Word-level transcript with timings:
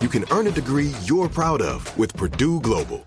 You 0.00 0.08
can 0.08 0.24
earn 0.30 0.46
a 0.46 0.52
degree 0.52 0.92
you're 1.02 1.28
proud 1.28 1.60
of 1.60 1.98
with 1.98 2.16
Purdue 2.16 2.60
Global. 2.60 2.98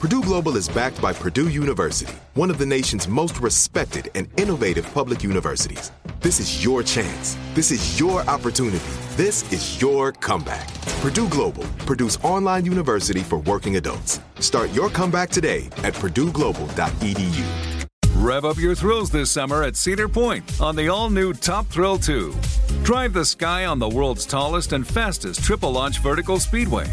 Purdue 0.00 0.20
Global 0.20 0.56
is 0.56 0.68
backed 0.68 1.00
by 1.00 1.12
Purdue 1.12 1.48
University, 1.48 2.12
one 2.34 2.50
of 2.50 2.58
the 2.58 2.66
nation's 2.66 3.06
most 3.06 3.38
respected 3.38 4.10
and 4.16 4.26
innovative 4.36 4.92
public 4.92 5.22
universities. 5.22 5.92
This 6.18 6.40
is 6.40 6.64
your 6.64 6.82
chance. 6.82 7.36
This 7.54 7.70
is 7.70 8.00
your 8.00 8.22
opportunity. 8.22 8.84
This 9.10 9.50
is 9.52 9.80
your 9.80 10.10
comeback. 10.10 10.66
Purdue 11.02 11.28
Global, 11.28 11.62
Purdue's 11.86 12.16
online 12.24 12.64
university 12.64 13.20
for 13.20 13.38
working 13.38 13.76
adults. 13.76 14.18
Start 14.40 14.72
your 14.72 14.90
comeback 14.90 15.30
today 15.30 15.66
at 15.84 15.94
purdueglobal.edu. 15.94 17.86
Rev 18.16 18.44
up 18.44 18.58
your 18.58 18.74
thrills 18.74 19.10
this 19.10 19.30
summer 19.30 19.62
at 19.62 19.76
Cedar 19.76 20.08
Point 20.08 20.60
on 20.60 20.74
the 20.74 20.88
all 20.88 21.10
new 21.10 21.32
Top 21.32 21.66
Thrill 21.68 21.96
2. 21.96 22.34
Drive 22.82 23.12
the 23.12 23.24
sky 23.24 23.66
on 23.66 23.78
the 23.78 23.88
world's 23.88 24.26
tallest 24.26 24.72
and 24.72 24.86
fastest 24.86 25.44
triple 25.44 25.70
launch 25.70 26.00
vertical 26.00 26.40
speedway. 26.40 26.86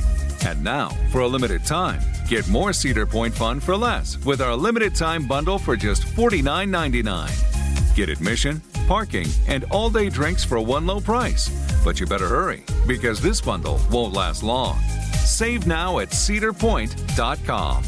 And 0.46 0.64
now, 0.64 0.90
for 1.12 1.22
a 1.22 1.28
limited 1.28 1.66
time, 1.66 2.02
get 2.28 2.48
more 2.48 2.74
Cedar 2.74 3.06
Point 3.06 3.34
fun 3.34 3.60
for 3.60 3.76
less 3.76 4.24
with 4.24 4.42
our 4.42 4.56
limited 4.56 4.94
time 4.94 5.28
bundle 5.28 5.58
for 5.58 5.76
just 5.76 6.04
$49.99. 6.04 7.96
Get 7.96 8.10
admission, 8.10 8.62
parking, 8.88 9.28
and 9.48 9.64
all 9.72 9.90
day 9.90 10.10
drinks 10.10 10.44
for 10.44 10.60
one 10.60 10.86
low 10.86 11.00
price. 11.00 11.50
But 11.84 12.00
you 12.00 12.06
better 12.06 12.28
hurry 12.28 12.64
because 12.86 13.22
this 13.22 13.42
bundle 13.42 13.80
won't 13.90 14.14
last 14.14 14.44
long. 14.44 14.80
Save 15.26 15.66
now 15.66 16.00
at 16.00 16.10
cedarpoint.com. 16.10 17.84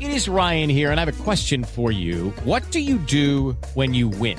It 0.00 0.10
is 0.10 0.28
Ryan 0.28 0.70
here, 0.70 0.90
and 0.90 1.00
I 1.00 1.04
have 1.04 1.20
a 1.20 1.24
question 1.24 1.64
for 1.64 1.90
you. 1.90 2.30
What 2.44 2.70
do 2.70 2.80
you 2.80 2.98
do 2.98 3.56
when 3.74 3.94
you 3.94 4.08
win? 4.08 4.38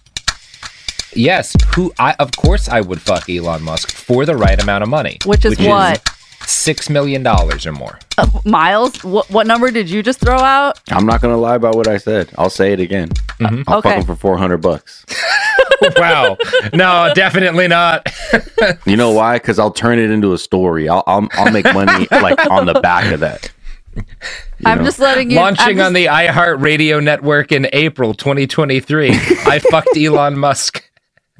Yes, 1.13 1.55
who 1.75 1.93
I 1.99 2.13
of 2.19 2.31
course 2.33 2.69
I 2.69 2.81
would 2.81 3.01
fuck 3.01 3.29
Elon 3.29 3.63
Musk 3.63 3.91
for 3.91 4.25
the 4.25 4.35
right 4.35 4.61
amount 4.61 4.83
of 4.83 4.89
money. 4.89 5.17
Which 5.25 5.45
is 5.45 5.59
what? 5.59 6.07
Six 6.45 6.89
million 6.89 7.21
dollars 7.21 7.65
or 7.67 7.71
more. 7.71 7.99
Uh, 8.17 8.27
Miles, 8.45 9.03
what, 9.03 9.29
what 9.29 9.45
number 9.45 9.69
did 9.71 9.89
you 9.89 10.01
just 10.01 10.19
throw 10.19 10.37
out? 10.39 10.79
I'm 10.89 11.05
not 11.05 11.21
gonna 11.21 11.37
lie 11.37 11.55
about 11.55 11.75
what 11.75 11.87
I 11.87 11.97
said. 11.97 12.31
I'll 12.37 12.49
say 12.49 12.73
it 12.73 12.79
again. 12.79 13.09
Mhm. 13.39 13.63
I'll 13.67 13.77
Okay. 13.77 13.89
fuck 13.89 13.97
him 13.99 14.05
for 14.05 14.15
400 14.15 14.57
bucks. 14.57 15.05
wow. 15.97 16.37
No, 16.73 17.11
definitely 17.13 17.67
not. 17.67 18.07
You 18.85 18.95
know 18.95 19.11
why? 19.11 19.37
Because 19.37 19.57
I'll 19.59 19.71
turn 19.71 19.97
it 19.99 20.11
into 20.11 20.33
a 20.33 20.37
story. 20.37 20.87
I'll 20.87 21.03
I'll, 21.07 21.27
I'll 21.33 21.51
make 21.51 21.65
money 21.73 22.07
like 22.11 22.39
on 22.51 22.65
the 22.67 22.79
back 22.79 23.11
of 23.11 23.19
that. 23.21 23.51
You 23.95 24.03
I'm 24.65 24.77
know? 24.79 24.83
just 24.85 24.99
letting 24.99 25.31
you. 25.31 25.37
I'm 25.37 25.55
Launching 25.55 25.77
just- 25.77 25.85
on 25.87 25.93
the 25.93 26.05
iHeartRadio 26.05 27.03
network 27.03 27.51
in 27.51 27.67
April 27.73 28.13
2023. 28.13 29.09
I 29.11 29.59
fucked 29.59 29.89
Elon 29.97 30.37
Musk 30.37 30.83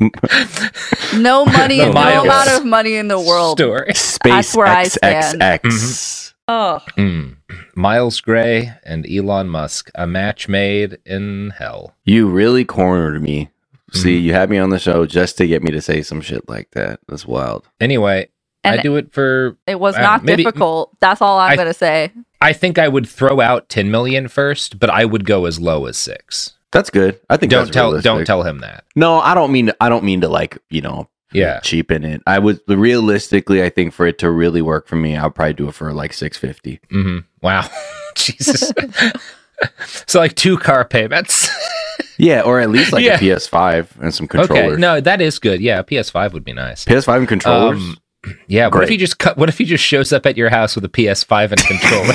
no 1.15 1.45
money, 1.45 1.77
The 1.77 1.91
no 1.93 2.21
amount 2.23 2.49
of 2.49 2.65
money 2.65 2.95
in 2.95 3.07
the 3.07 3.19
world. 3.19 3.57
story. 3.59 3.93
Space 3.93 4.31
That's 4.31 4.55
where 4.55 4.67
I 4.67 4.83
stand. 4.85 5.41
XXX. 5.41 6.33
Oh, 6.47 6.79
Mm. 6.97 7.37
Miles 7.75 8.19
Gray 8.19 8.73
and 8.83 9.05
Elon 9.09 9.47
Musk, 9.49 9.89
a 9.95 10.05
match 10.07 10.49
made 10.49 10.97
in 11.05 11.51
hell. 11.57 11.93
You 12.03 12.27
really 12.29 12.65
cornered 12.65 13.21
me. 13.21 13.49
See, 13.93 14.15
Mm-hmm. 14.17 14.25
you 14.25 14.33
had 14.33 14.49
me 14.49 14.57
on 14.57 14.69
the 14.69 14.79
show 14.79 15.05
just 15.05 15.37
to 15.37 15.47
get 15.47 15.63
me 15.63 15.71
to 15.71 15.81
say 15.81 16.01
some 16.01 16.21
shit 16.21 16.47
like 16.49 16.71
that. 16.71 16.99
That's 17.07 17.25
wild. 17.27 17.67
Anyway, 17.79 18.29
And 18.63 18.79
I 18.79 18.83
do 18.83 18.95
it 18.95 19.13
for 19.13 19.57
it 19.67 19.79
was 19.79 19.95
uh, 19.95 20.01
not 20.01 20.23
maybe- 20.23 20.43
difficult. 20.43 20.95
That's 20.99 21.21
all 21.21 21.37
I'm 21.39 21.51
I- 21.51 21.55
gonna 21.55 21.73
say. 21.73 22.11
I 22.41 22.53
think 22.53 22.79
I 22.79 22.87
would 22.87 23.07
throw 23.07 23.39
out 23.39 23.69
10 23.69 23.91
million 23.91 24.27
first, 24.27 24.79
but 24.79 24.89
I 24.89 25.05
would 25.05 25.25
go 25.25 25.45
as 25.45 25.59
low 25.59 25.85
as 25.85 25.95
6. 25.97 26.53
That's 26.71 26.89
good. 26.89 27.19
I 27.29 27.37
think 27.37 27.51
Don't 27.51 27.65
that's 27.65 27.73
tell 27.73 27.87
realistic. 27.87 28.05
don't 28.05 28.25
tell 28.25 28.43
him 28.43 28.59
that. 28.59 28.85
No, 28.95 29.19
I 29.19 29.33
don't 29.33 29.51
mean 29.51 29.71
I 29.81 29.89
don't 29.89 30.03
mean 30.03 30.21
to 30.21 30.29
like 30.29 30.57
you 30.69 30.81
know 30.81 31.09
Yeah. 31.33 31.59
cheapen 31.59 32.03
it. 32.05 32.21
I 32.25 32.39
would 32.39 32.59
realistically, 32.67 33.63
I 33.63 33.69
think 33.69 33.93
for 33.93 34.05
it 34.07 34.17
to 34.19 34.29
really 34.31 34.61
work 34.61 34.87
for 34.87 34.95
me, 34.95 35.15
I'll 35.17 35.29
probably 35.31 35.53
do 35.53 35.67
it 35.67 35.73
for 35.75 35.91
like 35.93 36.13
six 36.13 36.37
fifty. 36.37 36.79
hmm 36.89 37.19
Wow. 37.41 37.69
Jesus. 38.15 38.71
so 40.07 40.19
like 40.19 40.35
two 40.35 40.57
car 40.57 40.85
payments. 40.85 41.49
Yeah, 42.17 42.41
or 42.41 42.59
at 42.59 42.69
least 42.69 42.91
like 42.93 43.03
Yeah. 43.03 43.15
a 43.15 43.19
PS5 43.19 43.99
and 43.99 44.13
some 44.13 44.27
controllers. 44.27 44.73
okay. 44.73 44.79
No, 44.81 45.01
that 45.01 45.21
is 45.21 45.39
good. 45.39 45.59
Yeah, 45.59 45.79
a 45.79 45.83
PS5 45.83 46.33
would 46.33 46.43
be 46.43 46.53
nice. 46.53 46.85
PS5 46.85 47.17
and 47.19 47.27
controllers. 47.27 47.79
Um, 47.79 47.97
yeah, 48.47 48.67
what 48.67 48.83
if 48.83 48.89
he 48.89 48.97
just 48.97 49.17
cut 49.17 49.37
what 49.37 49.49
if 49.49 49.57
he 49.57 49.65
just 49.65 49.83
shows 49.83 50.13
up 50.13 50.25
at 50.25 50.37
your 50.37 50.49
house 50.49 50.75
with 50.75 50.85
a 50.85 50.89
PS5 50.89 51.51
and 51.51 51.61
controller? 51.61 52.13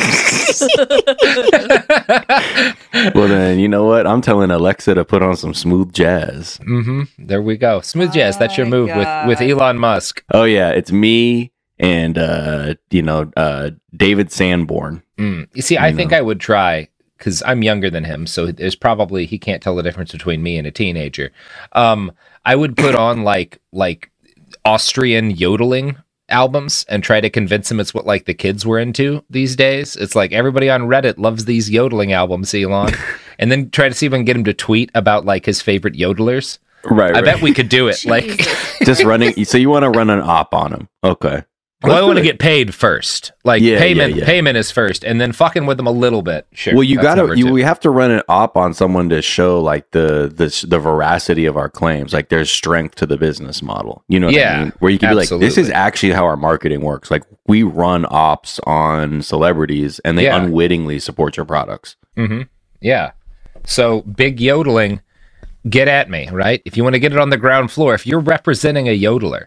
well, 3.15 3.29
then 3.29 3.59
you 3.59 3.69
know 3.69 3.85
what? 3.85 4.07
I'm 4.07 4.21
telling 4.21 4.51
Alexa 4.51 4.95
to 4.95 5.05
put 5.05 5.23
on 5.23 5.37
some 5.37 5.55
smooth 5.55 5.93
jazz. 5.93 6.59
hmm 6.59 7.03
There 7.19 7.43
we 7.43 7.57
go. 7.57 7.81
Smooth 7.81 8.13
jazz. 8.13 8.39
That's 8.39 8.57
your 8.57 8.67
my 8.67 8.71
move 8.71 8.89
with 8.89 9.09
with 9.29 9.39
God. 9.41 9.51
Elon 9.51 9.79
Musk. 9.79 10.25
Oh 10.33 10.45
yeah, 10.45 10.71
it's 10.71 10.93
me 10.93 11.53
and 11.79 12.17
uh, 12.19 12.75
you 12.91 13.03
know 13.03 13.31
uh, 13.37 13.71
David 13.97 14.31
Sanborn. 14.33 15.03
Mm. 15.19 15.49
You 15.55 15.63
see, 15.63 15.77
I 15.77 15.89
You 15.89 15.97
think 15.97 16.11
know. 16.13 16.19
I 16.19 16.23
would 16.23 16.41
try 16.41 16.89
because 17.19 17.43
I'm 17.47 17.63
younger 17.63 17.91
than 17.91 18.05
him, 18.05 18.27
so 18.27 18.53
there's 18.53 18.77
probably 18.77 19.27
he 19.27 19.39
can't 19.39 19.63
tell 19.63 19.75
the 19.77 19.83
difference 19.83 20.13
between 20.13 20.43
me 20.43 20.57
and 20.59 20.67
a 20.67 20.71
teenager. 20.71 21.33
Um, 21.73 22.13
I 22.45 22.55
would 22.55 22.77
put 22.77 22.95
on 22.95 23.25
like 23.25 23.61
like 23.73 24.11
Austrian 24.67 25.31
yodeling 25.31 25.97
albums 26.29 26.85
and 26.89 27.05
try 27.05 27.21
to 27.21 27.31
convince 27.31 27.71
him 27.71 27.79
it's 27.79 27.95
what 27.95 28.05
like 28.05 28.25
the 28.25 28.35
kids 28.35 28.67
were 28.67 28.81
into 28.81 29.25
these 29.31 29.55
days. 29.55 29.95
It's 29.95 30.17
like 30.17 30.33
everybody 30.33 30.69
on 30.69 30.83
Reddit 30.83 31.19
loves 31.19 31.45
these 31.45 31.71
yodeling 31.71 32.13
albums, 32.13 32.53
Elon, 32.53 32.93
and 33.39 33.53
then 33.53 33.71
try 33.71 33.89
to 33.89 33.95
see 33.95 34.07
if 34.07 34.13
I 34.13 34.17
can 34.17 34.25
get 34.25 34.37
him 34.37 34.45
to 34.45 34.55
tweet 34.55 34.91
about 34.95 35.25
like 35.25 35.47
his 35.47 35.63
favorite 35.63 35.95
yodelers. 35.95 36.59
Right. 36.85 37.17
I 37.17 37.23
bet 37.23 37.43
we 37.43 37.55
could 37.55 37.69
do 37.69 37.89
it. 37.89 38.05
Like, 38.05 38.27
just 38.85 39.05
running. 39.05 39.45
So 39.45 39.59
you 39.59 39.71
want 39.71 39.85
to 39.85 39.91
run 39.91 40.11
an 40.11 40.21
op 40.21 40.55
on 40.55 40.73
him? 40.73 40.89
Okay. 41.03 41.43
Well, 41.89 42.05
I 42.05 42.07
want 42.07 42.19
to 42.19 42.23
get 42.25 42.39
paid 42.39 42.75
first. 42.75 43.33
Like 43.45 43.63
Yeah, 43.63 43.75
yeah, 43.75 43.79
payment, 43.79 44.15
yeah. 44.15 44.25
payment 44.25 44.57
is 44.57 44.71
first, 44.71 45.05
and 45.05 45.21
then 45.21 45.33
fucking 45.33 45.67
with 45.67 45.77
them 45.77 45.87
a 45.87 45.91
little 45.93 46.23
bit. 46.23 46.47
Sure. 46.53 46.75
Well, 46.75 46.83
you 46.85 46.97
gotta. 47.01 47.37
You, 47.37 47.51
we 47.53 47.63
have 47.63 47.81
to 47.81 47.91
run 47.91 48.11
an 48.11 48.23
op 48.29 48.57
on 48.57 48.75
someone 48.75 49.09
to 49.11 49.23
show 49.23 49.61
like 49.61 49.91
the 49.93 50.33
the 50.35 50.67
the 50.69 50.79
veracity 50.79 51.47
of 51.47 51.57
our 51.57 51.69
claims. 51.69 52.13
Like 52.13 52.29
there's 52.29 52.51
strength 52.51 52.95
to 52.97 53.07
the 53.07 53.17
business 53.17 53.63
model. 53.63 54.05
You 54.09 54.21
know 54.21 54.27
what 54.27 54.35
Yeah, 54.37 54.57
I 54.59 54.63
mean? 54.65 54.73
Where 54.81 54.91
you 54.91 54.99
can 54.99 55.11
be 55.11 55.15
like, 55.15 55.29
this 55.29 55.57
is 55.59 55.71
actually 55.71 56.13
how 56.13 56.25
our 56.25 56.37
marketing 56.37 56.81
works. 56.81 57.11
Like 57.11 57.23
we 57.47 57.63
run 57.63 58.07
ops 58.11 58.61
on 58.67 59.23
celebrities, 59.23 59.99
and 60.01 60.19
they 60.19 60.25
Yeah. 60.25 60.37
unwittingly 60.43 60.99
support 60.99 61.37
your 61.37 61.47
products. 61.47 61.97
Mm-hmm. 62.17 62.43
Yeah. 62.81 63.13
So 63.65 64.03
big 64.03 64.41
yodeling, 64.41 65.01
get 65.69 65.89
at 65.89 66.09
me, 66.09 66.29
right? 66.31 66.63
If 66.65 66.77
you 66.77 66.85
want 66.85 66.95
to 66.95 67.01
get 67.01 67.13
it 67.13 67.19
on 67.19 67.31
the 67.31 67.37
ground 67.37 67.71
floor, 67.73 67.95
if 67.95 68.07
you're 68.07 68.21
representing 68.21 68.87
a 68.89 68.99
yodeler, 68.99 69.47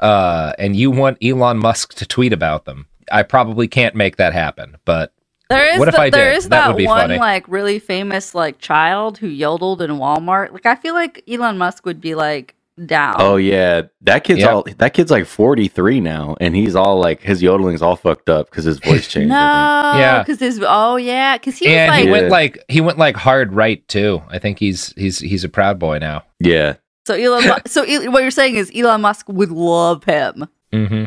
uh, 0.00 0.52
and 0.58 0.74
you 0.76 0.90
want 0.90 1.18
Elon 1.22 1.58
Musk 1.58 1.94
to 1.94 2.06
tweet 2.06 2.32
about 2.32 2.64
them, 2.64 2.86
I 3.12 3.22
probably 3.22 3.68
can't 3.68 3.94
make 3.94 4.16
that 4.16 4.32
happen. 4.32 4.76
But 4.84 5.12
There 5.50 5.72
is 5.72 5.78
What 5.78 5.88
if 5.88 5.94
the- 5.94 6.00
I 6.00 6.10
there 6.10 6.30
did? 6.30 6.38
is 6.38 6.44
That 6.48 6.50
that, 6.64 6.68
would 6.68 6.76
be 6.78 6.86
one 6.86 7.00
funny. 7.02 7.18
like 7.18 7.44
really 7.48 7.78
famous 7.78 8.34
like 8.34 8.58
child 8.58 9.18
who 9.18 9.26
yodeled 9.28 9.82
in 9.82 9.92
Walmart. 9.92 10.52
Like 10.52 10.66
I 10.66 10.74
feel 10.74 10.94
like 10.94 11.22
Elon 11.28 11.58
Musk 11.58 11.84
would 11.86 12.00
be 12.00 12.14
like 12.14 12.54
down. 12.86 13.14
Oh 13.18 13.36
yeah, 13.36 13.82
that 14.00 14.24
kid's 14.24 14.40
Yep. 14.40 14.50
all 14.50 14.64
that 14.78 14.94
kid's 14.94 15.10
like 15.10 15.26
forty 15.26 15.68
three 15.68 16.00
now, 16.00 16.34
and 16.40 16.56
he's 16.56 16.74
all 16.74 16.98
like 16.98 17.20
his 17.20 17.40
yodeling's 17.42 17.82
all 17.82 17.94
fucked 17.94 18.28
up 18.28 18.50
because 18.50 18.64
his 18.64 18.78
voice 18.80 19.06
changed. 19.06 19.32
I 19.32 19.92
no, 19.92 19.98
Yeah. 20.00 20.18
because 20.22 20.40
his 20.40 20.60
oh 20.66 20.96
yeah, 20.96 21.36
because 21.36 21.56
he 21.58 21.68
was 21.68 21.88
like 21.88 22.04
he 22.04 22.10
went 22.10 22.24
Yeah. 22.24 22.30
like 22.32 22.64
he 22.68 22.80
went 22.80 22.98
like 22.98 23.14
hard 23.16 23.52
right 23.52 23.86
too. 23.86 24.22
I 24.28 24.38
think 24.40 24.58
he's 24.58 24.92
he's 24.96 25.18
he's 25.20 25.44
a 25.44 25.48
proud 25.48 25.78
boy 25.78 25.98
now. 25.98 26.24
yeah. 26.40 26.74
So 27.06 27.14
Elon. 27.14 27.60
So 27.66 27.82
El- 27.84 28.10
what 28.12 28.22
you're 28.22 28.30
saying 28.30 28.56
is 28.56 28.70
Elon 28.74 29.00
Musk 29.02 29.28
would 29.28 29.50
love 29.50 30.04
him. 30.04 30.46
hmm 30.72 31.04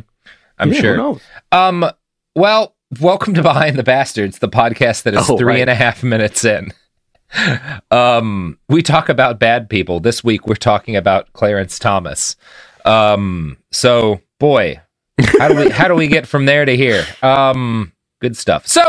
I'm 0.59 0.69
Yeah, 0.69 0.75
who 0.75 0.81
sure. 0.81 0.97
knows? 0.97 1.21
Um. 1.51 1.85
Well, 2.35 2.75
welcome 2.99 3.33
to 3.35 3.41
Behind 3.43 3.77
the 3.77 3.83
Bastards, 3.83 4.39
the 4.39 4.49
podcast 4.49 5.03
that 5.03 5.13
is 5.15 5.29
Oh, 5.29 5.37
three 5.37 5.53
right. 5.53 5.61
and 5.61 5.69
a 5.69 5.75
half 5.75 6.03
minutes 6.03 6.45
in. 6.45 6.71
Um, 7.91 8.57
we 8.69 8.81
talk 8.81 9.09
about 9.09 9.37
bad 9.37 9.69
people. 9.69 9.99
This 9.99 10.23
week 10.23 10.47
we're 10.47 10.55
talking 10.55 10.95
about 10.95 11.33
Clarence 11.33 11.77
Thomas. 11.77 12.37
Um, 12.85 13.57
so 13.71 14.21
boy, 14.39 14.79
how 15.37 15.49
do 15.49 15.55
we 15.55 15.69
how 15.69 15.89
do 15.89 15.93
we 15.95 16.07
get 16.07 16.25
from 16.25 16.45
there 16.45 16.63
to 16.63 16.75
here? 16.77 17.03
Um, 17.21 17.91
good 18.21 18.37
stuff. 18.37 18.65
So 18.65 18.81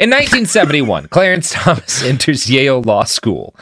in 0.00 0.08
1971, 0.08 1.08
Clarence 1.08 1.50
Thomas 1.52 2.02
enters 2.04 2.48
Yale 2.48 2.80
Law 2.80 3.04
School. 3.04 3.54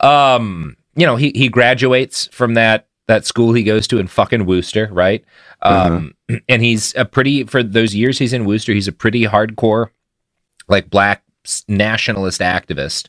Um, 0.00 0.76
you 0.96 1.06
know, 1.06 1.16
he 1.16 1.32
he 1.34 1.48
graduates 1.48 2.28
from 2.32 2.54
that 2.54 2.88
that 3.06 3.24
school 3.24 3.52
he 3.52 3.62
goes 3.62 3.86
to 3.88 3.98
in 3.98 4.08
fucking 4.08 4.46
Worcester, 4.46 4.88
right? 4.90 5.24
Um, 5.62 6.14
and 6.48 6.62
he's 6.62 6.94
a 6.96 7.04
pretty 7.04 7.44
for 7.44 7.62
those 7.62 7.94
years 7.94 8.18
he's 8.18 8.32
in 8.32 8.44
Worcester, 8.44 8.72
he's 8.72 8.88
a 8.88 8.92
pretty 8.92 9.24
hardcore 9.24 9.90
like 10.68 10.90
black 10.90 11.22
nationalist 11.68 12.40
activist. 12.40 13.08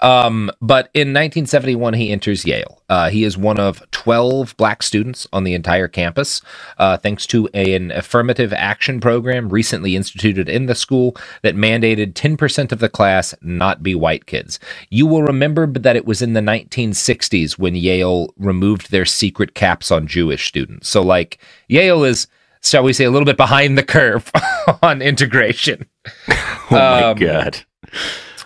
Um, 0.00 0.50
but 0.60 0.90
in 0.94 1.08
1971, 1.08 1.94
he 1.94 2.10
enters 2.10 2.44
Yale. 2.44 2.82
Uh, 2.88 3.10
he 3.10 3.24
is 3.24 3.36
one 3.36 3.58
of 3.58 3.82
12 3.90 4.56
black 4.56 4.82
students 4.82 5.26
on 5.32 5.44
the 5.44 5.54
entire 5.54 5.88
campus, 5.88 6.40
uh, 6.78 6.96
thanks 6.96 7.26
to 7.26 7.48
an 7.54 7.90
affirmative 7.92 8.52
action 8.52 9.00
program 9.00 9.48
recently 9.48 9.96
instituted 9.96 10.48
in 10.48 10.66
the 10.66 10.74
school 10.74 11.16
that 11.42 11.56
mandated 11.56 12.12
10% 12.14 12.72
of 12.72 12.78
the 12.78 12.88
class 12.88 13.34
not 13.42 13.82
be 13.82 13.94
white 13.94 14.26
kids. 14.26 14.58
You 14.90 15.06
will 15.06 15.22
remember 15.22 15.66
that 15.66 15.96
it 15.96 16.06
was 16.06 16.22
in 16.22 16.34
the 16.34 16.40
1960s 16.40 17.58
when 17.58 17.74
Yale 17.74 18.32
removed 18.38 18.90
their 18.90 19.04
secret 19.06 19.54
caps 19.54 19.90
on 19.90 20.06
Jewish 20.06 20.46
students. 20.46 20.88
So, 20.88 21.02
like, 21.02 21.38
Yale 21.68 22.04
is, 22.04 22.28
shall 22.62 22.84
we 22.84 22.92
say, 22.92 23.04
a 23.04 23.10
little 23.10 23.26
bit 23.26 23.36
behind 23.36 23.76
the 23.76 23.82
curve 23.82 24.30
on 24.82 25.02
integration. 25.02 25.86
Oh 26.70 26.82
my 26.88 27.04
Um, 27.04 27.16
god. 27.16 27.65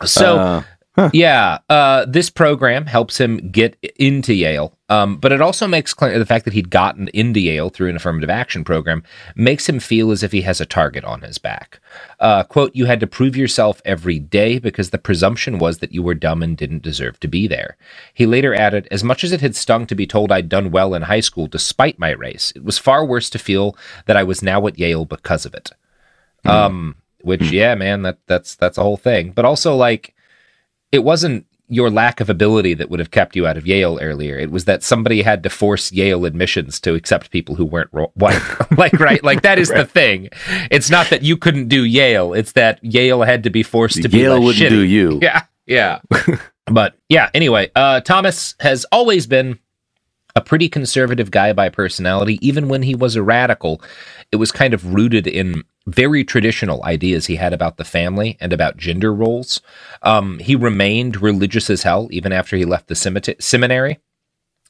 So, 0.04 0.64
Uh, 0.96 1.10
yeah, 1.12 1.58
uh, 1.68 2.04
this 2.06 2.28
program 2.28 2.84
helps 2.86 3.18
him 3.18 3.50
get 3.50 3.76
into 3.96 4.34
Yale, 4.34 4.76
um, 4.88 5.18
but 5.18 5.30
it 5.30 5.40
also 5.40 5.68
makes 5.68 5.94
clear 5.94 6.18
the 6.18 6.26
fact 6.26 6.44
that 6.44 6.52
he'd 6.52 6.68
gotten 6.68 7.08
into 7.14 7.38
Yale 7.38 7.70
through 7.70 7.88
an 7.88 7.96
affirmative 7.96 8.28
action 8.28 8.64
program 8.64 9.02
makes 9.36 9.68
him 9.68 9.78
feel 9.78 10.10
as 10.10 10.22
if 10.22 10.32
he 10.32 10.42
has 10.42 10.60
a 10.60 10.66
target 10.66 11.04
on 11.04 11.22
his 11.22 11.38
back. 11.38 11.80
Uh, 12.18 12.42
quote, 12.42 12.74
you 12.74 12.86
had 12.86 12.98
to 13.00 13.06
prove 13.06 13.36
yourself 13.36 13.80
every 13.84 14.18
day 14.18 14.58
because 14.58 14.90
the 14.90 14.98
presumption 14.98 15.58
was 15.58 15.78
that 15.78 15.92
you 15.92 16.02
were 16.02 16.14
dumb 16.14 16.42
and 16.42 16.56
didn't 16.56 16.82
deserve 16.82 17.20
to 17.20 17.28
be 17.28 17.46
there. 17.46 17.76
He 18.12 18.26
later 18.26 18.54
added, 18.54 18.88
as 18.90 19.04
much 19.04 19.22
as 19.22 19.32
it 19.32 19.40
had 19.40 19.54
stung 19.54 19.86
to 19.86 19.94
be 19.94 20.08
told 20.08 20.32
I'd 20.32 20.48
done 20.48 20.72
well 20.72 20.92
in 20.94 21.02
high 21.02 21.20
school 21.20 21.46
despite 21.46 22.00
my 22.00 22.10
race, 22.10 22.52
it 22.56 22.64
was 22.64 22.78
far 22.78 23.04
worse 23.04 23.30
to 23.30 23.38
feel 23.38 23.76
that 24.06 24.16
I 24.16 24.24
was 24.24 24.42
now 24.42 24.66
at 24.66 24.78
Yale 24.78 25.04
because 25.04 25.46
of 25.46 25.54
it. 25.54 25.70
Um, 26.44 26.96
which, 27.24 27.50
yeah, 27.50 27.74
man, 27.74 28.02
that 28.02 28.18
that's 28.26 28.54
that's 28.56 28.78
a 28.78 28.82
whole 28.82 28.96
thing. 28.96 29.32
But 29.32 29.44
also, 29.44 29.76
like, 29.76 30.14
it 30.92 31.04
wasn't 31.04 31.46
your 31.72 31.88
lack 31.88 32.20
of 32.20 32.28
ability 32.28 32.74
that 32.74 32.90
would 32.90 32.98
have 32.98 33.12
kept 33.12 33.36
you 33.36 33.46
out 33.46 33.56
of 33.56 33.64
Yale 33.64 33.96
earlier. 34.02 34.36
It 34.36 34.50
was 34.50 34.64
that 34.64 34.82
somebody 34.82 35.22
had 35.22 35.44
to 35.44 35.50
force 35.50 35.92
Yale 35.92 36.24
admissions 36.24 36.80
to 36.80 36.94
accept 36.94 37.30
people 37.30 37.54
who 37.54 37.64
weren't 37.64 37.90
ro- 37.92 38.10
white. 38.14 38.42
like, 38.76 38.94
right? 38.94 39.22
Like 39.22 39.42
that 39.42 39.58
is 39.58 39.68
the 39.68 39.84
thing. 39.86 40.30
It's 40.72 40.90
not 40.90 41.10
that 41.10 41.22
you 41.22 41.36
couldn't 41.36 41.68
do 41.68 41.84
Yale. 41.84 42.34
It's 42.34 42.52
that 42.52 42.82
Yale 42.82 43.22
had 43.22 43.44
to 43.44 43.50
be 43.50 43.62
forced 43.62 44.02
to 44.02 44.08
be 44.08 44.18
Yale 44.18 44.42
wouldn't 44.42 44.64
shitty. 44.64 44.68
do 44.68 44.80
you. 44.80 45.20
Yeah, 45.22 45.42
yeah. 45.66 46.00
but 46.66 46.96
yeah. 47.08 47.30
Anyway, 47.34 47.70
uh, 47.76 48.00
Thomas 48.00 48.56
has 48.58 48.84
always 48.90 49.28
been 49.28 49.60
a 50.36 50.40
pretty 50.40 50.68
conservative 50.68 51.30
guy 51.30 51.52
by 51.52 51.68
personality. 51.68 52.38
Even 52.46 52.68
when 52.68 52.82
he 52.82 52.94
was 52.94 53.16
a 53.16 53.22
radical, 53.22 53.82
it 54.32 54.36
was 54.36 54.52
kind 54.52 54.74
of 54.74 54.94
rooted 54.94 55.26
in 55.26 55.64
very 55.86 56.24
traditional 56.24 56.84
ideas 56.84 57.26
he 57.26 57.36
had 57.36 57.52
about 57.52 57.76
the 57.76 57.84
family 57.84 58.36
and 58.40 58.52
about 58.52 58.76
gender 58.76 59.12
roles. 59.12 59.60
Um, 60.02 60.38
he 60.38 60.54
remained 60.54 61.20
religious 61.20 61.68
as 61.70 61.82
hell 61.82 62.08
even 62.10 62.32
after 62.32 62.56
he 62.56 62.64
left 62.64 62.88
the 62.88 62.94
semita- 62.94 63.40
seminary. 63.42 63.98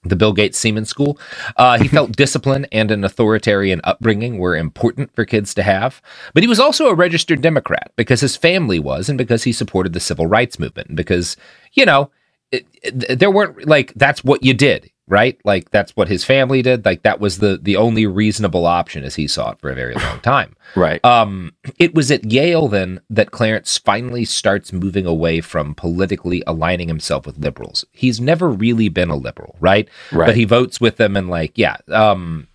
The 0.03 0.17
Bill 0.17 0.33
Gates 0.33 0.59
Seaman 0.59 0.87
School. 0.87 1.19
Uh, 1.59 1.79
he 1.79 1.87
felt 1.97 2.13
discipline 2.13 2.67
and 2.73 2.91
an 2.91 3.05
authoritarian 3.05 3.83
upbringing 3.85 4.39
were 4.39 4.57
important 4.57 5.15
for 5.15 5.27
kids 5.27 5.53
to 5.55 5.63
have. 5.63 6.01
But 6.33 6.43
he 6.43 6.49
was 6.49 6.59
also 6.59 6.87
a 6.87 6.95
registered 6.95 7.43
Democrat 7.43 7.93
because 7.97 8.23
his 8.23 8.35
family 8.35 8.79
was, 8.79 9.11
and 9.11 9.19
because 9.19 9.45
he 9.45 9.53
supported 9.53 9.93
the 9.93 10.01
civil 10.01 10.27
rights 10.27 10.59
movement, 10.59 10.89
and 10.89 10.97
because, 10.97 11.37
you 11.75 11.85
know, 11.85 12.11
it, 12.51 12.67
it- 12.83 13.19
there 13.19 13.31
weren't 13.31 13.67
like 13.69 13.93
that's 13.95 14.25
what 14.25 14.43
you 14.43 14.55
did 14.55 14.91
right? 15.11 15.39
Like 15.45 15.71
that's 15.71 15.95
what 15.97 16.09
his 16.09 16.25
family 16.25 16.63
did. 16.63 16.87
Like 16.87 17.03
that 17.03 17.21
was 17.21 17.39
the 17.39 17.59
the 17.61 17.77
only 17.77 18.07
reasonable 18.07 18.65
option 18.65 19.05
as 19.05 19.17
he 19.17 19.27
saw 19.27 19.51
it 19.51 19.61
for 19.61 19.69
a 19.71 19.75
very 19.75 19.95
long 19.95 20.21
time. 20.21 20.57
Right. 20.77 21.05
um 21.05 21.53
it 21.81 21.95
was 21.97 22.13
at 22.13 22.31
yale 22.31 22.69
then 22.69 23.01
that 23.11 23.33
clarence 23.33 23.77
finally 23.77 24.25
starts 24.25 24.73
moving 24.73 25.05
away 25.05 25.41
from 25.41 25.75
politically 25.75 26.45
aligning 26.47 26.87
himself 26.87 27.27
with 27.27 27.39
liberals. 27.39 27.85
He's 27.91 28.21
never 28.21 28.49
really 28.49 28.89
been 28.89 29.11
a 29.11 29.17
liberal 29.17 29.57
right, 29.59 29.89
Right. 30.13 30.27
but 30.27 30.37
he 30.37 30.45
votes 30.45 30.81
with 30.81 30.97
them 30.97 31.17
and 31.17 31.29
like 31.29 31.59
yeah 31.59 31.77
um 31.89 32.47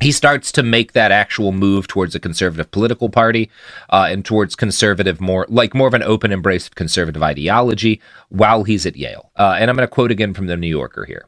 he 0.00 0.10
starts 0.10 0.50
to 0.52 0.62
make 0.62 0.92
that 0.94 1.12
actual 1.12 1.52
move 1.52 1.86
towards 1.86 2.14
a 2.14 2.20
conservative 2.20 2.70
political 2.70 3.10
party 3.10 3.50
uh, 3.90 4.06
and 4.08 4.24
towards 4.24 4.56
conservative 4.56 5.20
more 5.20 5.44
like 5.50 5.74
more 5.74 5.86
of 5.88 5.92
an 5.92 6.02
open 6.02 6.32
embrace 6.32 6.66
of 6.66 6.74
conservative 6.76 7.22
ideology 7.22 8.00
while 8.30 8.64
he's 8.64 8.86
at 8.86 8.96
yale. 8.96 9.30
Uh, 9.36 9.56
and 9.60 9.68
i'm 9.68 9.76
going 9.76 9.86
to 9.86 9.94
quote 9.94 10.10
again 10.10 10.32
from 10.32 10.46
the 10.46 10.56
new 10.56 10.66
yorker 10.80 11.04
here 11.04 11.26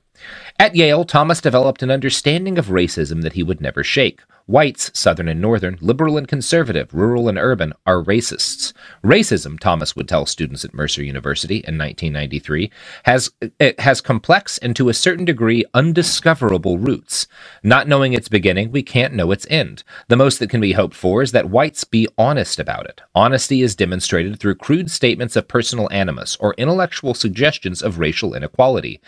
at 0.63 0.77
Yale, 0.77 1.05
Thomas 1.05 1.41
developed 1.41 1.83
an 1.83 1.91
understanding 1.91 2.57
of 2.57 2.67
racism 2.67 3.23
that 3.23 3.33
he 3.33 3.43
would 3.43 3.61
never 3.61 3.83
shake. 3.83 4.21
Whites, 4.47 4.91
Southern 4.93 5.29
and 5.29 5.41
Northern, 5.41 5.79
liberal 5.81 6.19
and 6.19 6.27
conservative, 6.27 6.93
rural 6.93 7.29
and 7.29 7.39
urban, 7.39 7.73
are 7.87 8.03
racists. 8.03 8.73
Racism, 9.03 9.59
Thomas 9.59 9.97
would 9.97 10.09
tell 10.09 10.27
students 10.27 10.65
at 10.65 10.75
Mercer 10.75 11.03
University 11.03 11.57
in 11.57 11.79
1993, 11.79 12.71
has 13.05 13.31
has 13.79 14.01
complex 14.01 14.59
and 14.59 14.77
to 14.77 14.89
a 14.89 14.95
certain 14.95 15.25
degree 15.25 15.65
undiscoverable 15.75 16.79
roots. 16.79 17.27
Not 17.63 17.89
knowing 17.89 18.13
its 18.13 18.29
beginning, 18.29 18.73
we 18.73 18.83
can't 18.83 19.15
know 19.15 19.31
its 19.31 19.47
end. 19.49 19.85
The 20.09 20.17
most 20.17 20.39
that 20.39 20.51
can 20.51 20.61
be 20.61 20.73
hoped 20.73 20.95
for 20.95 21.23
is 21.23 21.33
that 21.33 21.51
whites 21.51 21.85
be 21.85 22.09
honest 22.19 22.59
about 22.59 22.87
it. 22.87 23.01
Honesty 23.15 23.63
is 23.63 23.77
demonstrated 23.77 24.39
through 24.39 24.57
crude 24.57 24.91
statements 24.91 25.37
of 25.37 25.49
personal 25.49 25.89
animus 25.93 26.37
or 26.37 26.55
intellectual 26.55 27.15
suggestions 27.15 27.81
of 27.81 27.99
racial 27.99 28.35
inequality. 28.35 29.01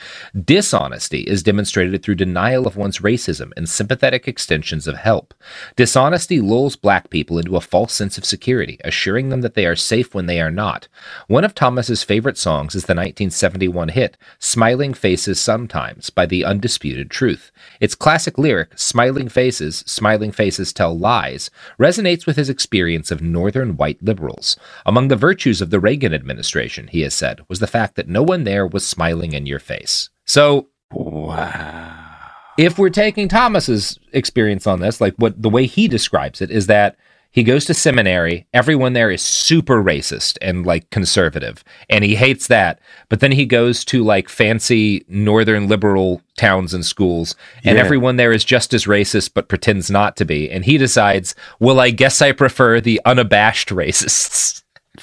Dishonesty 0.44 1.22
is 1.22 1.42
demonstrated 1.44 2.02
through 2.02 2.16
denial 2.16 2.66
of 2.66 2.76
one's 2.76 2.98
racism 2.98 3.52
and 3.56 3.68
sympathetic 3.68 4.26
extensions 4.26 4.88
of 4.88 4.96
help. 4.96 5.32
Dishonesty 5.76 6.40
lulls 6.40 6.74
black 6.74 7.10
people 7.10 7.38
into 7.38 7.56
a 7.56 7.60
false 7.60 7.92
sense 7.92 8.18
of 8.18 8.24
security, 8.24 8.80
assuring 8.82 9.28
them 9.28 9.42
that 9.42 9.54
they 9.54 9.66
are 9.66 9.76
safe 9.76 10.12
when 10.12 10.26
they 10.26 10.40
are 10.40 10.50
not. 10.50 10.88
One 11.28 11.44
of 11.44 11.54
Thomas's 11.54 12.02
favorite 12.02 12.36
songs 12.36 12.74
is 12.74 12.86
the 12.86 12.94
1971 12.94 13.90
hit 13.90 14.16
Smiling 14.40 14.94
Faces 14.94 15.40
Sometimes 15.40 16.10
by 16.10 16.26
The 16.26 16.44
Undisputed 16.44 17.10
Truth. 17.10 17.52
Its 17.78 17.94
classic 17.94 18.38
lyric, 18.38 18.76
Smiling 18.76 19.28
Faces, 19.28 19.84
Smiling 19.86 20.32
Faces 20.32 20.72
Tell 20.72 20.98
Lies, 20.98 21.50
resonates 21.78 22.26
with 22.26 22.36
his 22.36 22.48
experience 22.48 23.12
of 23.12 23.22
northern 23.22 23.76
white 23.76 24.02
liberals. 24.02 24.56
Among 24.84 25.08
the 25.08 25.16
virtues 25.16 25.60
of 25.60 25.70
the 25.70 25.80
Reagan 25.80 26.14
administration, 26.14 26.88
he 26.88 27.02
has 27.02 27.14
said, 27.14 27.40
was 27.48 27.60
the 27.60 27.66
fact 27.66 27.94
that 27.96 28.08
no 28.08 28.22
one 28.22 28.44
there 28.44 28.66
was 28.66 28.86
smiling 28.86 29.32
in 29.32 29.46
your 29.46 29.58
face. 29.58 30.10
So, 30.24 30.68
wow. 30.92 32.30
if 32.58 32.78
we're 32.78 32.90
taking 32.90 33.28
Thomas's 33.28 33.98
experience 34.12 34.66
on 34.66 34.80
this, 34.80 35.00
like 35.00 35.14
what 35.16 35.40
the 35.40 35.50
way 35.50 35.66
he 35.66 35.88
describes 35.88 36.40
it 36.40 36.50
is 36.50 36.66
that 36.66 36.96
he 37.30 37.42
goes 37.42 37.64
to 37.64 37.74
seminary, 37.74 38.46
everyone 38.54 38.92
there 38.92 39.10
is 39.10 39.20
super 39.20 39.82
racist 39.82 40.38
and 40.40 40.64
like 40.64 40.88
conservative, 40.90 41.64
and 41.90 42.04
he 42.04 42.14
hates 42.14 42.46
that. 42.46 42.78
But 43.08 43.18
then 43.18 43.32
he 43.32 43.44
goes 43.44 43.84
to 43.86 44.04
like 44.04 44.28
fancy 44.28 45.04
northern 45.08 45.66
liberal 45.66 46.22
towns 46.38 46.72
and 46.72 46.86
schools, 46.86 47.34
and 47.64 47.76
Yeah. 47.76 47.82
everyone 47.84 48.14
there 48.18 48.30
is 48.30 48.44
just 48.44 48.72
as 48.72 48.84
racist 48.84 49.32
but 49.34 49.48
pretends 49.48 49.90
not 49.90 50.16
to 50.18 50.24
be. 50.24 50.48
And 50.48 50.64
he 50.64 50.78
decides, 50.78 51.34
well, 51.58 51.80
I 51.80 51.90
guess 51.90 52.22
I 52.22 52.30
prefer 52.30 52.80
the 52.80 53.00
unabashed 53.04 53.70
racists. 53.70 54.62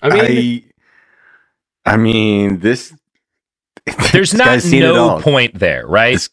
I 0.00 0.10
mean, 0.10 0.70
I, 1.84 1.96
mean, 1.96 2.60
this. 2.60 2.94
There's 4.12 4.34
not 4.34 4.46
guy's 4.46 4.64
seen 4.64 4.82
it 4.82 4.86
no 4.92 5.20
point 5.20 5.58
there, 5.58 5.86
right? 5.86 6.14
This- 6.14 6.30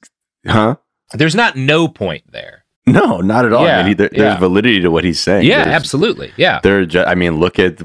huh? 0.47 0.75
There's 1.13 1.35
not 1.35 1.55
no 1.55 1.87
point 1.87 2.23
there. 2.31 2.65
No, 2.87 3.19
not 3.21 3.45
at 3.45 3.53
all. 3.53 3.65
Yeah, 3.65 3.79
I 3.79 3.83
mean, 3.83 3.97
there, 3.97 4.09
yeah. 4.11 4.21
there's 4.23 4.39
validity 4.39 4.79
to 4.81 4.89
what 4.91 5.03
he's 5.03 5.19
saying. 5.19 5.45
Yeah, 5.45 5.63
There's- 5.63 5.75
absolutely. 5.75 6.33
Yeah. 6.37 6.59
They're. 6.61 6.87
I 7.07 7.15
mean, 7.15 7.37
look 7.39 7.57
at 7.57 7.81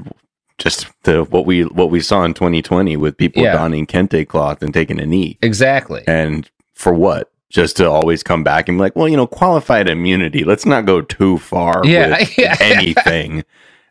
just 0.59 0.87
the 1.03 1.23
what 1.23 1.45
we 1.47 1.63
what 1.63 1.89
we 1.89 2.01
saw 2.01 2.23
in 2.23 2.33
2020 2.35 2.97
with 2.97 3.17
people 3.17 3.41
Yeah. 3.41 3.53
donning 3.53 3.87
kente 3.87 4.27
cloth 4.27 4.61
and 4.61 4.73
taking 4.73 4.99
a 4.99 5.05
knee. 5.07 5.39
Exactly. 5.41 6.03
And 6.07 6.49
for 6.75 6.93
what? 6.93 7.31
Just 7.49 7.77
to 7.77 7.89
always 7.89 8.21
come 8.23 8.43
back 8.43 8.69
and 8.69 8.77
be 8.77 8.81
like, 8.81 8.95
well, 8.95 9.07
you 9.09 9.17
know, 9.17 9.27
qualified 9.27 9.89
immunity. 9.89 10.43
Let's 10.43 10.65
not 10.65 10.85
go 10.85 11.01
too 11.01 11.37
far 11.39 11.81
Yeah, 11.83 12.17
with 12.19 12.39
anything. 12.61 13.43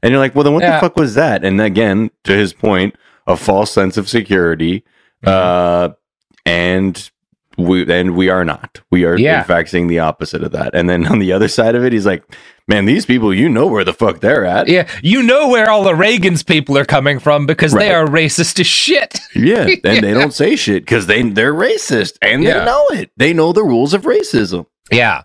And 0.02 0.12
you're 0.12 0.20
like, 0.20 0.34
well, 0.34 0.44
then 0.44 0.54
what 0.54 0.62
the 0.62 0.78
fuck 0.80 0.96
was 0.96 1.14
that? 1.14 1.44
And 1.44 1.60
again, 1.60 2.10
to 2.24 2.34
his 2.34 2.52
point, 2.54 2.94
a 3.26 3.36
false 3.36 3.70
sense 3.72 3.96
of 3.98 4.08
security. 4.08 4.82
Mm-hmm. 5.24 5.92
Uh, 5.92 5.94
and 6.46 7.10
we 7.58 7.90
and 7.92 8.16
we 8.16 8.30
are 8.30 8.44
not. 8.44 8.80
We 8.90 9.04
are 9.04 9.18
Yeah. 9.18 9.40
in 9.40 9.44
fact 9.46 9.68
seeing 9.68 9.86
the 9.88 9.98
opposite 9.98 10.42
of 10.42 10.52
that. 10.52 10.74
And 10.74 10.88
then 10.88 11.06
on 11.06 11.18
the 11.18 11.32
other 11.32 11.48
side 11.48 11.74
of 11.74 11.84
it, 11.84 11.92
he's 11.92 12.06
like, 12.06 12.24
man, 12.66 12.86
these 12.86 13.04
people, 13.04 13.34
you 13.34 13.48
know 13.48 13.66
where 13.66 13.84
the 13.84 13.92
fuck 13.92 14.20
they're 14.20 14.46
at. 14.46 14.66
Yeah, 14.68 14.88
you 15.02 15.22
know 15.22 15.48
where 15.48 15.68
all 15.68 15.84
the 15.84 15.94
Reagan's 15.94 16.42
people 16.42 16.78
are 16.78 16.84
coming 16.86 17.18
from 17.18 17.44
because 17.46 17.72
they 17.72 17.92
are 17.92 18.06
racist 18.06 18.58
as 18.60 18.66
shit. 18.66 19.18
Yeah, 19.34 19.66
and 19.84 20.02
they 20.02 20.14
don't 20.14 20.32
say 20.32 20.56
shit 20.56 20.82
because 20.84 21.06
they 21.06 21.22
they're 21.22 21.52
racist 21.54 22.16
and 22.22 22.42
Yeah. 22.42 22.60
they 22.60 22.64
know 22.64 22.86
it. 22.92 23.10
They 23.16 23.32
know 23.34 23.52
the 23.52 23.64
rules 23.64 23.92
of 23.92 24.02
racism. 24.02 24.64
Yeah. 24.90 25.22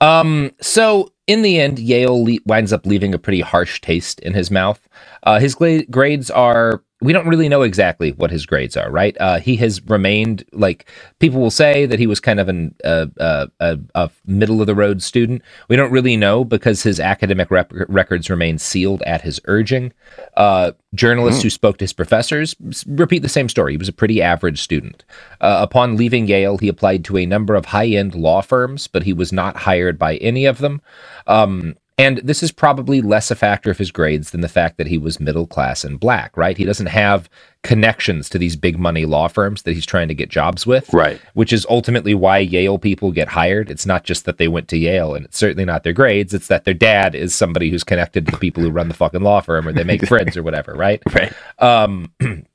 Um. 0.00 0.52
So 0.62 1.12
in 1.26 1.42
the 1.42 1.60
end, 1.60 1.78
Yale 1.78 2.24
le- 2.24 2.38
winds 2.46 2.72
up 2.72 2.86
leaving 2.86 3.12
a 3.12 3.18
pretty 3.18 3.40
harsh 3.40 3.80
taste 3.82 4.20
in 4.20 4.32
his 4.34 4.50
mouth. 4.50 4.80
Uh, 5.24 5.40
his 5.40 5.54
gla- 5.54 5.84
grades 5.86 6.30
are. 6.30 6.82
We 7.02 7.12
don't 7.12 7.28
really 7.28 7.48
know 7.48 7.60
exactly 7.60 8.12
what 8.12 8.30
his 8.30 8.46
grades 8.46 8.74
are, 8.74 8.90
right? 8.90 9.14
Uh, 9.20 9.38
he 9.38 9.56
has 9.56 9.82
remained 9.84 10.44
like 10.52 10.90
people 11.18 11.40
will 11.40 11.50
say 11.50 11.84
that 11.84 11.98
he 11.98 12.06
was 12.06 12.20
kind 12.20 12.40
of 12.40 12.48
an 12.48 12.74
uh, 12.84 13.06
uh, 13.20 13.46
a, 13.60 13.78
a 13.94 14.10
middle 14.26 14.62
of 14.62 14.66
the 14.66 14.74
road 14.74 15.02
student. 15.02 15.42
We 15.68 15.76
don't 15.76 15.92
really 15.92 16.16
know 16.16 16.42
because 16.42 16.82
his 16.82 16.98
academic 16.98 17.50
rep- 17.50 17.72
records 17.88 18.30
remain 18.30 18.58
sealed 18.58 19.02
at 19.02 19.20
his 19.20 19.40
urging. 19.44 19.92
Uh, 20.38 20.72
journalists 20.94 21.42
who 21.42 21.50
spoke 21.50 21.76
to 21.78 21.84
his 21.84 21.92
professors 21.92 22.56
repeat 22.86 23.20
the 23.20 23.28
same 23.28 23.50
story. 23.50 23.74
He 23.74 23.78
was 23.78 23.88
a 23.88 23.92
pretty 23.92 24.22
average 24.22 24.62
student. 24.62 25.04
Uh, 25.42 25.58
upon 25.60 25.98
leaving 25.98 26.26
Yale, 26.26 26.56
he 26.56 26.68
applied 26.68 27.04
to 27.04 27.18
a 27.18 27.26
number 27.26 27.54
of 27.54 27.66
high 27.66 27.88
end 27.88 28.14
law 28.14 28.40
firms, 28.40 28.86
but 28.88 29.02
he 29.02 29.12
was 29.12 29.32
not 29.32 29.56
hired 29.58 29.98
by 29.98 30.16
any 30.16 30.46
of 30.46 30.58
them. 30.58 30.80
Um, 31.26 31.76
and 31.98 32.18
this 32.18 32.42
is 32.42 32.52
probably 32.52 33.00
less 33.00 33.30
a 33.30 33.34
factor 33.34 33.70
of 33.70 33.78
his 33.78 33.90
grades 33.90 34.30
than 34.30 34.42
the 34.42 34.48
fact 34.48 34.76
that 34.76 34.86
he 34.86 34.98
was 34.98 35.18
middle 35.18 35.46
class 35.46 35.82
and 35.84 35.98
black, 35.98 36.36
right? 36.36 36.56
He 36.56 36.64
doesn't 36.64 36.86
have 36.88 37.30
connections 37.62 38.28
to 38.28 38.38
these 38.38 38.54
big 38.54 38.78
money 38.78 39.06
law 39.06 39.28
firms 39.28 39.62
that 39.62 39.72
he's 39.72 39.86
trying 39.86 40.06
to 40.08 40.14
get 40.14 40.28
jobs 40.28 40.66
with 40.66 40.92
Right. 40.92 41.20
which 41.34 41.52
is 41.52 41.66
ultimately 41.68 42.14
why 42.14 42.38
Yale 42.38 42.78
people 42.78 43.12
get 43.12 43.28
hired. 43.28 43.70
It's 43.70 43.86
not 43.86 44.04
just 44.04 44.24
that 44.26 44.38
they 44.38 44.46
went 44.46 44.68
to 44.68 44.76
Yale, 44.76 45.14
and 45.14 45.24
it's 45.24 45.38
certainly 45.38 45.64
not 45.64 45.82
their 45.82 45.92
grades. 45.92 46.32
It's 46.34 46.48
that 46.48 46.64
their 46.64 46.74
dad 46.74 47.14
is 47.14 47.34
somebody 47.34 47.70
who's 47.70 47.82
connected 47.82 48.26
to 48.26 48.32
the 48.32 48.38
people 48.38 48.62
who 48.62 48.70
run 48.70 48.88
the 48.88 48.94
fucking 48.94 49.22
law 49.22 49.40
firm, 49.40 49.66
or 49.66 49.72
they 49.72 49.82
make 49.84 50.06
friends 50.06 50.36
or 50.36 50.42
whatever, 50.42 50.74
right? 50.74 51.02
Right. 51.12 51.32
Um, 51.58 52.12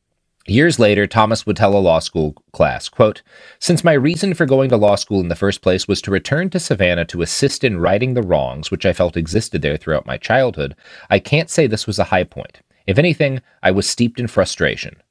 years 0.52 0.80
later, 0.80 1.08
Thomas 1.08 1.46
would 1.46 1.56
tell 1.56 1.76
a 1.76 1.80
law 1.80 2.00
school 2.00 2.36
class, 2.52 2.90
quote, 2.90 3.22
Since 3.60 3.84
my 3.84 3.94
reason 3.94 4.34
for 4.34 4.46
going 4.46 4.70
to 4.70 4.78
law 4.78 4.96
school 4.96 5.20
in 5.20 5.30
the 5.30 5.36
first 5.36 5.62
place 5.62 5.88
was 5.88 6.02
to 6.04 6.12
return 6.12 6.50
to 6.52 6.60
Savannah 6.60 7.06
to 7.06 7.22
assist 7.22 7.64
in 7.64 7.80
righting 7.80 8.14
the 8.14 8.22
wrongs 8.22 8.70
which 8.70 8.86
I 8.86 8.94
felt 8.94 9.18
existed 9.18 9.62
there 9.62 9.78
throughout 9.78 10.06
my 10.06 10.18
childhood, 10.18 10.76
I 11.10 11.20
can't 11.20 11.50
say 11.50 11.68
this 11.68 11.88
was 11.88 12.00
a 12.00 12.06
high 12.06 12.26
point. 12.26 12.62
If 12.86 12.98
anything, 12.98 13.42
I 13.64 13.72
was 13.72 13.90
steeped 13.90 14.20
in 14.20 14.28
frustration. 14.28 15.02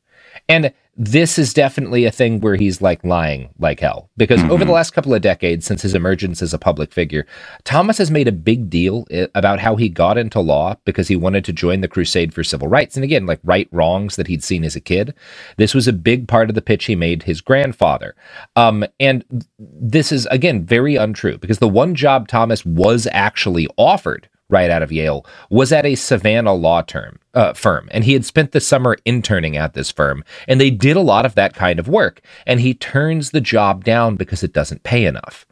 And 0.50 0.72
this 0.96 1.38
is 1.38 1.54
definitely 1.54 2.04
a 2.04 2.10
thing 2.10 2.40
where 2.40 2.56
he's 2.56 2.82
like 2.82 3.02
lying 3.04 3.48
like 3.58 3.80
hell. 3.80 4.10
Because 4.18 4.42
over 4.44 4.66
the 4.66 4.72
last 4.72 4.90
couple 4.90 5.14
of 5.14 5.22
decades, 5.22 5.64
since 5.64 5.80
his 5.80 5.94
emergence 5.94 6.42
as 6.42 6.52
a 6.52 6.58
public 6.58 6.92
figure, 6.92 7.26
Thomas 7.64 7.96
has 7.96 8.10
made 8.10 8.28
a 8.28 8.32
big 8.32 8.68
deal 8.68 9.06
about 9.34 9.60
how 9.60 9.76
he 9.76 9.88
got 9.88 10.18
into 10.18 10.40
law 10.40 10.76
because 10.84 11.08
he 11.08 11.16
wanted 11.16 11.44
to 11.46 11.54
join 11.54 11.80
the 11.80 11.88
crusade 11.88 12.34
for 12.34 12.44
civil 12.44 12.68
rights. 12.68 12.96
And 12.96 13.04
again, 13.04 13.24
like 13.24 13.40
right 13.42 13.68
wrongs 13.72 14.16
that 14.16 14.26
he'd 14.26 14.44
seen 14.44 14.62
as 14.62 14.76
a 14.76 14.80
kid. 14.80 15.14
This 15.56 15.74
was 15.74 15.88
a 15.88 15.92
big 15.92 16.28
part 16.28 16.50
of 16.50 16.54
the 16.54 16.60
pitch 16.60 16.84
he 16.84 16.96
made 16.96 17.22
his 17.22 17.40
grandfather. 17.40 18.14
Um, 18.56 18.84
and 18.98 19.24
this 19.58 20.12
is, 20.12 20.26
again, 20.26 20.64
very 20.64 20.96
untrue 20.96 21.38
because 21.38 21.60
the 21.60 21.68
one 21.68 21.94
job 21.94 22.28
Thomas 22.28 22.66
was 22.66 23.08
actually 23.12 23.68
offered 23.78 24.28
right 24.50 24.70
out 24.70 24.82
of 24.82 24.92
Yale 24.92 25.24
was 25.48 25.72
at 25.72 25.86
a 25.86 25.94
Savannah 25.94 26.54
law 26.54 26.82
term 26.82 27.18
uh, 27.34 27.52
firm, 27.52 27.88
and 27.92 28.04
he 28.04 28.12
had 28.12 28.24
spent 28.24 28.52
the 28.52 28.60
summer 28.60 28.96
interning 29.04 29.56
at 29.56 29.74
this 29.74 29.90
firm, 29.90 30.24
and 30.48 30.60
they 30.60 30.70
did 30.70 30.96
a 30.96 31.00
lot 31.00 31.26
of 31.26 31.34
that 31.34 31.54
kind 31.54 31.78
of 31.78 31.88
work. 31.88 32.20
And 32.46 32.60
he 32.60 32.74
turns 32.74 33.30
the 33.30 33.40
job 33.40 33.84
down 33.84 34.16
because 34.16 34.42
it 34.42 34.52
doesn't 34.52 34.82
pay 34.82 35.04
enough. 35.06 35.46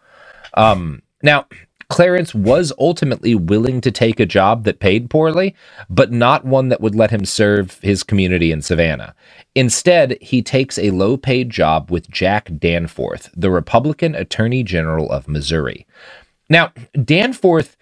Um, 0.55 1.03
now, 1.23 1.47
Clarence 1.89 2.35
was 2.35 2.71
ultimately 2.79 3.35
willing 3.35 3.81
to 3.81 3.91
take 3.91 4.21
a 4.21 4.27
job 4.27 4.65
that 4.65 4.79
paid 4.79 5.09
poorly, 5.09 5.55
but 5.89 6.13
not 6.13 6.45
one 6.45 6.69
that 6.69 6.83
would 6.83 6.95
let 6.95 7.11
him 7.11 7.25
serve 7.25 7.79
his 7.81 8.03
community 8.03 8.53
in 8.53 8.61
Savannah. 8.61 9.15
Instead, 9.55 10.19
he 10.21 10.43
takes 10.43 10.79
a 10.79 10.91
low 10.91 11.17
paid 11.17 11.49
job 11.49 11.91
with 11.91 12.11
Jack 12.11 12.51
Danforth, 12.59 13.31
the 13.35 13.51
Republican 13.51 14.15
Attorney 14.15 14.63
General 14.63 15.11
of 15.11 15.29
Missouri. 15.29 15.87
Now, 16.51 16.73
Danforth 17.03 17.77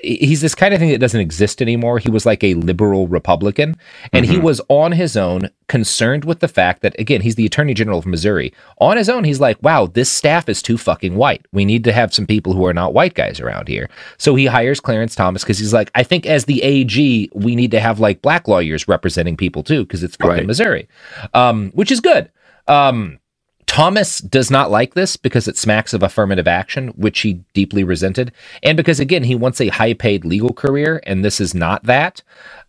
he's 0.00 0.40
this 0.40 0.54
kind 0.54 0.74
of 0.74 0.80
thing 0.80 0.90
that 0.90 0.98
doesn't 0.98 1.20
exist 1.20 1.62
anymore. 1.62 1.98
He 1.98 2.10
was 2.10 2.26
like 2.26 2.44
a 2.44 2.54
liberal 2.54 3.08
Republican, 3.08 3.76
and 4.12 4.26
he 4.26 4.38
was 4.38 4.60
on 4.68 4.92
his 4.92 5.16
own 5.16 5.50
concerned 5.68 6.24
with 6.24 6.40
the 6.40 6.48
fact 6.48 6.82
that, 6.82 6.98
again, 6.98 7.22
he's 7.22 7.34
the 7.34 7.46
Attorney 7.46 7.74
General 7.74 7.98
of 7.98 8.06
Missouri. 8.06 8.52
On 8.78 8.96
his 8.96 9.08
own, 9.08 9.24
he's 9.24 9.40
like, 9.40 9.60
wow, 9.62 9.86
this 9.86 10.10
staff 10.10 10.48
is 10.48 10.62
too 10.62 10.76
fucking 10.78 11.16
white. 11.16 11.46
We 11.52 11.64
need 11.64 11.82
to 11.84 11.92
have 11.92 12.14
some 12.14 12.26
people 12.26 12.52
who 12.52 12.66
are 12.66 12.74
not 12.74 12.94
white 12.94 13.14
guys 13.14 13.40
around 13.40 13.68
here. 13.68 13.88
So 14.18 14.34
he 14.34 14.46
hires 14.46 14.80
Clarence 14.80 15.14
Thomas 15.14 15.42
because 15.42 15.58
he's 15.58 15.72
like, 15.72 15.90
I 15.94 16.02
think 16.02 16.26
as 16.26 16.44
the 16.44 16.62
AG, 16.62 17.30
we 17.34 17.56
need 17.56 17.70
to 17.70 17.80
have 17.80 17.98
like 17.98 18.22
black 18.22 18.46
lawyers 18.48 18.86
representing 18.86 19.36
people 19.36 19.62
too, 19.62 19.84
because 19.84 20.02
it's 20.02 20.16
fucking 20.16 20.36
Right. 20.36 20.46
Missouri, 20.46 20.88
um, 21.34 21.70
which 21.74 21.90
is 21.90 22.00
good. 22.00 22.30
Um, 22.68 23.18
Thomas 23.66 24.20
does 24.20 24.50
not 24.50 24.70
like 24.70 24.94
this 24.94 25.16
because 25.16 25.48
it 25.48 25.56
smacks 25.56 25.92
of 25.92 26.02
affirmative 26.02 26.48
action, 26.48 26.88
which 26.88 27.20
he 27.20 27.44
deeply 27.52 27.84
resented, 27.84 28.32
and 28.62 28.76
because 28.76 29.00
again 29.00 29.24
he 29.24 29.34
wants 29.34 29.60
a 29.60 29.68
high-paid 29.68 30.24
legal 30.24 30.52
career, 30.52 31.00
and 31.04 31.24
this 31.24 31.40
is 31.40 31.54
not 31.54 31.82
that. 31.84 32.22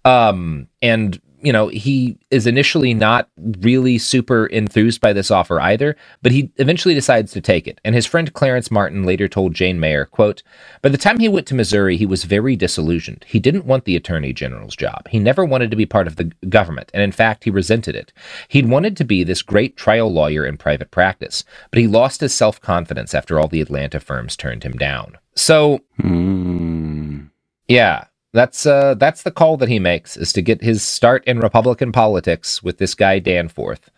Um, 0.04 0.68
and 0.82 1.22
you 1.42 1.54
know 1.54 1.68
he 1.68 2.18
is 2.32 2.48
initially 2.48 2.94
not 2.94 3.30
really 3.62 3.98
super 3.98 4.48
enthused 4.48 5.02
by 5.02 5.14
this 5.14 5.32
offer 5.32 5.60
either, 5.62 5.96
but 6.22 6.32
he 6.32 6.52
eventually 6.58 6.94
decides 6.94 7.32
to 7.34 7.42
take 7.42 7.68
it. 7.68 7.80
And 7.86 7.94
his 7.96 8.06
friend 8.06 8.34
Clarence 8.34 8.72
Martin 8.72 9.04
later 9.04 9.28
told 9.28 9.54
Jane 9.54 9.80
Mayer, 9.80 10.06
"quote 10.06 10.44
By 10.82 10.90
the 10.90 10.98
time 10.98 11.20
he 11.20 11.30
went 11.30 11.48
to 11.48 11.56
Missouri, 11.56 11.98
he 11.98 12.06
was 12.06 12.24
very 12.24 12.56
disillusioned. 12.56 13.26
He 13.28 13.40
didn't 13.40 13.66
want 13.66 13.86
the 13.86 13.96
attorney 13.96 14.34
general's 14.34 14.76
job. 14.76 15.08
He 15.10 15.20
never 15.20 15.46
wanted 15.46 15.70
to 15.72 15.78
be 15.78 15.86
part 15.86 16.08
of 16.08 16.16
the 16.16 16.32
government, 16.50 16.90
and 16.94 17.04
in 17.04 17.12
fact, 17.12 17.44
he 17.44 17.50
resented 17.50 17.96
it. 17.96 18.12
He'd 18.48 18.70
wanted 18.70 18.98
to 18.98 19.04
be 19.04 19.24
this 19.24 19.42
great 19.42 19.78
trial 19.78 20.12
lawyer 20.12 20.46
in 20.46 20.58
private 20.58 20.92
practice, 20.92 21.44
but 21.72 21.80
he 21.80 21.88
lost 21.88 22.22
his 22.22 22.34
self 22.34 22.60
confidence 22.62 23.14
after 23.14 23.40
all 23.40 23.48
the 23.48 23.62
Atlanta 23.62 24.00
firms 24.00 24.36
turned 24.36 24.64
him 24.64 24.74
down. 24.74 25.18
So, 25.36 25.82
Mm. 26.02 27.30
yeah, 27.68 28.06
that's 28.38 28.66
uh, 28.66 28.94
that's 28.96 29.24
the 29.24 29.32
call 29.32 29.58
that 29.58 29.68
he 29.70 29.80
makes 29.80 30.16
is 30.16 30.32
to 30.34 30.42
get 30.42 30.62
his 30.62 30.82
start 30.84 31.24
in 31.26 31.40
Republican 31.40 31.92
politics 31.92 32.62
with 32.64 32.78
this 32.78 32.94
guy 32.96 33.20
Danforth. 33.20 33.90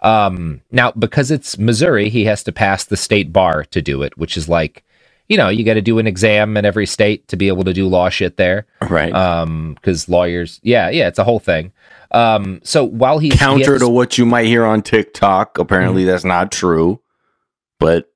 Um, 0.00 0.62
now, 0.70 0.92
because 0.92 1.30
it's 1.30 1.58
Missouri, 1.58 2.08
he 2.08 2.24
has 2.24 2.42
to 2.44 2.52
pass 2.52 2.84
the 2.84 2.96
state 2.96 3.32
bar 3.32 3.64
to 3.64 3.82
do 3.82 4.02
it, 4.02 4.16
which 4.16 4.36
is 4.36 4.48
like, 4.48 4.84
you 5.28 5.36
know, 5.36 5.48
you 5.48 5.64
got 5.64 5.74
to 5.74 5.82
do 5.82 5.98
an 5.98 6.06
exam 6.06 6.56
in 6.56 6.64
every 6.64 6.86
state 6.86 7.28
to 7.28 7.36
be 7.36 7.48
able 7.48 7.64
to 7.64 7.74
do 7.74 7.86
law 7.88 8.08
shit 8.08 8.36
there. 8.36 8.66
Right. 8.88 9.12
Um, 9.12 9.74
because 9.74 10.08
lawyers, 10.08 10.60
yeah, 10.62 10.88
yeah, 10.90 11.08
it's 11.08 11.18
a 11.18 11.24
whole 11.24 11.40
thing. 11.40 11.72
Um, 12.12 12.60
so 12.64 12.84
while 12.84 13.18
he's 13.18 13.34
he 13.34 13.38
has 13.38 13.46
Counter 13.48 13.74
to 13.74 13.80
to 13.80 13.88
what 13.88 14.16
you 14.16 14.24
might 14.24 14.46
hear 14.46 14.64
on 14.64 14.80
TikTok. 14.82 15.58
Apparently, 15.58 16.02
Mm-hmm. 16.02 16.10
that's 16.10 16.24
not 16.24 16.50
true. 16.52 17.00
But 17.78 18.10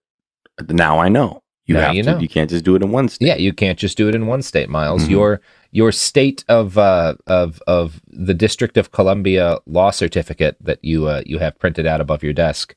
now 0.68 0.98
I 0.98 1.08
know. 1.08 1.41
You 1.66 1.75
Now 1.76 1.87
have 1.87 1.95
you 1.95 2.02
to. 2.02 2.12
know. 2.14 2.19
You 2.19 2.28
can't 2.28 2.50
just 2.50 2.64
do 2.64 2.75
it 2.75 2.83
in 2.83 2.90
one 2.90 3.09
state. 3.09 3.26
Yeah, 3.26 3.37
you 3.37 3.52
can't 3.52 3.78
just 3.78 3.97
do 3.97 4.09
it 4.09 4.14
in 4.14 4.26
one 4.26 4.42
state, 4.42 4.69
Miles. 4.69 5.04
Mhm. 5.04 5.11
Your 5.11 5.40
your 5.71 5.92
state 5.92 6.45
of 6.49 6.76
uh, 6.76 7.14
of 7.26 7.62
of 7.66 8.00
the 8.09 8.35
District 8.35 8.76
of 8.76 8.90
Columbia 8.92 9.59
law 9.66 9.90
certificate 9.90 10.57
that 10.61 10.78
you 10.85 11.07
uh, 11.07 11.23
you 11.25 11.38
have 11.38 11.59
printed 11.59 11.87
out 11.87 12.00
above 12.00 12.23
your 12.23 12.33
desk. 12.33 12.75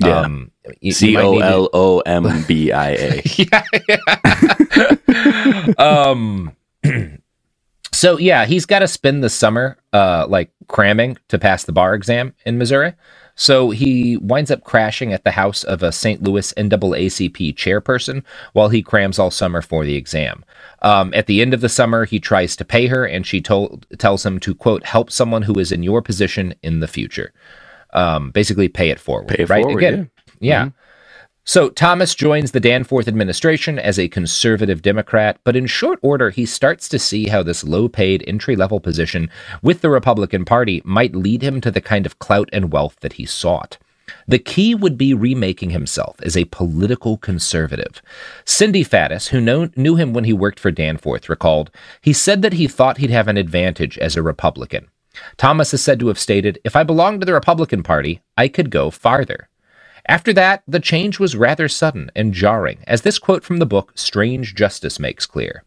Yeah. 0.00 0.20
Um, 0.20 0.50
C 0.90 1.16
O 1.16 1.38
L 1.40 1.68
O 1.72 1.98
M 2.00 2.44
B 2.46 2.70
I 2.72 2.90
A. 2.90 3.22
yeah, 3.36 3.62
yeah. 3.88 5.66
um 5.78 6.52
so 7.92 8.18
yeah 8.18 8.46
he's 8.46 8.64
got 8.66 8.78
to 8.78 8.88
spend 8.88 9.22
the 9.22 9.28
summer 9.30 9.76
uh 9.92 10.24
like 10.28 10.50
cramming 10.68 11.18
to 11.28 11.38
pass 11.38 11.64
the 11.64 11.72
bar 11.72 11.94
exam 11.94 12.32
in 12.46 12.56
missouri 12.56 12.94
so 13.40 13.70
he 13.70 14.18
winds 14.18 14.50
up 14.50 14.64
crashing 14.64 15.14
at 15.14 15.24
the 15.24 15.30
house 15.30 15.64
of 15.64 15.82
a 15.82 15.90
st 15.90 16.22
louis 16.22 16.52
naacp 16.58 17.54
chairperson 17.54 18.22
while 18.52 18.68
he 18.68 18.82
crams 18.82 19.18
all 19.18 19.30
summer 19.30 19.62
for 19.62 19.82
the 19.82 19.96
exam. 19.96 20.44
Um, 20.82 21.14
at 21.14 21.26
the 21.26 21.40
end 21.40 21.54
of 21.54 21.62
the 21.62 21.70
summer 21.70 22.04
he 22.04 22.20
tries 22.20 22.54
to 22.56 22.66
pay 22.66 22.86
her 22.88 23.06
and 23.06 23.26
she 23.26 23.40
told 23.40 23.86
tells 23.98 24.26
him 24.26 24.40
to 24.40 24.54
quote 24.54 24.84
help 24.84 25.10
someone 25.10 25.40
who 25.40 25.58
is 25.58 25.72
in 25.72 25.82
your 25.82 26.02
position 26.02 26.54
in 26.62 26.80
the 26.80 26.86
future. 26.86 27.32
Um, 27.94 28.30
basically 28.30 28.68
pay 28.68 28.90
it 28.90 29.00
forward 29.00 29.28
Pay 29.28 29.44
it 29.44 29.48
right? 29.48 29.62
forward, 29.62 29.78
again 29.82 30.10
yeah. 30.40 30.68
So 31.50 31.68
Thomas 31.68 32.14
joins 32.14 32.52
the 32.52 32.60
Danforth 32.60 33.08
administration 33.08 33.76
as 33.76 33.98
a 33.98 34.06
conservative 34.06 34.82
Democrat, 34.82 35.40
but 35.42 35.56
in 35.56 35.66
short 35.66 35.98
order, 36.00 36.30
he 36.30 36.46
starts 36.46 36.88
to 36.88 36.96
see 36.96 37.26
how 37.26 37.42
this 37.42 37.64
low 37.64 37.88
paid 37.88 38.22
entry 38.28 38.54
level 38.54 38.78
position 38.78 39.28
with 39.60 39.80
the 39.80 39.90
Republican 39.90 40.44
Party 40.44 40.80
might 40.84 41.16
lead 41.16 41.42
him 41.42 41.60
to 41.60 41.72
the 41.72 41.80
kind 41.80 42.06
of 42.06 42.20
clout 42.20 42.48
and 42.52 42.70
wealth 42.70 42.94
that 43.00 43.14
he 43.14 43.26
sought. 43.26 43.78
The 44.28 44.38
key 44.38 44.76
would 44.76 44.96
be 44.96 45.12
remaking 45.12 45.70
himself 45.70 46.20
as 46.22 46.36
a 46.36 46.44
political 46.44 47.16
conservative. 47.16 48.00
Cindy 48.44 48.84
Faddis, 48.84 49.30
who 49.30 49.40
know, 49.40 49.70
knew 49.74 49.96
him 49.96 50.12
when 50.12 50.22
he 50.22 50.32
worked 50.32 50.60
for 50.60 50.70
Danforth, 50.70 51.28
recalled, 51.28 51.72
he 52.00 52.12
said 52.12 52.42
that 52.42 52.52
he 52.52 52.68
thought 52.68 52.98
he'd 52.98 53.10
have 53.10 53.26
an 53.26 53.36
advantage 53.36 53.98
as 53.98 54.14
a 54.14 54.22
Republican. 54.22 54.86
Thomas 55.36 55.74
is 55.74 55.82
said 55.82 55.98
to 55.98 56.06
have 56.06 56.18
stated, 56.20 56.60
If 56.62 56.76
I 56.76 56.84
belonged 56.84 57.22
to 57.22 57.26
the 57.26 57.34
Republican 57.34 57.82
Party, 57.82 58.20
I 58.36 58.46
could 58.46 58.70
go 58.70 58.92
farther. 58.92 59.48
After 60.10 60.32
that, 60.32 60.64
the 60.66 60.80
change 60.80 61.20
was 61.20 61.36
rather 61.36 61.68
sudden 61.68 62.10
and 62.16 62.34
jarring, 62.34 62.82
as 62.88 63.02
this 63.02 63.16
quote 63.16 63.44
from 63.44 63.58
the 63.58 63.64
book 63.64 63.92
Strange 63.94 64.56
Justice 64.56 64.98
makes 64.98 65.24
clear. 65.24 65.62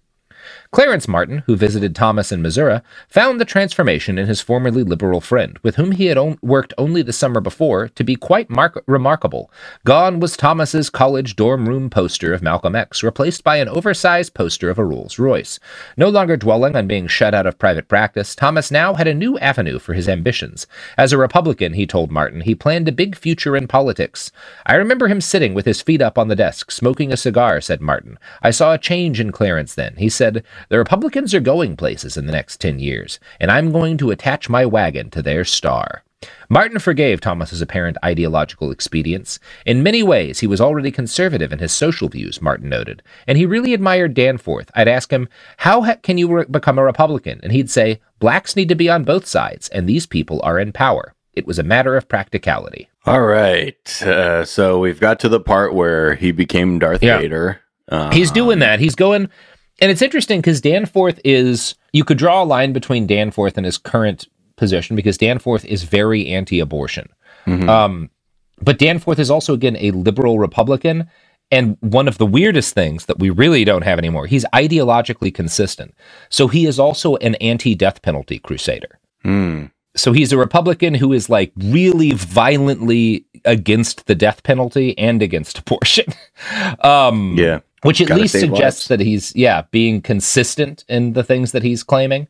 Clarence 0.74 1.08
Martin, 1.08 1.44
who 1.46 1.56
visited 1.56 1.94
Thomas 1.94 2.32
in 2.32 2.42
Missouri, 2.42 2.82
found 3.08 3.40
the 3.40 3.46
transformation 3.46 4.18
in 4.18 4.26
his 4.26 4.42
formerly 4.42 4.82
liberal 4.82 5.22
friend, 5.22 5.60
with 5.62 5.76
whom 5.76 5.92
he 5.92 6.08
had 6.08 6.18
on- 6.18 6.40
worked 6.42 6.74
only 6.80 7.04
the 7.04 7.14
summer 7.14 7.40
before, 7.40 7.90
to 7.90 8.04
be 8.04 8.16
quite 8.16 8.50
mar- 8.50 8.82
remarkable. 8.88 9.52
Gone 9.86 10.20
was 10.20 10.36
Thomas's 10.36 10.90
college 10.90 11.36
dorm 11.36 11.70
room 11.70 11.92
poster 11.92 12.34
of 12.34 12.42
Malcolm 12.42 12.76
X, 12.76 13.04
replaced 13.04 13.44
by 13.44 13.58
an 13.58 13.70
oversized 13.70 14.34
poster 14.34 14.68
of 14.72 14.80
a 14.80 14.84
Rolls 14.84 15.20
Royce. 15.20 15.60
No 15.96 16.10
longer 16.10 16.36
dwelling 16.36 16.76
on 16.76 16.88
being 16.88 17.06
shut 17.06 17.36
out 17.36 17.46
of 17.46 17.60
private 17.60 17.88
practice, 17.88 18.34
Thomas 18.34 18.72
now 18.72 18.96
had 18.96 19.08
a 19.08 19.14
new 19.14 19.38
avenue 19.38 19.78
for 19.78 19.94
his 19.94 20.10
ambitions. 20.10 20.66
As 20.98 21.14
a 21.14 21.20
Republican, 21.20 21.74
he 21.74 21.86
told 21.86 22.10
Martin, 22.10 22.42
he 22.42 22.56
planned 22.56 22.88
a 22.88 22.92
big 22.92 23.16
future 23.16 23.56
in 23.56 23.68
politics. 23.68 24.32
I 24.66 24.74
remember 24.74 25.08
him 25.08 25.22
sitting 25.22 25.54
with 25.54 25.68
his 25.68 25.84
feet 25.84 26.02
up 26.02 26.18
on 26.18 26.30
the 26.30 26.36
desk, 26.36 26.72
smoking 26.72 27.14
a 27.14 27.18
cigar, 27.18 27.62
said 27.62 27.80
Martin. 27.80 28.18
I 28.42 28.50
saw 28.50 28.74
a 28.74 28.80
change 28.80 29.20
in 29.20 29.32
Clarence 29.32 29.76
then. 29.76 29.94
He 29.98 30.10
said, 30.10 30.44
The 30.70 30.78
Republicans 30.78 31.34
are 31.34 31.40
going 31.40 31.76
places 31.76 32.18
in 32.18 32.26
the 32.26 32.32
next 32.32 32.60
10 32.62 32.80
years, 32.80 33.20
and 33.40 33.52
I'm 33.52 33.72
going 33.72 33.98
to 33.98 34.12
attach 34.12 34.50
my 34.50 34.66
wagon 34.66 35.10
to 35.12 35.22
their 35.22 35.44
star. 35.46 36.04
Martin 36.48 36.80
forgave 36.80 37.20
Thomas's 37.20 37.62
apparent 37.62 37.98
ideological 38.04 38.72
expedients. 38.72 39.40
In 39.66 39.84
many 39.84 40.02
ways, 40.04 40.40
he 40.40 40.48
was 40.48 40.62
already 40.62 40.90
conservative 40.90 41.52
in 41.52 41.60
his 41.60 41.74
social 41.74 42.08
views, 42.08 42.42
Martin 42.42 42.70
noted, 42.70 43.04
and 43.28 43.38
he 43.38 43.46
really 43.46 43.74
admired 43.74 44.14
Danforth. 44.14 44.72
I'd 44.74 44.88
ask 44.88 45.12
him, 45.12 45.28
How 45.58 45.96
can 45.96 46.18
you 46.18 46.34
re- 46.34 46.46
become 46.50 46.80
a 46.80 46.84
Republican? 46.84 47.42
And 47.44 47.52
he'd 47.52 47.70
say, 47.70 48.00
Blacks 48.20 48.56
need 48.56 48.70
to 48.70 48.76
be 48.76 48.90
on 48.90 49.04
both 49.04 49.26
sides, 49.26 49.68
and 49.70 49.88
these 49.88 50.06
people 50.06 50.40
are 50.44 50.58
in 50.60 50.72
power. 50.72 51.14
It 51.34 51.46
was 51.46 51.60
a 51.60 51.64
matter 51.64 51.98
of 51.98 52.08
practicality. 52.08 52.88
All 53.06 53.24
right. 53.24 54.02
Uh, 54.02 54.46
so 54.46 54.80
we've 54.80 55.00
got 55.02 55.20
to 55.22 55.30
the 55.30 55.42
part 55.42 55.74
where 55.74 56.16
he 56.16 56.32
became 56.32 56.80
Darth 56.80 57.04
Yeah. 57.04 57.18
Vader. 57.18 57.60
He's 58.14 58.32
doing 58.32 58.60
that. 58.60 58.80
He's 58.80 58.96
going, 58.96 59.30
and 59.82 59.92
it's 59.92 60.02
interesting 60.02 60.40
because 60.40 60.62
Danforth 60.62 61.20
is. 61.24 61.76
You 61.92 62.04
could 62.04 62.18
draw 62.18 62.44
a 62.44 62.46
line 62.46 62.74
between 62.74 63.06
Danforth 63.08 63.58
and 63.58 63.66
his 63.66 63.78
current 63.78 64.28
position 64.56 64.96
because 64.96 65.18
Danforth 65.18 65.66
is 65.66 65.84
very 65.84 66.28
anti-abortion. 66.28 67.10
mhm. 67.46 67.68
Um, 67.68 68.10
but 68.62 68.80
Danforth 68.80 69.20
is 69.20 69.30
also 69.30 69.54
again 69.54 69.76
a 69.80 69.92
liberal 69.92 70.40
Republican, 70.40 71.10
and 71.52 71.78
one 71.82 72.08
of 72.08 72.18
the 72.18 72.26
weirdest 72.26 72.74
things 72.74 73.06
that 73.08 73.20
we 73.20 73.30
really 73.30 73.66
don't 73.66 73.84
have 73.84 74.00
anymore. 74.00 74.26
He's 74.28 74.46
ideologically 74.54 75.34
consistent, 75.34 75.94
so 76.30 76.48
he 76.48 76.66
is 76.66 76.80
also 76.80 77.16
an 77.18 77.36
anti-death 77.36 78.02
penalty 78.02 78.40
crusader. 78.40 79.00
Hmm. 79.24 79.66
So 79.96 80.12
he's 80.12 80.32
a 80.32 80.38
Republican 80.38 80.96
who 80.96 81.14
is 81.14 81.30
like 81.30 81.52
really 81.58 82.12
violently 82.14 83.26
against 83.46 84.08
the 84.08 84.16
death 84.16 84.42
penalty 84.44 84.98
and 84.98 85.22
against 85.22 85.60
abortion. 85.60 86.06
um, 86.80 87.36
yeah. 87.38 87.60
Which 87.84 88.02
at 88.02 88.08
Gotta 88.08 88.22
least 88.22 88.40
suggests 88.40 88.82
lives. 88.82 88.88
that 88.88 89.00
he's 89.00 89.36
yeah 89.36 89.64
being 89.72 90.02
consistent 90.02 90.84
in 90.90 91.14
the 91.14 91.24
things 91.24 91.52
that 91.52 91.64
he's 91.64 91.84
claiming 91.84 92.28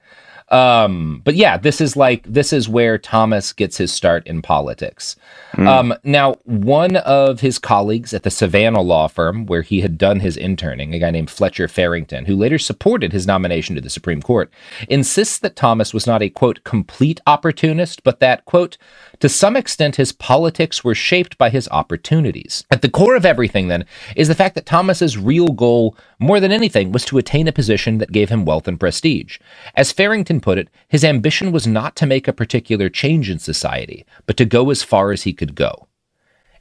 um 0.53 1.21
but 1.25 1.35
yeah 1.35 1.57
this 1.57 1.81
is 1.81 1.97
like 1.97 2.23
this 2.23 2.53
is 2.53 2.69
where 2.69 2.97
thomas 2.97 3.51
gets 3.51 3.77
his 3.77 3.91
start 3.91 4.25
in 4.27 4.41
politics. 4.41 5.15
Hmm. 5.53 5.67
um 5.67 5.93
now 6.03 6.35
one 6.43 6.97
of 6.97 7.39
his 7.39 7.57
colleagues 7.57 8.13
at 8.13 8.23
the 8.23 8.29
savannah 8.29 8.81
law 8.81 9.07
firm 9.07 9.47
where 9.47 9.63
he 9.63 9.81
had 9.81 9.97
done 9.97 10.19
his 10.19 10.37
interning 10.37 10.93
a 10.93 10.99
guy 10.99 11.09
named 11.09 11.31
fletcher 11.31 11.67
farrington 11.67 12.25
who 12.25 12.35
later 12.35 12.59
supported 12.59 13.11
his 13.11 13.25
nomination 13.25 13.75
to 13.75 13.81
the 13.81 13.89
supreme 13.89 14.21
court 14.21 14.51
insists 14.89 15.39
that 15.39 15.55
thomas 15.55 15.93
was 15.93 16.05
not 16.05 16.21
a 16.21 16.29
quote 16.29 16.63
complete 16.63 17.19
opportunist 17.25 18.03
but 18.03 18.19
that 18.19 18.45
quote 18.45 18.77
to 19.23 19.29
some 19.29 19.55
extent 19.55 19.95
his 19.95 20.11
politics 20.11 20.83
were 20.83 20.93
shaped 20.93 21.37
by 21.37 21.49
his 21.49 21.69
opportunities. 21.69 22.65
At 22.69 22.81
the 22.81 22.89
core 22.89 23.15
of 23.15 23.25
everything 23.25 23.69
then 23.69 23.85
is 24.17 24.27
the 24.27 24.35
fact 24.35 24.53
that 24.55 24.65
thomas's 24.65 25.17
real 25.17 25.47
goal 25.47 25.95
more 26.19 26.41
than 26.41 26.51
anything 26.51 26.91
was 26.91 27.05
to 27.05 27.17
attain 27.17 27.47
a 27.47 27.53
position 27.53 27.99
that 27.99 28.11
gave 28.11 28.27
him 28.27 28.43
wealth 28.43 28.67
and 28.67 28.77
prestige. 28.77 29.39
As 29.75 29.93
farrington 29.93 30.41
put 30.43 30.57
it 30.59 30.69
his 30.87 31.03
ambition 31.03 31.51
was 31.51 31.65
not 31.65 31.95
to 31.95 32.05
make 32.05 32.27
a 32.27 32.33
particular 32.33 32.89
change 32.89 33.29
in 33.29 33.39
society 33.39 34.05
but 34.27 34.37
to 34.37 34.45
go 34.45 34.69
as 34.69 34.83
far 34.83 35.11
as 35.11 35.23
he 35.23 35.33
could 35.33 35.55
go 35.55 35.87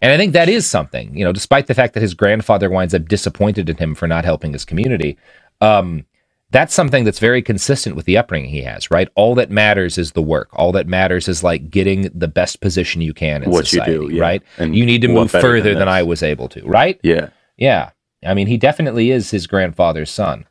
and 0.03 0.11
I 0.11 0.17
think 0.17 0.33
that 0.33 0.49
is 0.49 0.69
something, 0.69 1.17
you 1.17 1.25
know, 1.25 1.33
despite 1.33 1.69
the 1.69 1.75
fact 1.75 1.95
that 1.95 2.01
his 2.01 2.13
grandfather 2.13 2.69
winds 2.69 2.93
up 2.93 3.07
disappointed 3.07 3.71
in 3.71 3.77
him 3.77 3.95
for 3.95 4.09
not 4.09 4.25
helping 4.25 4.53
his 4.53 4.65
community. 4.65 5.17
Um, 5.61 6.05
that's 6.51 6.75
something 6.75 7.05
that's 7.05 7.21
very 7.21 7.41
consistent 7.41 7.95
with 7.95 8.05
the 8.05 8.19
upbringing 8.19 8.51
he 8.51 8.63
has, 8.63 8.91
right? 8.91 9.09
All 9.15 9.35
that 9.37 9.51
matters 9.51 9.97
is 9.97 10.13
the 10.13 10.21
work. 10.21 10.49
All 10.53 10.73
that 10.73 10.89
matters 10.89 11.29
is 11.29 11.45
like 11.45 11.71
getting 11.71 12.11
the 12.13 12.29
best 12.29 12.61
position 12.61 13.01
you 13.01 13.15
can 13.15 13.45
in 13.45 13.51
What 13.51 13.73
you 13.73 13.83
do, 13.85 14.09
yeah. 14.11 14.21
right? 14.21 14.43
And 14.59 14.77
you 14.77 14.85
need 14.85 15.01
to 15.03 15.09
move 15.09 15.31
further 15.31 15.71
than 15.71 15.79
than. 15.79 15.89
I 15.89 16.03
was 16.03 16.23
able 16.23 16.49
to, 16.49 16.63
right? 16.65 17.01
Yeah. 17.03 17.31
Yeah. 17.57 17.91
I 18.25 18.35
mean, 18.35 18.49
he 18.49 18.59
definitely 18.59 19.13
is 19.13 19.31
his 19.31 19.47
grandfather's 19.47 20.11
son. 20.11 20.47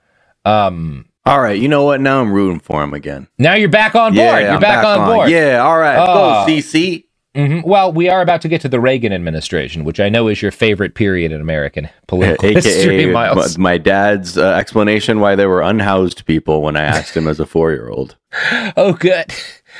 Um, 0.45 1.05
All 1.25 1.39
right. 1.39 1.59
You 1.59 1.67
know 1.67 1.83
what? 1.83 2.01
Now 2.01 2.21
I'm 2.21 2.31
rooting 2.33 2.59
for 2.59 2.83
him 2.83 2.93
again. 2.93 3.27
now 3.37 3.53
you're 3.53 3.69
back 3.69 3.93
on 3.95 4.13
board. 4.13 4.17
Yeah, 4.17 4.39
you're 4.39 4.49
I'm 4.51 4.59
back, 4.59 4.83
on 4.85 5.07
board. 5.07 5.29
Yeah. 5.29 5.59
All 5.63 5.77
right. 5.77 5.97
Ah. 5.97 6.45
Go 6.45 6.51
CC. 6.51 7.05
Mhm. 7.35 7.63
Well, 7.63 7.93
we 7.93 8.09
are 8.09 8.21
about 8.21 8.41
to 8.41 8.49
get 8.49 8.59
to 8.61 8.67
the 8.67 8.81
Reagan 8.81 9.13
administration, 9.13 9.85
which 9.85 10.01
I 10.01 10.09
know 10.09 10.27
is 10.27 10.41
your 10.41 10.51
favorite 10.51 10.95
period 10.95 11.31
in 11.31 11.39
American 11.39 11.87
political 12.07 12.49
history, 12.53 13.03
AKA 13.03 13.13
Miles. 13.13 13.57
my, 13.57 13.71
my 13.71 13.77
dad's 13.77 14.37
uh, 14.37 14.51
explanation 14.55 15.21
why 15.21 15.35
they 15.35 15.45
were 15.45 15.61
unhoused 15.61 16.25
people 16.25 16.61
when 16.61 16.75
I 16.75 16.81
asked 16.81 17.15
him 17.15 17.29
as 17.29 17.39
a 17.39 17.45
four 17.45 17.71
year 17.71 17.87
old. 17.87 18.17
Oh, 18.75 18.93
good. 18.93 19.33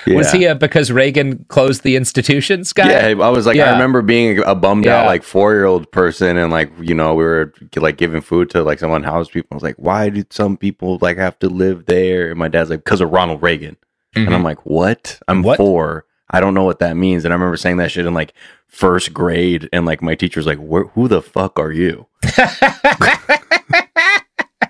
Was 0.07 0.31
he 0.31 0.45
a 0.45 0.55
because 0.55 0.91
Reagan 0.91 1.45
closed 1.47 1.83
the 1.83 1.95
institutions 1.95 2.73
guy? 2.73 2.89
Yeah, 2.89 3.23
I 3.23 3.29
was 3.29 3.45
like, 3.45 3.57
I 3.57 3.71
remember 3.71 4.01
being 4.01 4.39
a 4.43 4.55
bummed 4.55 4.87
out 4.87 5.05
like 5.05 5.23
four 5.23 5.53
year 5.53 5.65
old 5.65 5.91
person, 5.91 6.37
and 6.37 6.51
like 6.51 6.71
you 6.79 6.95
know 6.95 7.13
we 7.13 7.23
were 7.23 7.53
like 7.75 7.97
giving 7.97 8.21
food 8.21 8.49
to 8.51 8.63
like 8.63 8.79
some 8.79 8.91
unhoused 8.91 9.31
people. 9.31 9.49
I 9.51 9.55
was 9.55 9.63
like, 9.63 9.75
why 9.77 10.09
did 10.09 10.31
some 10.33 10.57
people 10.57 10.97
like 11.01 11.17
have 11.17 11.37
to 11.39 11.49
live 11.49 11.85
there? 11.85 12.29
And 12.29 12.39
my 12.39 12.47
dad's 12.47 12.69
like, 12.69 12.83
because 12.83 13.01
of 13.01 13.11
Ronald 13.11 13.41
Reagan, 13.41 13.77
and 14.15 14.33
I'm 14.33 14.43
like, 14.43 14.65
what? 14.65 15.19
I'm 15.27 15.37
Mm-hmm. 15.41 15.47
What? 15.47 15.57
four. 15.57 16.05
I 16.33 16.39
don't 16.39 16.53
know 16.53 16.63
what 16.63 16.79
that 16.79 16.95
means. 16.95 17.25
And 17.25 17.33
I 17.33 17.35
remember 17.35 17.57
saying 17.57 17.77
that 17.77 17.91
shit 17.91 18.05
in 18.05 18.13
like 18.13 18.33
first 18.67 19.13
grade, 19.13 19.67
and 19.73 19.85
like 19.85 20.01
my 20.01 20.15
teacher's 20.15 20.45
like, 20.47 20.59
who 20.59 21.07
the 21.07 21.21
fuck 21.21 21.59
are 21.59 21.71
you? 21.71 22.07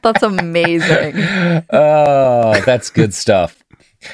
That's 0.02 0.24
amazing. 0.24 1.14
oh, 1.70 2.60
that's 2.66 2.90
good 2.90 3.14
stuff. 3.14 3.64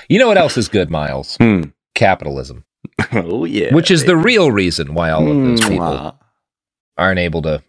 You 0.10 0.20
know 0.20 0.28
what 0.28 0.38
else 0.38 0.58
is 0.58 0.68
good, 0.68 0.90
Miles? 0.90 1.38
Hmm. 1.38 1.64
Capitalism, 1.96 2.64
oh 3.14 3.46
yeah, 3.46 3.74
which 3.74 3.90
is 3.90 4.06
the 4.06 4.16
real 4.18 4.52
reason 4.52 4.94
why 4.94 5.10
all 5.10 5.28
of 5.28 5.36
those 5.36 5.62
people 5.62 5.80
Mwah. 5.80 6.16
aren't 6.98 7.20
able 7.20 7.42
to 7.44 7.64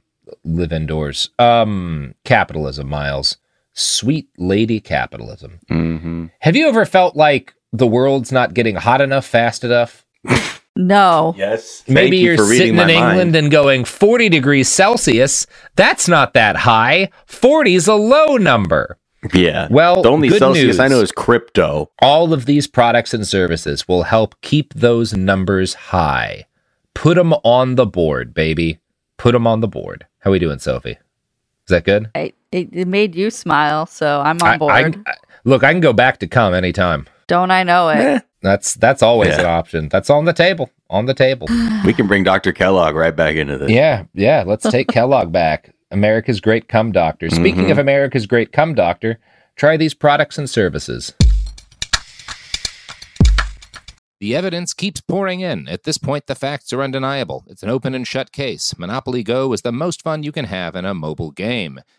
live 0.45 0.73
indoors. 0.73 1.31
Um, 1.39 2.15
capitalism, 2.25 2.89
Miles. 2.89 3.39
Sweet 3.73 4.29
lady 4.37 4.81
capitalism. 4.81 5.61
Mhm. 5.71 6.31
Have 6.41 6.57
you 6.57 6.69
ever 6.69 6.85
felt 6.85 7.17
like 7.17 7.55
the 7.73 7.87
world's 7.87 8.33
not 8.33 8.53
getting 8.55 8.75
hot 8.77 9.01
enough 9.01 9.25
fast 9.27 9.65
enough? 9.65 10.05
No. 10.81 11.35
Yes, 11.37 11.83
Maybe 11.89 12.11
Thank 12.11 12.15
you 12.15 12.21
you're 12.29 12.37
for 12.37 12.45
reading 12.45 12.59
sitting 12.59 12.77
my 12.77 12.83
in 12.85 12.91
England 12.91 13.33
mind. 13.33 13.37
and 13.37 13.51
going 13.51 13.85
40 13.85 14.29
degrees 14.29 14.69
Celsius. 14.69 15.45
That's 15.75 16.07
not 16.07 16.35
that 16.35 16.55
high. 16.55 17.11
40's 17.27 17.89
a 17.89 17.97
low 17.97 18.37
number. 18.37 18.97
Yeah. 19.35 19.69
Well, 19.71 20.03
the 20.03 20.11
only 20.11 20.29
good 20.29 20.39
Celsius 20.39 20.79
I 20.79 20.89
know 20.89 21.01
is 21.01 21.13
crypto. 21.13 21.91
All 22.01 22.33
of 22.33 22.47
these 22.47 22.67
products 22.67 23.13
and 23.13 23.27
services 23.27 23.89
will 23.89 24.05
help 24.05 24.41
keep 24.43 24.73
those 24.75 25.13
numbers 25.15 25.75
high. 25.75 26.47
Put 26.95 27.17
them 27.17 27.33
on 27.45 27.75
the 27.75 27.87
board, 27.87 28.33
baby. 28.35 28.79
Put 29.17 29.33
them 29.33 29.47
on 29.47 29.61
the 29.61 29.69
board. 29.69 30.07
How 30.21 30.31
we 30.31 30.39
doing, 30.39 30.59
Sophie? 30.59 30.93
Is 30.93 31.69
that 31.69 31.85
good? 31.85 32.11
I, 32.15 32.33
it, 32.53 32.69
it 32.73 32.89
made 32.89 33.15
you 33.15 33.31
smile, 33.31 33.87
so 33.87 34.21
I'm 34.21 34.39
I- 34.43 34.53
on 34.53 34.59
board. 34.59 34.73
I- 34.73 35.11
I- 35.11 35.15
look, 35.45 35.65
I 35.65 35.73
can 35.73 35.81
go 35.81 35.93
back 35.93 36.19
to 36.19 36.27
come 36.27 36.55
anytime. 36.55 37.07
Don't 37.27 37.51
I 37.51 37.63
know 37.63 37.89
it? 37.91 37.97
Eh, 37.99 38.21
That's 38.41 38.75
that's 38.75 39.03
always 39.03 39.31
Yeah. 39.31 39.41
an 39.41 39.47
option. 39.47 39.89
That's 39.91 40.09
on 40.11 40.25
the 40.25 40.33
table. 40.33 40.71
On 40.91 41.05
the 41.07 41.13
table. 41.15 41.47
we 41.85 41.93
can 41.93 42.07
bring 42.07 42.25
Dr. 42.25 42.53
Kellogg 42.53 42.95
right 42.95 43.15
back 43.15 43.37
into 43.37 43.59
this. 43.59 43.71
Yeah, 43.71 44.05
yeah. 44.15 44.45
Let's 44.47 44.69
take 44.71 44.89
Kellogg 44.89 45.31
back. 45.31 45.75
America's 45.91 46.41
great 46.41 46.69
cum 46.69 46.93
doctor. 46.93 47.31
Speaking 47.31 47.67
Mhm. 47.67 47.71
of 47.73 47.79
America's 47.79 48.27
great 48.27 48.53
cum 48.53 48.75
doctor, 48.75 49.19
try 49.57 49.77
these 49.77 49.95
products 49.95 50.39
and 50.39 50.49
services. 50.49 51.15
The 54.21 54.35
evidence 54.35 54.75
keeps 54.75 55.01
pouring 55.01 55.41
in. 55.41 55.69
At 55.69 55.85
this 55.85 55.97
point, 55.97 56.27
the 56.27 56.35
facts 56.35 56.73
are 56.73 56.83
undeniable. 56.83 57.45
It's 57.49 57.63
an 57.63 57.71
open 57.71 57.95
and 57.95 58.07
shut 58.07 58.33
case. 58.33 58.75
Monopoly 58.77 59.23
Go 59.23 59.53
is 59.53 59.63
the 59.63 59.71
most 59.73 60.03
fun 60.03 60.25
you 60.25 60.33
can 60.33 60.47
have 60.47 60.75
in 60.75 60.85
a 60.85 60.93
mobile 60.93 61.31
game. 61.31 61.81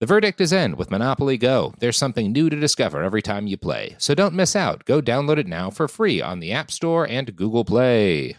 The 0.00 0.06
verdict 0.06 0.40
is 0.40 0.52
in 0.52 0.76
with 0.76 0.92
Monopoly 0.92 1.36
Go. 1.36 1.74
There's 1.80 1.96
something 1.96 2.30
new 2.30 2.48
to 2.48 2.54
discover 2.54 3.02
every 3.02 3.20
time 3.20 3.48
you 3.48 3.56
play. 3.56 3.96
So 3.98 4.14
don't 4.14 4.32
miss 4.32 4.54
out. 4.54 4.84
Go 4.84 5.02
download 5.02 5.38
it 5.38 5.48
now 5.48 5.70
for 5.70 5.88
free 5.88 6.22
on 6.22 6.38
the 6.38 6.52
App 6.52 6.70
Store 6.70 7.04
and 7.04 7.34
Google 7.34 7.64
Play. 7.64 8.36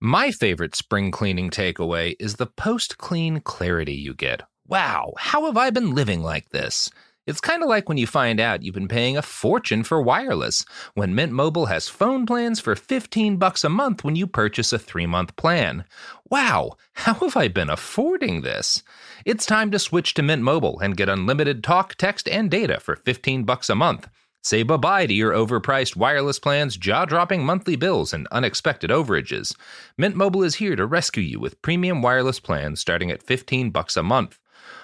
My 0.00 0.30
favorite 0.30 0.76
spring 0.76 1.10
cleaning 1.10 1.50
takeaway 1.50 2.14
is 2.20 2.36
the 2.36 2.46
post 2.46 2.98
clean 2.98 3.40
clarity 3.40 3.94
you 3.94 4.14
get. 4.14 4.42
Wow, 4.68 5.14
how 5.18 5.46
have 5.46 5.56
I 5.56 5.70
been 5.70 5.92
living 5.92 6.22
like 6.22 6.50
this? 6.50 6.88
It's 7.26 7.40
kind 7.40 7.64
of 7.64 7.68
like 7.68 7.88
when 7.88 7.98
you 7.98 8.06
find 8.06 8.38
out 8.38 8.62
you've 8.62 8.74
been 8.74 8.88
paying 8.88 9.16
a 9.16 9.22
fortune 9.22 9.82
for 9.82 10.02
wireless, 10.02 10.64
when 10.94 11.14
Mint 11.16 11.32
Mobile 11.32 11.66
has 11.66 11.88
phone 11.88 12.26
plans 12.26 12.58
for 12.58 12.74
15 12.76 13.38
bucks 13.38 13.64
a 13.64 13.68
month 13.68 14.04
when 14.04 14.14
you 14.14 14.26
purchase 14.28 14.72
a 14.72 14.78
3-month 14.78 15.34
plan. 15.36 15.84
Wow, 16.30 16.76
how 16.94 17.14
have 17.14 17.36
I 17.36 17.48
been 17.48 17.70
affording 17.70 18.42
this? 18.42 18.82
It's 19.24 19.46
time 19.46 19.70
to 19.70 19.78
switch 19.78 20.14
to 20.14 20.22
Mint 20.22 20.42
Mobile 20.42 20.80
and 20.80 20.96
get 20.96 21.08
unlimited 21.08 21.62
talk, 21.62 21.94
text, 21.94 22.28
and 22.28 22.50
data 22.50 22.80
for 22.80 22.96
15 22.96 23.44
bucks 23.44 23.70
a 23.70 23.76
month. 23.76 24.08
Say 24.42 24.64
bye-bye 24.64 25.06
to 25.06 25.14
your 25.14 25.32
overpriced 25.32 25.94
wireless 25.94 26.40
plans, 26.40 26.76
jaw-dropping 26.76 27.44
monthly 27.44 27.76
bills, 27.76 28.12
and 28.12 28.26
unexpected 28.32 28.90
overages. 28.90 29.54
Mint 29.96 30.16
Mobile 30.16 30.42
is 30.42 30.56
here 30.56 30.74
to 30.74 30.86
rescue 30.86 31.22
you 31.22 31.38
with 31.38 31.62
premium 31.62 32.02
wireless 32.02 32.40
plans 32.40 32.80
starting 32.80 33.12
at 33.12 33.22
15 33.22 33.70
bucks 33.70 33.96
a 33.96 34.02
month. 34.02 34.40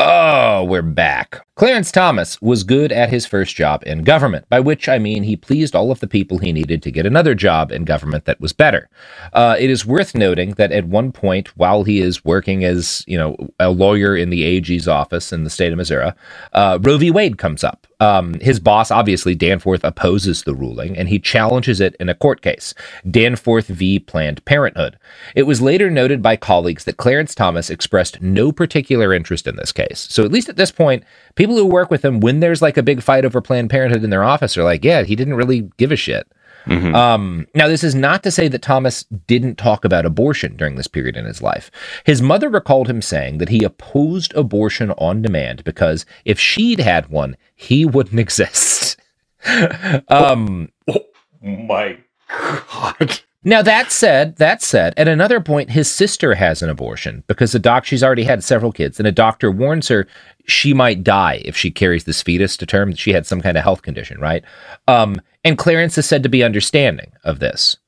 Oh, 0.00 0.62
we're 0.62 0.82
back. 0.82 1.44
Clarence 1.56 1.90
Thomas 1.90 2.40
was 2.40 2.62
good 2.62 2.92
at 2.92 3.10
his 3.10 3.26
first 3.26 3.56
job 3.56 3.82
in 3.84 4.04
government, 4.04 4.48
by 4.48 4.60
which 4.60 4.88
I 4.88 4.96
mean 4.96 5.24
he 5.24 5.34
pleased 5.34 5.74
all 5.74 5.90
of 5.90 5.98
the 5.98 6.06
people 6.06 6.38
he 6.38 6.52
needed 6.52 6.84
to 6.84 6.92
get 6.92 7.04
another 7.04 7.34
job 7.34 7.72
in 7.72 7.84
government 7.84 8.24
that 8.26 8.40
was 8.40 8.52
better. 8.52 8.88
Uh, 9.32 9.56
it 9.58 9.70
is 9.70 9.84
worth 9.84 10.14
noting 10.14 10.52
that 10.52 10.70
at 10.70 10.84
one 10.84 11.10
point, 11.10 11.48
while 11.56 11.82
he 11.82 11.98
is 12.00 12.24
working 12.24 12.62
as 12.62 13.02
you 13.08 13.18
know 13.18 13.36
a 13.58 13.70
lawyer 13.70 14.16
in 14.16 14.30
the 14.30 14.44
AG's 14.44 14.86
office 14.86 15.32
in 15.32 15.42
the 15.42 15.50
state 15.50 15.72
of 15.72 15.78
Missouri, 15.78 16.12
uh, 16.52 16.78
Roe 16.80 16.98
v. 16.98 17.10
Wade 17.10 17.36
comes 17.36 17.64
up. 17.64 17.87
Um, 18.00 18.34
his 18.34 18.60
boss, 18.60 18.90
obviously 18.90 19.34
Danforth, 19.34 19.82
opposes 19.82 20.44
the 20.44 20.54
ruling, 20.54 20.96
and 20.96 21.08
he 21.08 21.18
challenges 21.18 21.80
it 21.80 21.96
in 21.98 22.08
a 22.08 22.14
court 22.14 22.42
case, 22.42 22.72
Danforth 23.10 23.66
v. 23.66 23.98
Planned 23.98 24.44
Parenthood. 24.44 24.98
It 25.34 25.44
was 25.44 25.60
later 25.60 25.90
noted 25.90 26.22
by 26.22 26.36
colleagues 26.36 26.84
that 26.84 26.96
Clarence 26.96 27.34
Thomas 27.34 27.70
expressed 27.70 28.22
no 28.22 28.52
particular 28.52 29.12
interest 29.12 29.48
in 29.48 29.56
this 29.56 29.72
case. 29.72 30.06
So 30.10 30.24
at 30.24 30.30
least 30.30 30.48
at 30.48 30.56
this 30.56 30.70
point, 30.70 31.02
people 31.34 31.56
who 31.56 31.66
work 31.66 31.90
with 31.90 32.04
him, 32.04 32.20
when 32.20 32.38
there's 32.38 32.62
like 32.62 32.76
a 32.76 32.84
big 32.84 33.02
fight 33.02 33.24
over 33.24 33.40
Planned 33.40 33.70
Parenthood 33.70 34.04
in 34.04 34.10
their 34.10 34.24
office, 34.24 34.56
are 34.56 34.64
like, 34.64 34.84
yeah, 34.84 35.02
he 35.02 35.16
didn't 35.16 35.34
really 35.34 35.70
give 35.76 35.90
a 35.90 35.96
shit. 35.96 36.30
Um, 36.70 37.46
now, 37.54 37.68
this 37.68 37.82
is 37.84 37.94
not 37.94 38.22
to 38.22 38.30
say 38.30 38.48
that 38.48 38.62
Thomas 38.62 39.04
didn't 39.26 39.56
talk 39.56 39.84
about 39.84 40.04
abortion 40.06 40.56
during 40.56 40.76
this 40.76 40.86
period 40.86 41.16
in 41.16 41.24
his 41.24 41.42
life. 41.42 41.70
His 42.04 42.20
mother 42.22 42.48
recalled 42.48 42.88
him 42.88 43.02
saying 43.02 43.38
that 43.38 43.48
he 43.48 43.64
opposed 43.64 44.34
abortion 44.34 44.90
on 44.92 45.22
demand 45.22 45.64
because 45.64 46.04
if 46.24 46.38
she'd 46.38 46.80
had 46.80 47.08
one, 47.08 47.36
he 47.54 47.84
wouldn't 47.84 48.20
exist. 48.20 48.96
um, 50.08 50.70
My 51.42 51.98
God. 52.28 53.20
now 53.44 53.62
that 53.62 53.90
said, 53.92 54.36
that 54.36 54.62
said, 54.62 54.94
at 54.96 55.08
another 55.08 55.40
point, 55.40 55.70
his 55.70 55.90
sister 55.90 56.34
has 56.34 56.62
an 56.62 56.68
abortion 56.68 57.24
because 57.26 57.52
the 57.52 57.58
doc 57.58 57.84
she's 57.84 58.02
already 58.02 58.24
had 58.24 58.44
several 58.44 58.72
kids, 58.72 58.98
and 58.98 59.06
a 59.06 59.12
doctor 59.12 59.50
warns 59.50 59.88
her 59.88 60.06
she 60.46 60.72
might 60.74 61.04
die 61.04 61.42
if 61.44 61.56
she 61.56 61.70
carries 61.70 62.04
this 62.04 62.22
fetus 62.22 62.56
to 62.56 62.66
term. 62.66 62.94
She 62.94 63.12
had 63.12 63.26
some 63.26 63.40
kind 63.40 63.56
of 63.56 63.62
health 63.64 63.82
condition, 63.82 64.18
right? 64.18 64.42
Um, 64.86 65.20
and 65.48 65.56
Clarence 65.56 65.96
is 65.96 66.04
said 66.04 66.22
to 66.22 66.28
be 66.28 66.44
understanding 66.44 67.10
of 67.24 67.38
this. 67.38 67.78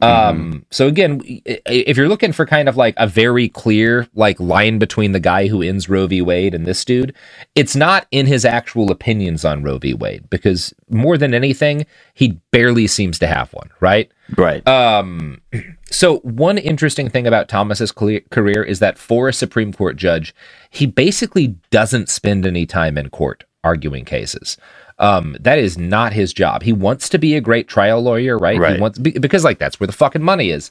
Um, 0.00 0.66
so 0.70 0.88
again, 0.88 1.20
if 1.24 1.96
you're 1.96 2.08
looking 2.08 2.32
for 2.32 2.44
kind 2.44 2.68
of 2.68 2.76
like 2.76 2.94
a 2.96 3.06
very 3.06 3.48
clear 3.48 4.08
like 4.14 4.38
line 4.40 4.78
between 4.78 5.12
the 5.12 5.20
guy 5.20 5.46
who 5.46 5.62
ends 5.62 5.88
Roe 5.88 6.08
v. 6.08 6.20
Wade 6.20 6.54
and 6.54 6.66
this 6.66 6.84
dude, 6.84 7.14
it's 7.54 7.76
not 7.76 8.06
in 8.10 8.26
his 8.26 8.44
actual 8.44 8.90
opinions 8.90 9.44
on 9.44 9.62
Roe 9.62 9.78
v. 9.78 9.94
Wade 9.94 10.28
because 10.28 10.74
more 10.90 11.16
than 11.16 11.32
anything, 11.32 11.86
he 12.12 12.40
barely 12.50 12.88
seems 12.88 13.18
to 13.20 13.28
have 13.28 13.52
one, 13.54 13.70
right? 13.78 14.10
Right. 14.36 14.66
Um, 14.66 15.40
so 15.90 16.18
one 16.18 16.58
interesting 16.58 17.08
thing 17.08 17.26
about 17.26 17.48
Thomas's 17.48 17.92
career 17.92 18.62
is 18.64 18.80
that 18.80 18.98
for 18.98 19.28
a 19.28 19.32
Supreme 19.32 19.72
Court 19.72 19.96
judge, 19.96 20.34
he 20.68 20.84
basically 20.86 21.56
doesn't 21.70 22.08
spend 22.08 22.44
any 22.44 22.66
time 22.66 22.98
in 22.98 23.08
court 23.08 23.44
arguing 23.62 24.04
cases. 24.04 24.58
Um, 24.98 25.36
that 25.40 25.58
is 25.58 25.76
not 25.76 26.12
his 26.12 26.32
job. 26.32 26.62
He 26.62 26.72
wants 26.72 27.08
to 27.08 27.18
be 27.18 27.34
a 27.34 27.40
great 27.40 27.68
trial 27.68 28.00
lawyer, 28.00 28.38
right? 28.38 28.58
Right. 28.58 28.76
He 28.76 28.80
wants 28.80 28.98
because 28.98 29.44
like 29.44 29.58
that's 29.58 29.80
where 29.80 29.86
the 29.86 29.92
fucking 29.92 30.22
money 30.22 30.50
is. 30.50 30.70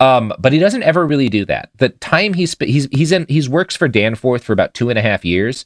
Um, 0.00 0.32
but 0.38 0.52
he 0.52 0.58
doesn't 0.58 0.82
ever 0.84 1.06
really 1.06 1.28
do 1.28 1.44
that. 1.46 1.70
The 1.76 1.88
time 1.88 2.34
he's 2.34 2.56
he's 2.60 2.88
he's 2.92 3.10
in 3.12 3.26
he's 3.28 3.48
works 3.48 3.74
for 3.74 3.88
Danforth 3.88 4.44
for 4.44 4.52
about 4.52 4.74
two 4.74 4.90
and 4.90 4.98
a 4.98 5.02
half 5.02 5.24
years, 5.24 5.64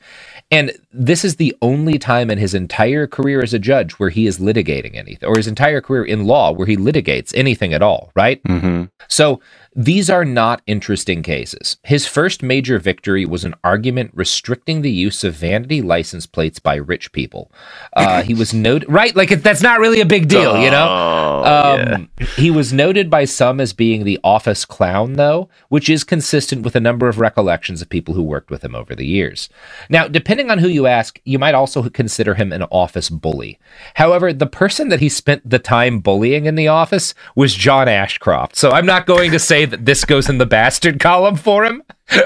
and 0.50 0.72
this 0.92 1.24
is 1.24 1.36
the 1.36 1.54
only 1.60 1.98
time 1.98 2.30
in 2.30 2.38
his 2.38 2.54
entire 2.54 3.06
career 3.06 3.42
as 3.42 3.52
a 3.52 3.58
judge 3.58 3.92
where 3.92 4.10
he 4.10 4.26
is 4.26 4.38
litigating 4.38 4.94
anything, 4.94 5.28
or 5.28 5.36
his 5.36 5.46
entire 5.46 5.80
career 5.80 6.04
in 6.04 6.26
law 6.26 6.50
where 6.50 6.66
he 6.66 6.76
litigates 6.76 7.32
anything 7.36 7.74
at 7.74 7.82
all, 7.82 8.10
right? 8.14 8.42
Mm-hmm. 8.44 8.84
So 9.08 9.40
these 9.78 10.10
are 10.10 10.24
not 10.24 10.60
interesting 10.66 11.22
cases. 11.22 11.76
His 11.84 12.04
first 12.04 12.42
major 12.42 12.80
victory 12.80 13.24
was 13.24 13.44
an 13.44 13.54
argument 13.62 14.10
restricting 14.12 14.82
the 14.82 14.90
use 14.90 15.22
of 15.22 15.34
vanity 15.34 15.82
license 15.82 16.26
plates 16.26 16.58
by 16.58 16.74
rich 16.74 17.12
people. 17.12 17.52
Uh, 17.92 18.22
he 18.24 18.34
was 18.34 18.52
noted, 18.52 18.90
right? 18.90 19.14
Like 19.14 19.28
that's 19.40 19.62
not 19.62 19.78
really 19.78 20.00
a 20.00 20.04
big 20.04 20.26
deal, 20.26 20.60
you 20.60 20.72
know. 20.72 20.88
Oh, 20.90 21.84
Um, 21.94 22.10
He 22.34 22.50
was 22.50 22.72
noted 22.72 23.08
by 23.08 23.24
some 23.24 23.60
as 23.60 23.72
being 23.72 24.02
the 24.02 24.18
office 24.24 24.64
clown, 24.64 25.12
though, 25.12 25.48
which 25.68 25.88
is 25.88 26.02
consistent 26.02 26.62
with 26.62 26.74
a 26.74 26.80
number 26.80 27.08
of 27.08 27.20
recollections 27.20 27.80
of 27.80 27.88
people 27.88 28.14
who 28.14 28.22
worked 28.24 28.50
with 28.50 28.64
him 28.64 28.74
over 28.74 28.96
the 28.96 29.06
years. 29.06 29.48
Now, 29.88 30.08
depending 30.08 30.50
on 30.50 30.58
who 30.58 30.66
you 30.66 30.88
ask, 30.88 31.20
you 31.24 31.38
might 31.38 31.54
also 31.54 31.88
consider 31.88 32.34
him 32.34 32.52
an 32.52 32.64
office 32.64 33.10
bully. 33.10 33.60
However, 33.94 34.32
the 34.32 34.48
person 34.48 34.88
that 34.88 34.98
he 34.98 35.08
spent 35.08 35.48
the 35.48 35.60
time 35.60 36.00
bullying 36.00 36.46
in 36.46 36.56
the 36.56 36.66
office 36.66 37.14
was 37.36 37.54
John 37.54 37.86
Ashcroft. 37.86 38.56
So 38.56 38.72
I'm 38.72 38.86
not 38.86 39.06
going 39.06 39.30
to 39.30 39.38
say 39.38 39.67
that 39.68 39.84
this 39.86 40.04
goes 40.04 40.28
in 40.28 40.38
the 40.38 40.46
bastard 40.46 40.98
column 41.00 41.36
for 41.36 41.64
him. 41.64 41.82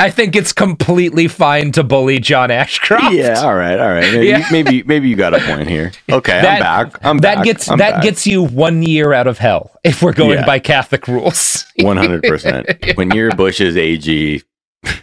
I 0.00 0.10
think 0.10 0.36
it's 0.36 0.52
completely 0.52 1.26
fine 1.26 1.72
to 1.72 1.82
bully 1.82 2.18
John 2.20 2.50
Ashcroft. 2.50 3.12
Yeah, 3.14 3.40
all 3.42 3.54
right, 3.54 3.78
all 3.78 3.88
right. 3.88 4.12
Maybe, 4.12 4.26
Yeah. 4.28 4.46
maybe 4.52 4.82
maybe 4.84 5.08
you 5.08 5.16
got 5.16 5.34
a 5.34 5.40
point 5.40 5.68
here. 5.68 5.90
Okay, 6.10 6.40
That- 6.40 6.62
I'm 6.62 6.88
back. 6.90 6.98
I'm 7.04 7.18
that 7.18 7.34
back. 7.36 7.44
gets 7.44 7.70
I'm 7.70 7.78
that 7.78 7.94
back. 7.94 8.02
gets 8.02 8.26
you 8.26 8.44
one 8.44 8.82
year 8.82 9.12
out 9.12 9.26
of 9.26 9.38
hell 9.38 9.72
if 9.84 10.02
we're 10.02 10.12
going 10.12 10.38
Yeah. 10.38 10.46
by 10.46 10.58
Catholic 10.58 11.08
rules. 11.08 11.64
one 11.80 11.96
hundred 11.96 12.22
percent. 12.22 12.68
When 12.94 13.10
you're 13.10 13.34
Bush's 13.34 13.76
AG, 13.76 14.42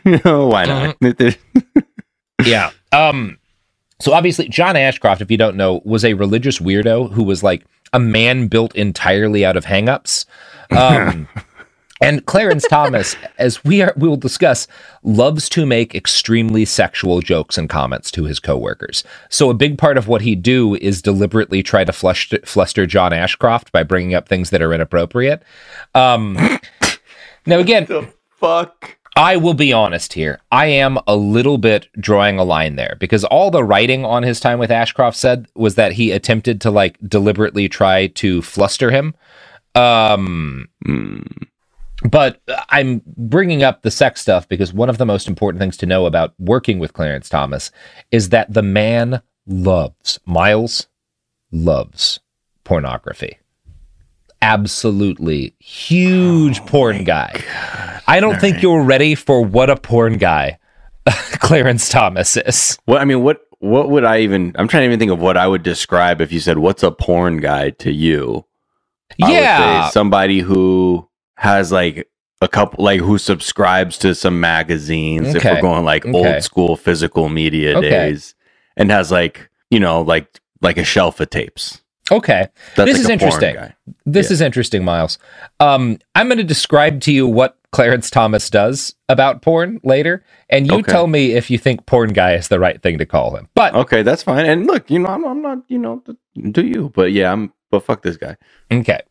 you 0.06 0.20
know, 0.24 0.48
why 0.48 0.66
not? 0.66 1.00
Mm-hmm. 1.00 1.80
yeah. 2.46 2.72
Um. 2.92 3.38
So 4.00 4.14
obviously, 4.14 4.48
John 4.50 4.76
Ashcroft, 4.76 5.22
if 5.22 5.32
you 5.32 5.38
don't 5.38 5.56
know, 5.58 5.82
was 5.86 6.04
a 6.06 6.14
religious 6.14 6.60
weirdo 6.60 7.12
who 7.12 7.24
was 7.24 7.44
like 7.44 7.66
a 7.96 8.00
man 8.00 8.48
built 8.48 8.76
entirely 8.76 9.46
out 9.46 9.56
of 9.56 9.64
hangups. 9.64 10.26
Um, 10.70 11.30
and 12.02 12.26
Clarence 12.26 12.66
Thomas, 12.68 13.16
as 13.38 13.64
we 13.64 13.82
are, 13.82 13.94
we 13.96 14.10
will 14.10 14.18
discuss, 14.18 14.68
loves 15.02 15.48
to 15.50 15.66
make 15.66 15.96
extremely 15.96 16.66
sexual 16.66 17.22
jokes 17.22 17.58
and 17.58 17.70
comments 17.70 18.12
to 18.12 18.26
his 18.26 18.42
coworkers. 18.42 19.06
So 19.30 19.50
a 19.50 19.54
big 19.54 19.78
part 19.78 19.98
of 19.98 20.10
what 20.10 20.24
he 20.24 20.36
do 20.36 20.76
is 20.76 21.02
deliberately 21.02 21.64
try 21.64 21.86
to 21.86 21.94
flush, 21.94 22.34
fluster 22.44 22.86
John 22.86 23.14
Ashcroft 23.14 23.72
by 23.72 23.84
bringing 23.84 24.14
up 24.14 24.28
things 24.28 24.50
that 24.50 24.62
are 24.62 24.74
inappropriate. 24.74 25.42
Um, 25.94 26.38
now 27.46 27.60
again, 27.60 27.88
Fuck. 28.30 28.98
I 29.16 29.38
will 29.38 29.54
be 29.54 29.72
honest 29.72 30.14
here. 30.14 30.42
I 30.52 30.66
am 30.66 31.00
a 31.08 31.16
little 31.16 31.58
bit 31.58 31.88
drawing 31.98 32.38
a 32.38 32.44
line 32.44 32.76
there 32.76 32.98
because 33.00 33.24
all 33.24 33.50
the 33.50 33.64
writing 33.64 34.04
on 34.04 34.24
his 34.24 34.42
time 34.42 34.60
with 34.60 34.72
Ashcroft 34.72 35.16
said 35.16 35.48
was 35.56 35.76
that 35.76 35.94
he 35.94 36.12
attempted 36.12 36.60
to 36.62 36.72
like 36.72 36.98
deliberately 37.08 37.70
try 37.70 38.08
to 38.08 38.42
fluster 38.42 38.92
him. 38.92 39.16
Um, 39.74 40.68
but 42.04 42.42
I'm 42.70 43.02
bringing 43.06 43.64
up 43.64 43.82
the 43.82 43.92
sex 43.92 44.22
stuff 44.22 44.50
because 44.50 44.74
one 44.74 44.90
of 44.90 44.98
the 44.98 45.06
most 45.06 45.28
important 45.28 45.62
things 45.62 45.78
to 45.78 45.86
know 45.86 46.06
about 46.06 46.34
working 46.38 46.80
with 46.80 46.94
Clarence 46.94 47.30
Thomas 47.30 47.72
is 48.12 48.30
that 48.30 48.54
the 48.54 48.64
man 48.64 49.22
loves, 49.48 50.20
Miles 50.26 50.88
loves 51.52 52.20
pornography. 52.66 53.40
Absolutely 54.46 55.56
huge 55.60 56.60
oh 56.62 56.66
porn 56.66 57.04
guy. 57.04 57.34
I 58.08 58.20
don't 58.20 58.40
think 58.40 58.62
you're 58.62 58.84
ready 58.84 59.16
for 59.16 59.44
what 59.44 59.70
a 59.72 59.76
porn 59.76 60.18
guy 60.20 60.60
Clarence 61.40 61.90
Thomas 61.90 62.38
is. 62.38 62.78
What 62.86 63.02
I 63.02 63.06
mean, 63.06 63.24
what 63.24 63.42
what 63.60 63.90
would 63.90 64.04
I 64.04 64.20
even? 64.20 64.54
I'm 64.56 64.68
trying 64.68 64.82
to 64.82 64.86
even 64.86 65.00
think 65.00 65.12
of 65.12 65.20
what 65.20 65.38
I 65.38 65.48
would 65.48 65.64
describe 65.64 66.22
if 66.22 66.32
you 66.32 66.40
said, 66.40 66.58
"What's 66.60 66.84
a 66.84 66.92
porn 66.92 67.38
guy 67.38 67.72
to 67.72 67.92
you?" 67.92 68.46
I 69.22 69.30
would 69.30 69.38
Yeah. 69.40 69.88
say 69.88 69.92
somebody 69.94 70.40
who 70.40 71.08
has 71.38 71.72
like 71.72 72.08
a 72.42 72.48
couple, 72.48 72.84
like 72.84 73.00
who 73.02 73.18
subscribes 73.18 73.98
to 74.00 74.14
some 74.14 74.40
magazines. 74.40 75.34
If 75.34 75.44
we're 75.44 75.62
going 75.62 75.86
like 75.86 76.06
Okay. 76.06 76.14
old 76.36 76.44
school 76.44 76.76
physical 76.76 77.30
media 77.30 77.76
Okay. 77.78 77.90
days, 77.90 78.36
and 78.78 78.92
has 78.92 79.12
like 79.12 79.50
you 79.72 79.80
know 79.80 80.02
like 80.02 80.40
like 80.62 80.78
a 80.78 80.84
shelf 80.84 81.20
of 81.20 81.30
tapes. 81.30 81.82
Okay. 82.12 82.48
That's 82.76 82.92
this 82.92 82.98
like 82.98 83.04
is 83.06 83.10
interesting. 83.10 83.58
This 84.06 84.32
is 84.32 84.42
interesting, 84.42 84.84
Miles. 84.84 85.18
Um, 85.60 85.98
I'm 86.14 86.28
going 86.28 86.38
to 86.38 86.44
describe 86.44 87.02
to 87.02 87.12
you 87.12 87.28
what 87.28 87.58
Clarence 87.72 88.10
Thomas 88.10 88.50
does 88.50 88.96
about 89.10 89.42
porn 89.42 89.80
later, 89.84 90.24
and 90.50 90.68
you 90.68 90.76
Okay. 90.76 90.92
tell 90.92 91.08
me 91.08 91.34
if 91.34 91.50
you 91.50 91.58
think 91.58 91.86
porn 91.86 92.14
guy 92.14 92.34
is 92.36 92.48
the 92.48 92.60
right 92.60 92.82
thing 92.82 92.98
to 93.00 93.06
call 93.06 93.36
him. 93.36 93.50
But 93.56 93.74
Okay, 93.76 94.02
that's 94.02 94.24
fine. 94.24 94.46
And 94.46 94.68
look, 94.68 94.90
you 94.90 95.00
know, 95.00 95.10
I'm, 95.10 95.26
I'm 95.26 95.42
not, 95.42 95.60
you 95.68 95.78
know, 95.80 96.04
do 96.52 96.66
you? 96.66 96.92
But 96.96 97.12
yeah, 97.12 97.32
I'm. 97.32 97.52
But 97.72 97.84
fuck 97.84 98.04
this 98.04 98.16
guy. 98.16 98.38
Okay. 98.72 99.02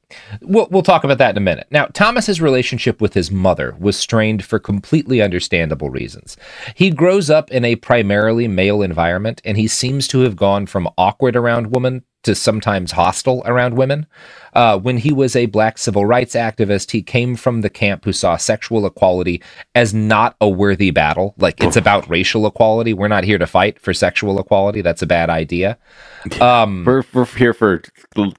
We'll, 0.41 0.69
we'll 0.71 0.83
talk 0.83 1.03
about 1.05 1.19
that 1.19 1.31
in 1.31 1.37
a 1.37 1.41
minute. 1.41 1.67
Now, 1.73 1.87
Thomas's 1.87 2.41
relationship 2.41 3.01
with 3.01 3.13
his 3.13 3.31
mother 3.31 3.75
was 3.81 3.97
strained 3.99 4.45
for 4.45 4.59
completely 4.61 5.21
understandable 5.21 5.91
reasons. 5.91 6.37
He 6.75 6.91
grows 6.91 7.29
up 7.29 7.51
in 7.51 7.65
a 7.65 7.75
primarily 7.77 8.47
male 8.47 8.81
environment, 8.81 9.43
and 9.45 9.59
he 9.59 9.67
seems 9.67 10.07
to 10.09 10.21
have 10.21 10.37
gone 10.37 10.67
from 10.67 10.89
awkward 10.97 11.35
around 11.37 11.73
women 11.73 12.05
to 12.25 12.35
sometimes 12.35 12.93
hostile 12.93 13.43
around 13.47 13.75
women. 13.77 14.07
Uh, 14.55 14.79
when 14.79 14.99
he 14.99 15.13
was 15.13 15.35
a 15.35 15.47
black 15.47 15.79
civil 15.79 16.07
rights 16.07 16.35
activist, 16.37 16.93
he 16.93 17.03
came 17.03 17.35
from 17.35 17.61
the 17.63 17.71
camp 17.71 18.05
who 18.05 18.13
saw 18.13 18.37
sexual 18.37 18.87
equality 18.87 19.43
as 19.75 19.93
not 19.93 20.37
a 20.41 20.49
worthy 20.49 20.91
battle. 20.93 21.35
Like, 21.39 21.63
it's 21.63 21.77
about 21.77 22.09
racial 22.09 22.47
equality. 22.47 22.93
We're 22.95 23.09
not 23.09 23.25
here 23.25 23.39
to 23.39 23.47
fight 23.49 23.81
for 23.81 23.93
sexual 23.93 24.39
equality. 24.39 24.81
That's 24.81 25.03
a 25.03 25.07
bad 25.07 25.31
idea. 25.31 25.79
Um, 26.41 26.85
We're, 26.87 27.03
we're 27.13 27.27
here 27.27 27.53
for 27.53 27.83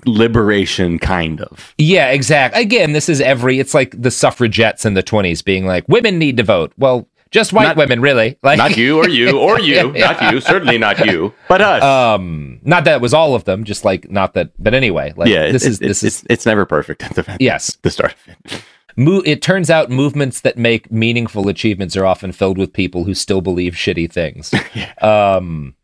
liberation, 0.06 1.00
kind 1.00 1.42
of. 1.42 1.74
Yeah, 1.78 2.10
exactly. 2.12 2.62
Again, 2.62 2.94
this 2.94 3.10
is 3.10 3.22
every. 3.22 3.60
It's 3.60 3.74
like 3.74 4.00
the 4.02 4.12
suffragettes 4.12 4.86
in 4.86 4.94
the 4.94 5.04
twenties 5.04 5.42
being 5.42 5.66
like, 5.66 5.88
"Women 5.88 6.18
need 6.18 6.38
to 6.38 6.44
vote." 6.44 6.74
Well, 6.78 7.08
just 7.32 7.54
white 7.54 7.64
Not- 7.66 7.78
women, 7.78 8.02
really. 8.02 8.38
Like, 8.44 8.58
Not 8.58 8.78
you 8.78 8.98
or 8.98 9.10
you 9.10 9.38
or 9.40 9.60
you, 9.70 9.92
not 9.94 10.32
you, 10.34 10.40
certainly 10.42 10.78
not 10.78 11.06
you, 11.06 11.34
but 11.48 11.62
us. 11.62 11.84
um, 11.84 12.55
not 12.66 12.84
that 12.86 12.96
it 12.96 13.02
was 13.02 13.14
all 13.14 13.36
of 13.36 13.46
them. 13.46 13.64
Just 13.64 13.86
like 13.86 14.10
not 14.10 14.34
that. 14.34 14.52
But 14.58 14.74
anyway, 14.74 15.14
like, 15.16 15.30
yeah, 15.30 15.52
this 15.52 15.64
it's, 15.64 15.66
is 15.66 15.80
this 15.80 16.04
it's, 16.04 16.18
is 16.18 16.26
it's 16.30 16.46
never 16.46 16.66
perfect 16.66 17.04
at 17.04 17.16
the 17.16 17.38
yes. 17.40 17.78
the 17.82 17.92
start 17.92 18.14
of 18.14 18.36
it. 18.54 18.64
Mo- 18.98 19.24
it 19.26 19.42
turns 19.42 19.70
out 19.70 19.90
movements 19.90 20.42
that 20.42 20.58
make 20.58 20.92
meaningful 20.92 21.50
achievements 21.50 21.98
are 21.98 22.06
often 22.06 22.32
filled 22.32 22.58
with 22.58 22.72
people 22.72 23.04
who 23.04 23.14
still 23.14 23.42
believe 23.42 23.74
shitty 23.74 24.12
things. 24.12 24.54
Um, 25.02 25.76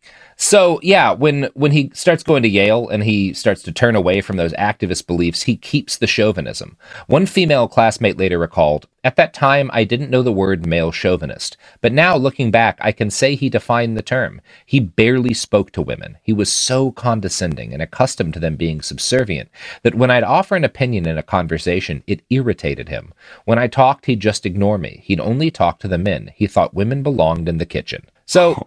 so 0.41 0.79
yeah, 0.81 1.11
when 1.11 1.49
when 1.53 1.71
he 1.71 1.91
starts 1.93 2.23
going 2.23 2.41
to 2.41 2.49
Yale 2.49 2.89
and 2.89 3.03
he 3.03 3.31
starts 3.31 3.61
to 3.61 3.71
turn 3.71 3.95
away 3.95 4.21
from 4.21 4.37
those 4.37 4.53
activist 4.53 5.05
beliefs, 5.05 5.43
he 5.43 5.55
keeps 5.55 5.95
the 5.95 6.07
chauvinism. 6.07 6.77
One 7.05 7.27
female 7.27 7.67
classmate 7.67 8.17
later 8.17 8.39
recalled, 8.39 8.87
"At 9.03 9.17
that 9.17 9.35
time, 9.35 9.69
I 9.71 9.83
didn't 9.83 10.09
know 10.09 10.23
the 10.23 10.31
word 10.31 10.65
male 10.65 10.91
chauvinist, 10.91 11.57
but 11.79 11.93
now 11.93 12.17
looking 12.17 12.49
back, 12.49 12.79
I 12.81 12.91
can 12.91 13.11
say 13.11 13.35
he 13.35 13.49
defined 13.49 13.95
the 13.95 14.01
term. 14.01 14.41
He 14.65 14.79
barely 14.79 15.35
spoke 15.35 15.71
to 15.73 15.81
women. 15.83 16.17
He 16.23 16.33
was 16.33 16.51
so 16.51 16.91
condescending 16.91 17.71
and 17.71 17.81
accustomed 17.83 18.33
to 18.33 18.39
them 18.39 18.55
being 18.55 18.81
subservient 18.81 19.49
that 19.83 19.93
when 19.93 20.09
I'd 20.09 20.23
offer 20.23 20.55
an 20.55 20.63
opinion 20.63 21.05
in 21.05 21.19
a 21.19 21.23
conversation, 21.23 22.01
it 22.07 22.23
irritated 22.31 22.89
him. 22.89 23.13
When 23.45 23.59
I 23.59 23.67
talked, 23.67 24.07
he'd 24.07 24.19
just 24.19 24.47
ignore 24.47 24.79
me. 24.79 25.01
He'd 25.03 25.19
only 25.19 25.51
talk 25.51 25.77
to 25.81 25.87
the 25.87 25.99
men. 25.99 26.31
He 26.35 26.47
thought 26.47 26.73
women 26.73 27.03
belonged 27.03 27.47
in 27.47 27.59
the 27.59 27.65
kitchen." 27.67 28.07
So 28.31 28.65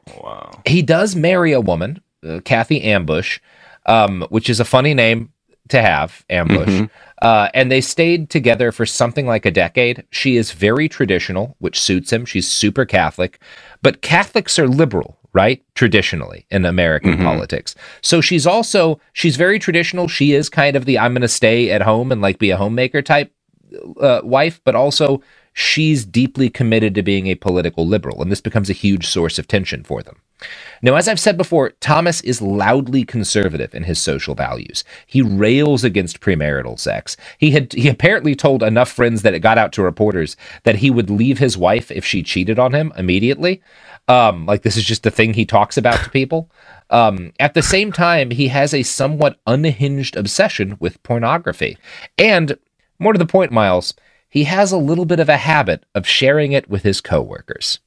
he 0.67 0.83
does 0.83 1.17
marry 1.17 1.53
a 1.53 1.61
woman, 1.61 2.01
uh, 2.27 2.41
Kathy 2.45 2.83
Ambush, 2.83 3.41
um, 3.87 4.27
which 4.29 4.51
is 4.51 4.61
a 4.61 4.65
funny 4.65 4.93
name 4.93 5.31
to 5.71 5.81
have, 5.81 6.23
Ambush. 6.29 6.69
Mhm. 6.69 6.91
Uh, 7.23 7.49
and 7.55 7.73
they 7.73 7.81
stayed 7.81 8.29
together 8.29 8.71
for 8.73 8.85
something 8.85 9.27
like 9.27 9.47
a 9.47 9.51
decade. 9.51 10.05
She 10.11 10.37
is 10.37 10.53
very 10.53 10.87
traditional, 10.87 11.57
which 11.61 11.81
suits 11.81 12.13
him. 12.13 12.27
She's 12.27 12.47
super 12.47 12.85
Catholic, 12.85 13.39
but 13.81 14.03
Catholics 14.03 14.59
are 14.59 14.69
liberal, 14.69 15.17
right? 15.33 15.63
Traditionally 15.75 16.45
in 16.51 16.67
American 16.67 17.17
Mhm. 17.17 17.23
politics. 17.25 17.75
So 18.03 18.21
she's 18.21 18.47
also 18.47 19.01
she's 19.15 19.37
very 19.37 19.59
traditional. 19.59 20.09
She 20.09 20.35
is 20.35 20.51
kind 20.51 20.77
of 20.77 20.85
the 20.85 20.99
I'm 20.99 21.15
going 21.15 21.23
to 21.23 21.29
stay 21.29 21.71
at 21.71 21.81
home 21.81 22.13
and 22.13 22.21
like 22.21 22.39
be 22.39 22.51
a 22.51 22.59
homemaker 22.59 23.01
type 23.01 23.33
uh, 23.99 24.21
wife, 24.23 24.61
but 24.65 24.75
also 24.75 25.23
she's 25.55 26.05
deeply 26.05 26.51
committed 26.51 26.95
to 26.95 27.03
being 27.03 27.29
a 27.29 27.37
political 27.37 27.87
liberal, 27.87 28.21
and 28.21 28.31
this 28.31 28.43
becomes 28.43 28.69
a 28.69 28.75
huge 28.75 29.07
source 29.07 29.39
of 29.39 29.49
tension 29.49 29.83
for 29.83 30.03
them. 30.03 30.21
Now, 30.83 30.97
as 30.97 31.09
I've 31.09 31.21
said 31.21 31.39
before, 31.39 31.71
Thomas 31.81 32.21
is 32.21 32.43
loudly 32.43 33.05
conservative 33.05 33.75
in 33.75 33.85
his 33.85 33.99
social 33.99 34.35
values. 34.35 34.85
He 35.07 35.23
rails 35.23 35.85
against 35.85 36.21
premarital 36.21 36.79
sex. 36.79 37.17
He 37.39 37.53
had 37.53 37.73
he 37.73 37.89
apparently 37.89 38.35
told 38.35 38.63
enough 38.63 38.91
friends 38.91 39.23
that 39.23 39.33
it 39.33 39.41
got 39.41 39.57
out 39.57 39.73
to 39.75 39.83
reporters 39.83 40.37
that 40.65 40.77
he 40.77 40.91
would 40.91 41.09
leave 41.09 41.39
his 41.39 41.57
wife 41.57 41.91
if 41.91 42.05
she 42.05 42.23
cheated 42.23 42.59
on 42.59 42.75
him 42.75 42.93
immediately. 42.97 43.63
Um, 44.09 44.45
like 44.45 44.63
this 44.63 44.77
is 44.77 44.85
just 44.85 45.07
a 45.07 45.11
thing 45.11 45.33
he 45.33 45.47
talks 45.47 45.79
about 45.79 46.03
to 46.05 46.11
people. 46.11 46.51
Um, 46.91 47.33
at 47.41 47.55
the 47.55 47.63
same 47.63 47.91
time, 47.91 48.31
he 48.31 48.49
has 48.49 48.75
a 48.75 48.83
somewhat 48.83 49.39
unhinged 49.47 50.17
obsession 50.17 50.77
with 50.79 51.03
pornography. 51.03 51.79
And 52.19 52.59
more 52.99 53.15
to 53.15 53.19
the 53.19 53.25
point, 53.25 53.51
Miles, 53.53 53.95
he 54.35 54.45
has 54.45 54.73
a 54.73 54.77
little 54.77 55.05
bit 55.05 55.21
of 55.21 55.29
a 55.29 55.37
habit 55.37 55.85
of 55.95 56.09
sharing 56.09 56.51
it 56.51 56.69
with 56.69 56.83
his 56.83 57.01
coworkers. 57.01 57.79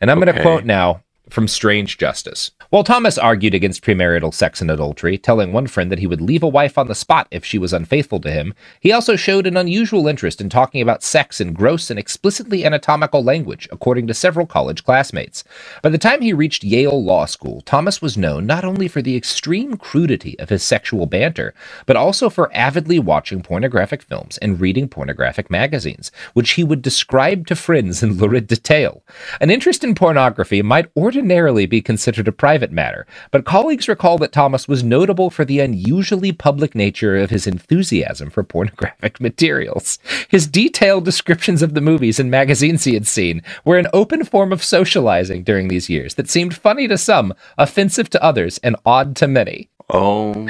And 0.00 0.10
I'm 0.10 0.18
going 0.18 0.34
to 0.34 0.42
quote 0.42 0.64
now 0.64 1.04
from 1.32 1.48
Strange 1.48 1.98
Justice. 1.98 2.50
While 2.68 2.84
Thomas 2.84 3.18
argued 3.18 3.54
against 3.54 3.82
premarital 3.82 4.32
sex 4.32 4.60
and 4.60 4.70
adultery, 4.70 5.18
telling 5.18 5.52
one 5.52 5.66
friend 5.66 5.90
that 5.90 5.98
he 5.98 6.06
would 6.06 6.20
leave 6.20 6.42
a 6.42 6.48
wife 6.48 6.78
on 6.78 6.88
the 6.88 6.94
spot 6.94 7.26
if 7.30 7.44
she 7.44 7.58
was 7.58 7.72
unfaithful 7.72 8.20
to 8.20 8.30
him, 8.30 8.54
he 8.80 8.92
also 8.92 9.16
showed 9.16 9.46
an 9.46 9.56
unusual 9.56 10.06
interest 10.06 10.40
in 10.40 10.48
talking 10.48 10.80
about 10.80 11.02
sex 11.02 11.40
in 11.40 11.52
gross 11.52 11.90
and 11.90 11.98
explicitly 11.98 12.64
anatomical 12.64 13.24
language, 13.24 13.68
according 13.72 14.06
to 14.06 14.14
several 14.14 14.46
college 14.46 14.84
classmates. 14.84 15.42
By 15.82 15.88
the 15.88 15.98
time 15.98 16.20
he 16.20 16.32
reached 16.32 16.64
Yale 16.64 17.02
Law 17.02 17.24
School, 17.26 17.62
Thomas 17.62 18.00
was 18.00 18.16
known 18.16 18.46
not 18.46 18.64
only 18.64 18.88
for 18.88 19.02
the 19.02 19.16
extreme 19.16 19.76
crudity 19.76 20.38
of 20.38 20.50
his 20.50 20.62
sexual 20.62 21.06
banter, 21.06 21.54
but 21.86 21.96
also 21.96 22.30
for 22.30 22.54
avidly 22.54 22.98
watching 22.98 23.42
pornographic 23.42 24.02
films 24.02 24.38
and 24.38 24.60
reading 24.60 24.88
pornographic 24.88 25.50
magazines, 25.50 26.12
which 26.34 26.52
he 26.52 26.64
would 26.64 26.82
describe 26.82 27.46
to 27.46 27.56
friends 27.56 28.02
in 28.02 28.18
lurid 28.18 28.46
detail. 28.46 29.02
An 29.40 29.50
interest 29.50 29.82
in 29.82 29.94
pornography 29.94 30.62
might 30.62 30.90
ordinarily 30.96 31.21
be 31.22 31.80
considered 31.82 32.28
a 32.28 32.32
private 32.32 32.72
matter, 32.72 33.06
but 33.30 33.44
colleagues 33.44 33.88
recall 33.88 34.18
that 34.18 34.32
Thomas 34.32 34.66
was 34.68 34.82
notable 34.82 35.30
for 35.30 35.44
the 35.44 35.60
unusually 35.60 36.32
public 36.32 36.74
nature 36.74 37.16
of 37.16 37.30
his 37.30 37.46
enthusiasm 37.46 38.30
for 38.30 38.42
pornographic 38.42 39.20
materials. 39.28 39.98
His 40.28 40.46
detailed 40.46 41.04
descriptions 41.04 41.62
of 41.62 41.74
the 41.74 41.80
movies 41.80 42.18
and 42.20 42.30
magazines 42.30 42.84
he 42.84 42.94
had 42.94 43.06
seen 43.06 43.42
were 43.64 43.78
an 43.78 43.88
open 43.92 44.24
form 44.24 44.52
of 44.52 44.62
socializing 44.64 45.42
during 45.44 45.68
these 45.68 45.88
years 45.88 46.14
that 46.14 46.28
seemed 46.30 46.54
funny 46.56 46.88
to 46.88 46.98
some, 46.98 47.32
offensive 47.58 48.10
to 48.10 48.22
others, 48.22 48.58
and 48.58 48.76
odd 48.84 49.16
to 49.16 49.26
many. 49.28 49.68
Oh. 49.90 50.48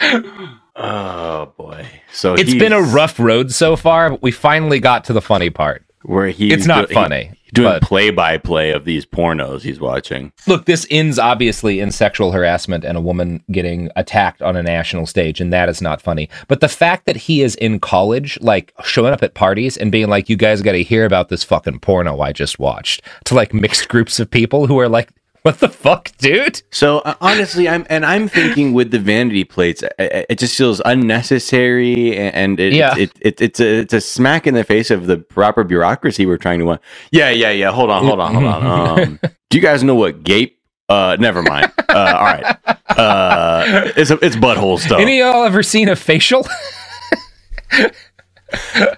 oh 0.76 1.52
boy. 1.56 1.86
So 2.12 2.34
It's 2.34 2.54
been 2.54 2.72
a 2.72 2.82
rough 2.82 3.18
road 3.18 3.52
so 3.52 3.76
far, 3.76 4.10
but 4.10 4.22
we 4.22 4.30
finally 4.32 4.80
got 4.80 5.04
to 5.04 5.12
the 5.12 5.22
funny 5.22 5.50
part. 5.50 5.84
where 6.02 6.28
he's 6.28 6.52
It's 6.52 6.66
not 6.66 6.90
funny, 6.90 7.30
he- 7.41 7.41
doing 7.52 7.80
play 7.80 8.10
by 8.10 8.38
play 8.38 8.70
of 8.70 8.84
these 8.84 9.04
pornos 9.04 9.62
he's 9.62 9.80
watching. 9.80 10.32
Look, 10.46 10.64
this 10.64 10.86
ends 10.90 11.18
obviously 11.18 11.80
in 11.80 11.90
sexual 11.90 12.32
harassment 12.32 12.84
and 12.84 12.96
a 12.96 13.00
woman 13.00 13.42
getting 13.50 13.90
attacked 13.96 14.42
on 14.42 14.56
a 14.56 14.62
national 14.62 15.06
stage, 15.06 15.40
and 15.40 15.52
that 15.52 15.68
is 15.68 15.82
not 15.82 16.02
funny. 16.02 16.28
But 16.48 16.60
the 16.60 16.68
fact 16.68 17.06
that 17.06 17.16
he 17.16 17.42
is 17.42 17.54
in 17.56 17.80
college, 17.80 18.38
like 18.40 18.72
showing 18.84 19.12
up 19.12 19.22
at 19.22 19.34
parties 19.34 19.76
and 19.76 19.92
being 19.92 20.08
like, 20.08 20.28
you 20.28 20.36
guys 20.36 20.62
got 20.62 20.72
to 20.72 20.82
hear 20.82 21.04
about 21.04 21.28
this 21.28 21.44
fucking 21.44 21.80
porno 21.80 22.20
I 22.20 22.32
just 22.32 22.58
watched, 22.58 23.02
to 23.24 23.34
like 23.34 23.54
mixed 23.54 23.88
groups 23.88 24.18
of 24.18 24.30
people 24.30 24.66
who 24.66 24.78
are 24.78 24.88
like, 24.88 25.10
what 25.52 25.58
the 25.60 25.68
fuck, 25.68 26.10
dude? 26.18 26.62
So 26.70 26.98
uh, 27.00 27.14
honestly, 27.20 27.68
I'm 27.68 27.84
and 27.90 28.06
I'm 28.06 28.28
thinking 28.28 28.72
with 28.74 28.90
the 28.92 28.98
vanity 28.98 29.44
plates, 29.44 29.82
I- 29.82 29.88
I- 30.04 30.26
it 30.30 30.38
just 30.38 30.56
feels 30.56 30.80
unnecessary, 30.84 32.16
and 32.16 32.58
it, 32.60 32.72
Yeah. 32.72 32.96
it, 32.96 33.12
it, 33.20 33.40
it's 33.40 33.60
a 33.60 33.78
it's 33.80 33.92
a 33.92 34.00
smack 34.00 34.46
in 34.46 34.54
the 34.54 34.64
face 34.64 34.90
of 34.90 35.06
the 35.06 35.18
proper 35.18 35.64
bureaucracy 35.64 36.26
we're 36.26 36.36
trying 36.38 36.58
to 36.60 36.64
want. 36.64 36.80
Yeah, 37.10 37.30
yeah, 37.30 37.50
yeah. 37.50 37.72
Hold 37.72 37.90
on, 37.90 38.04
hold 38.04 38.20
on, 38.20 38.34
hold 38.34 38.46
on. 38.46 38.98
Um, 39.00 39.20
do 39.50 39.58
you 39.58 39.62
guys 39.62 39.82
know 39.82 39.94
what 39.96 40.22
gape? 40.22 40.58
Uh, 40.88 41.16
never 41.18 41.42
mind. 41.42 41.72
Uh, 41.88 41.92
all 42.18 42.24
right. 42.24 42.56
Uh, 42.90 43.90
it's 43.96 44.10
it's 44.10 44.36
butthole 44.36 44.78
stuff. 44.78 45.00
Any 45.00 45.20
of 45.20 45.26
y'all 45.32 45.44
ever 45.44 45.62
seen 45.62 45.88
a 45.88 45.96
facial? 45.96 46.46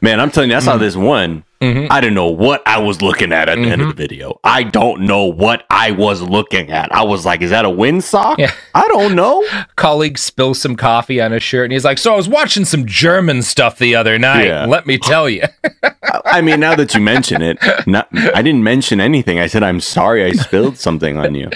Man, 0.03 0.21
I'm 0.21 0.31
telling 0.31 0.51
you, 0.51 0.57
I 0.57 0.61
Mm-hmm. 0.61 0.64
saw 0.64 0.77
this 0.77 0.97
one. 0.97 1.45
I 1.62 1.99
didn't 2.03 2.12
know 2.12 2.27
what 2.29 2.62
I 2.67 2.79
was 2.79 3.01
looking 3.01 3.33
at 3.33 3.49
at 3.49 3.57
the 3.57 3.62
end 3.71 3.81
of 3.81 3.87
the 3.88 3.93
Mm-hmm. 3.95 3.97
video. 3.97 4.38
I 4.45 4.64
don't 4.64 5.01
know 5.07 5.25
what 5.25 5.64
I 5.71 5.93
was 5.93 6.21
looking 6.21 6.71
at. 6.71 6.93
I 6.93 7.03
was 7.05 7.25
like, 7.25 7.40
is 7.40 7.49
that 7.51 7.64
a 7.64 7.69
windsock? 7.69 8.37
Yeah. 8.37 8.53
I 8.75 8.87
don't 8.88 9.14
know. 9.14 9.43
Colleague 9.77 10.19
spills 10.19 10.61
some 10.61 10.77
coffee 10.77 11.23
on 11.23 11.33
his 11.33 11.43
shirt, 11.43 11.64
and 11.64 11.73
he's 11.73 11.83
like, 11.85 11.97
so 11.97 12.12
I 12.12 12.17
was 12.17 12.29
watching 12.29 12.67
some 12.67 12.85
German 12.85 13.40
stuff 13.43 13.79
the 13.79 13.95
other 13.97 14.19
night. 14.19 14.45
Yeah. 14.49 14.67
Let 14.67 14.87
me 14.87 14.99
tell 14.99 15.27
you. 15.27 15.45
I 16.27 16.43
mean, 16.43 16.61
now 16.61 16.75
that 16.75 16.95
you 16.95 17.01
mention 17.01 17.40
it, 17.40 17.57
not, 17.87 18.09
I 18.12 18.43
didn't 18.43 18.62
mention 18.62 19.01
anything. 19.01 19.38
I 19.38 19.47
said, 19.47 19.62
I'm 19.62 19.81
sorry 19.81 20.23
I 20.23 20.33
spilled 20.33 20.77
something 20.77 21.17
on 21.17 21.35
you. 21.35 21.49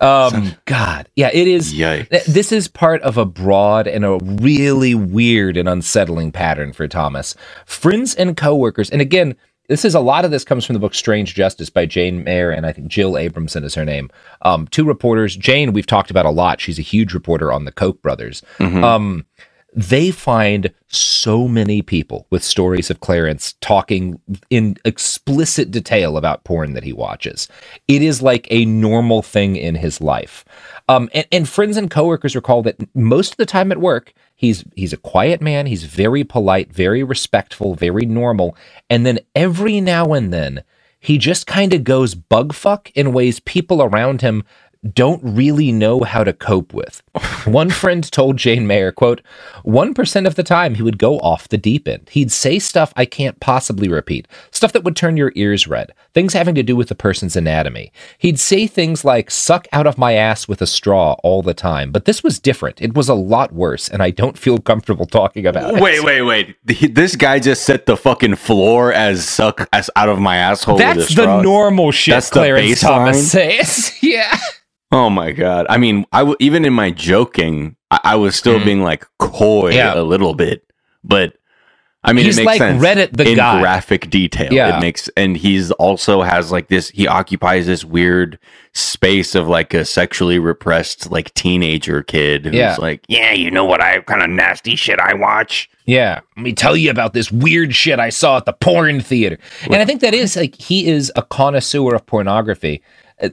Um, 0.00 0.54
God, 0.64 1.08
yeah, 1.14 1.30
it 1.32 1.46
is. 1.46 1.74
Yikes. 1.74 2.24
This 2.24 2.52
is 2.52 2.68
part 2.68 3.02
of 3.02 3.18
a 3.18 3.24
broad 3.24 3.86
and 3.86 4.04
a 4.04 4.18
really 4.22 4.94
weird 4.94 5.56
and 5.56 5.68
unsettling 5.68 6.32
pattern 6.32 6.72
for 6.72 6.88
Thomas. 6.88 7.34
Friends 7.66 8.14
and 8.14 8.36
coworkers, 8.36 8.90
and 8.90 9.00
again, 9.02 9.36
this 9.68 9.84
is 9.84 9.94
a 9.94 10.00
lot 10.00 10.24
of 10.24 10.32
this 10.32 10.42
comes 10.42 10.64
from 10.64 10.74
the 10.74 10.80
book 10.80 10.94
Strange 10.94 11.34
Justice 11.34 11.70
by 11.70 11.86
Jane 11.86 12.24
Mayer 12.24 12.50
and 12.50 12.66
I 12.66 12.72
think 12.72 12.88
Jill 12.88 13.12
Abramson 13.12 13.62
is 13.62 13.76
her 13.76 13.84
name. 13.84 14.10
Um, 14.42 14.66
two 14.66 14.84
reporters. 14.84 15.36
Jane, 15.36 15.72
we've 15.72 15.86
talked 15.86 16.10
about 16.10 16.26
a 16.26 16.30
lot. 16.30 16.60
She's 16.60 16.80
a 16.80 16.82
huge 16.82 17.14
reporter 17.14 17.52
on 17.52 17.66
the 17.66 17.72
Koch 17.72 18.02
brothers. 18.02 18.42
Um, 18.82 19.26
they 19.72 20.10
find 20.10 20.72
so 20.88 21.46
many 21.46 21.80
people 21.82 22.26
with 22.30 22.42
stories 22.42 22.90
of 22.90 23.00
Clarence 23.00 23.54
talking 23.60 24.20
in 24.50 24.76
explicit 24.84 25.70
detail 25.70 26.16
about 26.16 26.44
porn 26.44 26.72
that 26.74 26.82
he 26.82 26.92
watches. 26.92 27.46
It 27.86 28.02
is 28.02 28.20
like 28.20 28.48
a 28.50 28.64
normal 28.64 29.22
thing 29.22 29.56
in 29.56 29.76
his 29.76 30.00
life. 30.00 30.44
Um, 30.88 31.08
and, 31.14 31.26
and 31.30 31.48
friends 31.48 31.76
and 31.76 31.90
coworkers 31.90 32.34
recall 32.34 32.62
that 32.62 32.78
most 32.96 33.32
of 33.32 33.36
the 33.36 33.46
time 33.46 33.70
at 33.70 33.78
work, 33.78 34.12
he's 34.34 34.64
he's 34.74 34.92
a 34.92 34.96
quiet 34.98 35.40
man. 35.40 35.66
He's 35.66 35.84
very 35.84 36.24
polite, 36.24 36.72
very 36.72 37.04
respectful, 37.04 37.74
very 37.74 38.06
normal. 38.06 38.56
And 38.88 39.06
then 39.06 39.20
every 39.36 39.80
now 39.80 40.12
and 40.12 40.32
then, 40.32 40.64
he 40.98 41.16
just 41.16 41.46
kind 41.46 41.72
of 41.72 41.84
goes 41.84 42.14
bug 42.14 42.52
fuck 42.52 42.90
in 42.96 43.12
ways 43.12 43.38
people 43.40 43.82
around 43.82 44.20
him 44.20 44.42
don't 44.94 45.20
really 45.22 45.72
know 45.72 46.00
how 46.00 46.24
to 46.24 46.32
cope 46.32 46.72
with. 46.72 47.02
One 47.44 47.70
friend 47.70 48.10
told 48.10 48.36
Jane 48.36 48.66
Mayer, 48.66 48.92
quote, 48.92 49.20
1% 49.64 50.26
of 50.26 50.36
the 50.36 50.42
time 50.42 50.76
he 50.76 50.82
would 50.82 50.98
go 50.98 51.18
off 51.18 51.48
the 51.48 51.58
deep 51.58 51.88
end. 51.88 52.08
He'd 52.10 52.30
say 52.30 52.58
stuff 52.58 52.92
I 52.96 53.04
can't 53.04 53.40
possibly 53.40 53.88
repeat, 53.88 54.28
stuff 54.52 54.72
that 54.72 54.84
would 54.84 54.94
turn 54.94 55.16
your 55.16 55.32
ears 55.34 55.66
red, 55.66 55.92
things 56.14 56.34
having 56.34 56.54
to 56.54 56.62
do 56.62 56.76
with 56.76 56.88
the 56.88 56.94
person's 56.94 57.34
anatomy. 57.34 57.92
He'd 58.18 58.38
say 58.38 58.66
things 58.66 59.04
like, 59.04 59.30
suck 59.30 59.66
out 59.72 59.86
of 59.86 59.98
my 59.98 60.12
ass 60.12 60.46
with 60.46 60.62
a 60.62 60.66
straw 60.66 61.16
all 61.24 61.42
the 61.42 61.54
time. 61.54 61.90
But 61.90 62.04
this 62.04 62.22
was 62.22 62.38
different. 62.38 62.80
It 62.80 62.94
was 62.94 63.08
a 63.08 63.14
lot 63.14 63.52
worse, 63.52 63.88
and 63.88 64.02
I 64.02 64.10
don't 64.10 64.38
feel 64.38 64.58
comfortable 64.58 65.06
talking 65.06 65.46
about 65.46 65.74
it. 65.74 65.80
Wait, 65.80 66.04
wait, 66.04 66.22
wait. 66.22 66.94
This 66.94 67.16
guy 67.16 67.40
just 67.40 67.64
set 67.64 67.86
the 67.86 67.96
fucking 67.96 68.36
floor 68.36 68.92
as 68.92 69.28
suck 69.28 69.68
as 69.72 69.90
out 69.96 70.08
of 70.08 70.20
my 70.20 70.36
asshole. 70.36 70.78
That's 70.78 71.14
the 71.14 71.42
normal 71.42 71.90
shit 71.90 72.14
That's 72.14 72.30
Clarence? 72.30 72.80
Thomas 72.80 73.30
says. 73.30 73.92
yeah. 74.02 74.38
Oh 74.92 75.08
my 75.10 75.32
god! 75.32 75.66
I 75.68 75.78
mean, 75.78 76.04
I 76.12 76.20
w- 76.20 76.36
even 76.40 76.64
in 76.64 76.72
my 76.72 76.90
joking, 76.90 77.76
I, 77.90 78.00
I 78.04 78.16
was 78.16 78.34
still 78.34 78.62
being 78.64 78.82
like 78.82 79.06
coy 79.18 79.70
Mm. 79.72 79.74
Yeah. 79.74 79.94
a 79.94 80.02
little 80.02 80.34
bit, 80.34 80.64
but 81.04 81.34
I 82.02 82.12
mean, 82.12 82.24
He's 82.24 82.38
it 82.38 82.44
makes 82.44 82.58
like 82.60 82.80
sense. 82.80 82.82
Reddit 82.82 83.16
the 83.16 83.28
in 83.30 83.36
guy. 83.36 83.60
graphic 83.60 84.08
detail. 84.10 84.50
Yeah. 84.52 84.78
It 84.78 84.80
makes, 84.80 85.08
and 85.18 85.36
he's 85.36 85.70
also 85.72 86.22
has 86.22 86.50
like 86.50 86.68
this. 86.68 86.88
He 86.88 87.06
occupies 87.06 87.66
this 87.66 87.84
weird 87.84 88.38
space 88.72 89.34
of 89.34 89.46
like 89.48 89.74
a 89.74 89.84
sexually 89.84 90.38
repressed 90.38 91.10
like 91.10 91.32
teenager 91.34 92.02
kid 92.02 92.46
who's 92.46 92.54
Yeah. 92.54 92.76
like, 92.78 93.04
yeah, 93.08 93.32
you 93.32 93.50
know 93.50 93.66
what? 93.66 93.82
I 93.82 94.00
kind 94.00 94.22
of 94.22 94.30
nasty 94.30 94.76
shit 94.76 94.98
I 94.98 95.12
watch. 95.14 95.68
Yeah, 95.84 96.20
let 96.36 96.42
me 96.42 96.52
tell 96.54 96.74
you 96.76 96.90
about 96.90 97.12
this 97.12 97.30
weird 97.30 97.74
shit 97.74 97.98
I 98.00 98.08
saw 98.08 98.38
at 98.38 98.44
the 98.46 98.54
porn 98.54 99.00
theater. 99.02 99.38
And 99.66 99.76
I 99.76 99.84
think 99.84 100.00
that 100.00 100.14
is 100.14 100.36
like 100.36 100.54
he 100.54 100.88
is 100.88 101.12
a 101.16 101.22
connoisseur 101.22 101.94
of 101.94 102.06
pornography. 102.06 102.82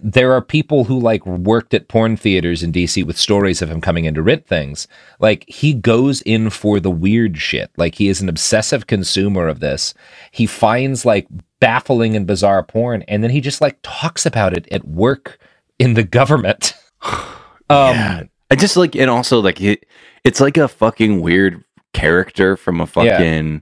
There 0.01 0.33
are 0.33 0.41
people 0.41 0.85
who 0.85 0.99
like 0.99 1.25
worked 1.25 1.73
at 1.73 1.87
porn 1.87 2.17
theaters 2.17 2.63
in 2.63 2.71
DC 2.71 3.05
with 3.05 3.17
stories 3.17 3.61
of 3.61 3.69
him 3.69 3.81
coming 3.81 4.05
in 4.05 4.13
to 4.15 4.21
rent 4.21 4.47
things. 4.47 4.87
Like 5.19 5.45
he 5.47 5.73
goes 5.73 6.21
in 6.21 6.49
for 6.49 6.79
the 6.79 6.91
weird 6.91 7.37
shit. 7.37 7.71
Like 7.77 7.95
he 7.95 8.07
is 8.07 8.21
an 8.21 8.29
obsessive 8.29 8.87
consumer 8.87 9.47
of 9.47 9.59
this. 9.59 9.93
He 10.31 10.45
finds 10.45 11.05
like 11.05 11.27
baffling 11.59 12.15
and 12.15 12.27
bizarre 12.27 12.63
porn 12.63 13.03
and 13.03 13.23
then 13.23 13.31
he 13.31 13.41
just 13.41 13.61
like 13.61 13.79
talks 13.81 14.25
about 14.25 14.55
it 14.55 14.67
at 14.71 14.87
work 14.87 15.39
in 15.79 15.93
the 15.93 16.03
government. 16.03 16.73
Um 17.69 17.95
yeah. 17.95 18.23
I 18.49 18.55
just 18.55 18.77
like, 18.77 18.95
and 18.95 19.09
also 19.09 19.39
like 19.41 19.61
it, 19.61 19.85
it's 20.23 20.39
like 20.39 20.57
a 20.57 20.67
fucking 20.67 21.21
weird 21.21 21.63
character 21.93 22.55
from 22.55 22.79
a 22.79 22.87
fucking 22.87 23.61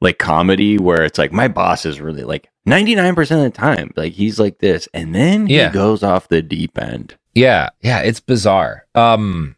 like 0.00 0.18
comedy 0.18 0.78
where 0.78 1.04
it's 1.04 1.18
like 1.18 1.32
my 1.32 1.48
boss 1.48 1.84
is 1.84 2.00
really 2.00 2.24
like 2.24 2.48
99% 2.66 3.18
of 3.18 3.26
the 3.28 3.50
time 3.50 3.92
like 3.96 4.12
he's 4.12 4.38
like 4.40 4.58
this 4.58 4.88
and 4.94 5.14
then 5.14 5.46
he 5.68 5.72
goes 5.74 6.02
off 6.02 6.28
the 6.28 6.42
deep 6.42 6.78
end 6.78 7.16
Yeah, 7.34 7.70
yeah, 7.80 8.00
it's 8.00 8.20
bizarre. 8.20 8.86
Um, 8.94 9.56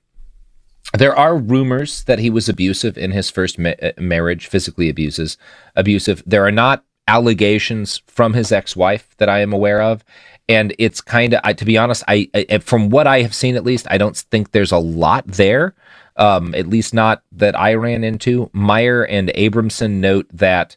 there 0.96 1.16
are 1.16 1.36
rumors 1.36 2.04
that 2.04 2.18
he 2.18 2.28
was 2.28 2.48
abusive 2.48 2.98
in 2.98 3.12
his 3.12 3.30
first 3.30 3.58
ma- 3.58 3.70
uh, 3.82 3.92
marriage, 3.98 4.46
physically 4.46 4.88
abuses, 4.90 5.38
abusive. 5.74 6.22
There 6.26 6.46
are 6.46 6.52
not 6.52 6.84
allegations 7.08 8.02
from 8.06 8.34
his 8.34 8.52
ex-wife 8.52 9.16
that 9.16 9.28
I 9.28 9.40
am 9.40 9.52
aware 9.52 9.80
of, 9.80 10.04
and 10.48 10.74
it's 10.78 11.00
kind 11.00 11.34
of, 11.34 11.56
to 11.56 11.64
be 11.64 11.78
honest, 11.78 12.04
I, 12.08 12.28
I 12.34 12.58
from 12.58 12.90
what 12.90 13.06
I 13.06 13.22
have 13.22 13.34
seen 13.34 13.56
at 13.56 13.64
least, 13.64 13.86
I 13.90 13.96
don't 13.96 14.16
think 14.16 14.50
there's 14.50 14.72
a 14.72 14.78
lot 14.78 15.26
there. 15.26 15.74
Um, 16.22 16.54
at 16.54 16.68
least 16.68 16.94
not 16.94 17.22
that 17.32 17.58
I 17.58 17.74
ran 17.74 18.04
into. 18.04 18.48
Mayer 18.54 19.02
and 19.04 19.28
Abramson 19.30 19.92
note 20.00 20.26
that 20.32 20.76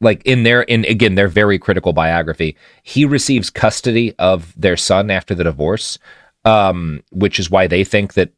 like 0.00 0.22
in 0.24 0.42
their 0.42 0.62
in 0.62 0.84
again 0.86 1.14
their 1.16 1.28
very 1.28 1.58
critical 1.58 1.92
biography, 1.92 2.56
he 2.82 3.04
receives 3.04 3.50
custody 3.50 4.14
of 4.18 4.52
their 4.56 4.76
son 4.76 5.10
after 5.10 5.34
the 5.34 5.44
divorce, 5.44 5.98
um, 6.44 7.02
which 7.12 7.38
is 7.38 7.50
why 7.50 7.66
they 7.66 7.84
think 7.84 8.14
that 8.14 8.30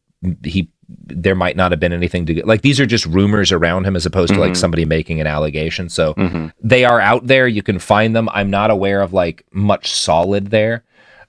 he 0.45 0.69
there 1.07 1.35
might 1.35 1.55
not 1.57 1.71
have 1.71 1.79
been 1.79 1.93
anything 1.93 2.25
to 2.27 2.35
get 2.35 2.47
like 2.47 2.63
these 2.63 2.81
are 2.81 2.87
just 2.87 3.07
rumors 3.07 3.53
around 3.53 3.85
him 3.85 3.95
as 3.95 4.07
opposed 4.07 4.33
to 4.33 4.41
like 4.41 4.53
Mhm. 4.53 4.57
somebody 4.57 4.85
making 4.87 5.21
an 5.21 5.27
allegation. 5.27 5.89
So 5.89 6.15
Mhm. 6.15 6.51
they 6.63 6.85
are 6.85 7.01
out 7.01 7.27
there. 7.27 7.47
You 7.47 7.63
can 7.63 7.79
find 7.79 8.17
them. 8.17 8.29
I'm 8.33 8.51
not 8.51 8.71
aware 8.71 9.01
of 9.03 9.13
like 9.13 9.45
much 9.53 9.93
solid 9.93 10.47
there. 10.51 10.83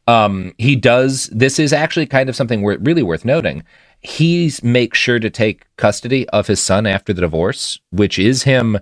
Um, 0.08 0.54
he 0.58 0.76
does. 0.76 1.30
This 1.32 1.60
is 1.60 1.72
actually 1.74 2.06
kind 2.08 2.30
of 2.30 2.36
something 2.36 2.64
really 2.66 3.04
worth 3.04 3.26
noting. 3.26 3.64
He's 4.02 4.64
makes 4.64 4.98
sure 4.98 5.20
to 5.20 5.30
take 5.30 5.66
custody 5.76 6.28
of 6.30 6.48
his 6.48 6.62
son 6.62 6.86
after 6.86 7.14
the 7.14 7.22
divorce, 7.22 7.80
which 7.92 8.18
is 8.18 8.44
him 8.44 8.80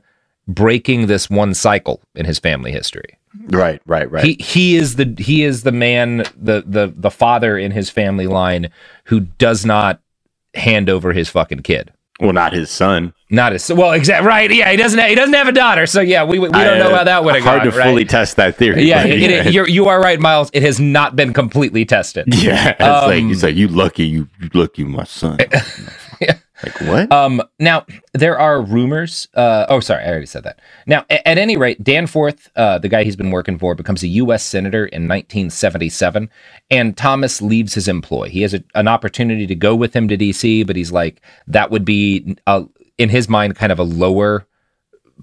breaking 0.47 1.07
this 1.07 1.29
one 1.29 1.53
cycle 1.53 2.01
in 2.15 2.25
his 2.25 2.39
family 2.39 2.71
history. 2.71 3.17
Right, 3.49 3.81
right, 3.85 4.09
right. 4.09 4.23
He 4.23 4.37
he 4.39 4.75
is 4.75 4.95
the 4.95 5.15
he 5.17 5.43
is 5.43 5.63
the 5.63 5.71
man 5.71 6.17
the 6.35 6.63
the 6.65 6.93
the 6.95 7.11
father 7.11 7.57
in 7.57 7.71
his 7.71 7.89
family 7.89 8.27
line 8.27 8.69
who 9.05 9.21
does 9.21 9.65
not 9.65 10.01
hand 10.53 10.89
over 10.89 11.13
his 11.13 11.29
fucking 11.29 11.61
kid. 11.61 11.91
Well, 12.19 12.33
not 12.33 12.53
his 12.53 12.69
son. 12.69 13.13
Not 13.29 13.51
his 13.51 13.71
well, 13.71 13.91
exactly 13.91 14.27
right. 14.27 14.49
Yeah, 14.51 14.71
he 14.71 14.77
doesn't. 14.77 14.97
Have, 14.97 15.09
he 15.09 15.15
doesn't 15.15 15.33
have 15.33 15.47
a 15.47 15.51
daughter. 15.51 15.85
So 15.85 16.01
yeah, 16.01 16.23
we 16.23 16.39
we 16.39 16.47
don't 16.47 16.55
I, 16.55 16.77
know 16.79 16.95
how 16.95 17.03
that 17.03 17.23
would 17.23 17.35
have 17.35 17.43
Hard 17.43 17.63
to 17.63 17.71
right? 17.71 17.85
fully 17.85 18.05
test 18.05 18.37
that 18.37 18.55
theory. 18.55 18.83
Yeah, 18.83 19.03
it, 19.05 19.21
it, 19.47 19.53
you're, 19.53 19.67
you 19.67 19.87
are 19.87 19.99
right, 20.01 20.19
Miles. 20.19 20.49
It 20.53 20.63
has 20.63 20.79
not 20.79 21.15
been 21.15 21.33
completely 21.33 21.85
tested. 21.85 22.25
yeah. 22.33 22.69
It's 22.69 22.81
Um, 22.81 23.09
like 23.09 23.23
it's 23.23 23.43
like 23.43 23.55
you 23.55 23.67
lucky 23.67 24.05
you 24.05 24.29
lucky 24.53 24.83
my 24.85 25.03
son. 25.03 25.37
Like 26.63 26.81
what? 26.81 27.11
Um, 27.11 27.41
now 27.59 27.85
there 28.13 28.37
are 28.39 28.61
rumors. 28.61 29.27
Uh, 29.33 29.65
oh, 29.69 29.79
sorry, 29.79 30.03
I 30.03 30.09
already 30.09 30.25
said 30.25 30.43
that. 30.43 30.59
Now, 30.87 31.05
a- 31.09 31.27
at 31.27 31.37
any 31.37 31.55
rate, 31.55 31.83
Danforth, 31.83 32.49
uh, 32.55 32.79
the 32.79 32.89
guy 32.89 33.03
he's 33.03 33.15
been 33.15 33.31
working 33.31 33.59
for, 33.59 33.75
becomes 33.75 34.01
a 34.03 34.07
U.S. 34.07 34.43
senator 34.43 34.85
in 34.87 35.03
1977, 35.03 36.29
and 36.71 36.97
Thomas 36.97 37.41
leaves 37.41 37.73
his 37.75 37.87
employ. 37.87 38.29
He 38.29 38.41
has 38.41 38.53
a, 38.53 38.63
an 38.75 38.87
opportunity 38.87 39.45
to 39.47 39.55
go 39.55 39.75
with 39.75 39.95
him 39.95 40.07
to 40.07 40.17
D.C., 40.17 40.63
but 40.63 40.75
he's 40.75 40.91
like 40.91 41.21
that 41.47 41.69
would 41.69 41.85
be, 41.85 42.35
uh, 42.47 42.63
in 42.97 43.09
his 43.09 43.29
mind, 43.29 43.55
kind 43.55 43.71
of 43.71 43.79
a 43.79 43.83
lower 43.83 44.47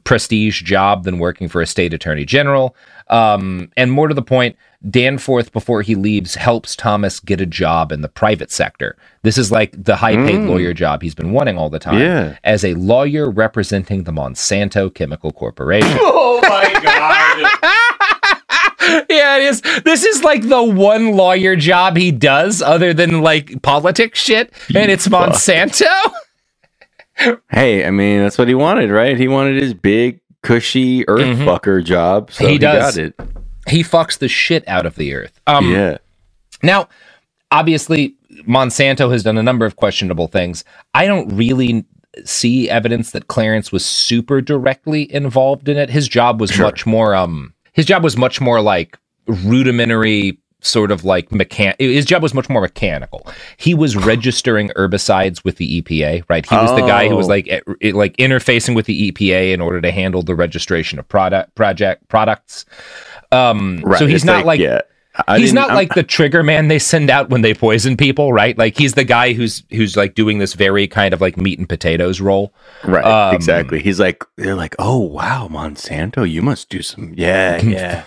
prestige 0.05 0.63
job 0.63 1.05
than 1.05 1.19
working 1.19 1.49
for 1.49 1.61
a 1.63 1.67
state 1.67 1.95
attorney 1.95 2.25
general. 2.25 2.77
Um, 3.09 3.71
and 3.77 3.93
more 3.93 4.09
to 4.09 4.15
the 4.15 4.23
point, 4.23 4.57
Danforth, 4.91 5.53
before 5.53 5.83
he 5.83 5.95
leaves, 5.95 6.35
helps 6.35 6.77
Thomas 6.77 7.21
get 7.21 7.41
a 7.41 7.47
job 7.47 7.91
in 7.93 8.03
the 8.03 8.09
private 8.09 8.51
sector. 8.51 8.97
This 9.23 9.39
is 9.39 9.51
like 9.51 9.73
the 9.83 9.97
high 9.97 10.17
paid 10.17 10.41
Mm. 10.41 10.49
lawyer 10.49 10.75
job 10.75 11.01
he's 11.03 11.15
been 11.15 11.33
wanting 11.33 11.57
all 11.57 11.71
the 11.71 11.79
time 11.79 11.99
Yeah. 12.01 12.37
as 12.45 12.65
a 12.65 12.75
lawyer 12.75 13.31
representing 13.31 14.05
the 14.05 14.13
Monsanto 14.13 14.93
Chemical 14.95 15.33
Corporation. 15.33 15.91
oh 16.01 16.41
my 16.43 16.73
god. 16.83 17.51
yeah, 19.09 19.37
it 19.39 19.43
is. 19.45 19.63
This 19.85 20.05
is 20.05 20.23
like 20.23 20.47
the 20.49 20.63
one 20.63 21.13
lawyer 21.13 21.57
job 21.57 21.97
he 21.97 22.11
does 22.13 22.61
other 22.61 22.93
than 22.93 23.23
like 23.23 23.63
politics 23.63 24.21
shit, 24.21 24.53
and 24.75 24.91
it's 24.91 25.09
fuck. 25.09 25.31
Monsanto. 25.31 25.87
hey, 27.51 27.87
I 27.87 27.91
mean 27.91 28.21
that's 28.21 28.37
what 28.39 28.49
he 28.49 28.55
wanted, 28.55 28.91
right? 28.91 29.17
He 29.17 29.29
wanted 29.29 29.63
his 29.63 29.73
big, 29.73 30.21
cushy 30.43 31.09
earth 31.09 31.21
Mhm. 31.23 31.45
fucker 31.47 31.83
job. 31.83 32.31
So 32.33 32.45
He 32.47 32.55
he, 32.55 32.59
does. 32.59 32.97
got 32.97 33.03
it. 33.03 33.15
He 33.69 33.83
fucks 33.83 34.19
the 34.19 34.29
shit 34.29 34.67
out 34.69 34.87
of 34.87 34.97
the 34.97 35.15
earth. 35.15 35.41
Um, 35.47 35.71
yeah. 35.71 35.99
Now, 36.63 36.89
obviously, 37.51 38.15
Monsanto 38.47 39.11
has 39.13 39.23
done 39.23 39.39
a 39.39 39.43
number 39.43 39.65
of 39.67 39.77
questionable 39.77 40.29
things. 40.29 40.65
I 40.95 41.07
don't 41.07 41.29
really 41.35 41.85
see 42.25 42.69
evidence 42.71 43.11
that 43.13 43.27
Clarence 43.29 43.73
was 43.73 43.85
super 43.85 44.41
directly 44.41 45.13
involved 45.13 45.69
in 45.69 45.77
it. 45.77 45.91
His 45.91 46.07
job 46.09 46.41
was 46.41 46.51
Sure. 46.51 46.65
much 46.67 46.87
more 46.87 47.15
um 47.15 47.53
his 47.73 47.87
job 47.87 48.05
was 48.05 48.17
much 48.17 48.41
more 48.41 48.61
like 48.61 48.97
rudimentary 49.27 50.39
sort 50.61 50.91
of 50.91 51.05
like 51.05 51.29
mechan 51.29 51.75
his 51.79 52.05
job 52.07 52.23
was 52.23 52.33
much 52.33 52.49
more 52.49 52.61
mechanical. 52.63 53.27
He 53.57 53.75
was 53.75 53.97
registering 54.13 54.69
herbicides 54.71 55.45
with 55.45 55.57
the 55.57 55.83
EPA, 55.83 56.23
right? 56.29 56.49
He 56.49 56.55
was 56.55 56.71
the 56.75 56.87
guy 56.87 57.09
who 57.09 57.17
was 57.17 57.27
Oh. 57.27 57.31
like 57.31 57.49
eh, 57.49 57.61
like 57.93 58.17
interfacing 58.17 58.75
with 58.75 58.87
the 58.87 59.11
EPA 59.13 59.53
in 59.53 59.61
order 59.61 59.81
to 59.81 59.91
handle 59.91 60.23
the 60.23 60.35
registration 60.35 60.99
of 60.99 61.09
product 61.09 61.55
project 61.55 62.09
products. 62.09 62.65
Um 63.35 63.81
Right. 63.85 63.99
so 63.99 64.07
he's 64.07 64.17
It's 64.17 64.25
not 64.25 64.45
like, 64.47 64.61
yeah. 64.61 64.81
I 65.29 65.39
he's 65.39 65.51
didn't- 65.53 65.67
I'm- 65.67 65.75
like 65.77 65.95
the 65.95 66.03
trigger 66.03 66.43
man 66.43 66.67
they 66.69 66.79
send 66.81 67.09
out 67.09 67.31
when 67.31 67.43
they 67.43 67.55
poison 67.55 67.97
people, 67.97 68.33
right? 68.33 68.59
Like 68.59 68.77
he's 68.77 68.95
the 68.95 69.05
guy 69.05 69.33
who's 69.33 69.63
who's 69.71 69.97
like 69.97 70.15
doing 70.15 70.39
this 70.39 70.55
very 70.55 70.89
kind 70.89 71.15
of 71.15 71.21
like 71.21 71.37
meat 71.37 71.59
and 71.59 71.69
potatoes 71.69 72.21
role. 72.21 72.53
Right, 72.83 73.05
Um, 73.05 73.35
exactly. 73.35 73.81
He's 73.81 74.01
like, 74.01 74.25
they're 74.37 74.57
like, 74.57 74.75
oh 74.81 74.99
wow, 74.99 75.49
Monsanto, 75.51 76.29
you 76.29 76.43
must 76.43 76.69
do 76.69 76.83
some, 76.83 77.15
yeah, 77.17 77.61
yeah, 77.63 78.03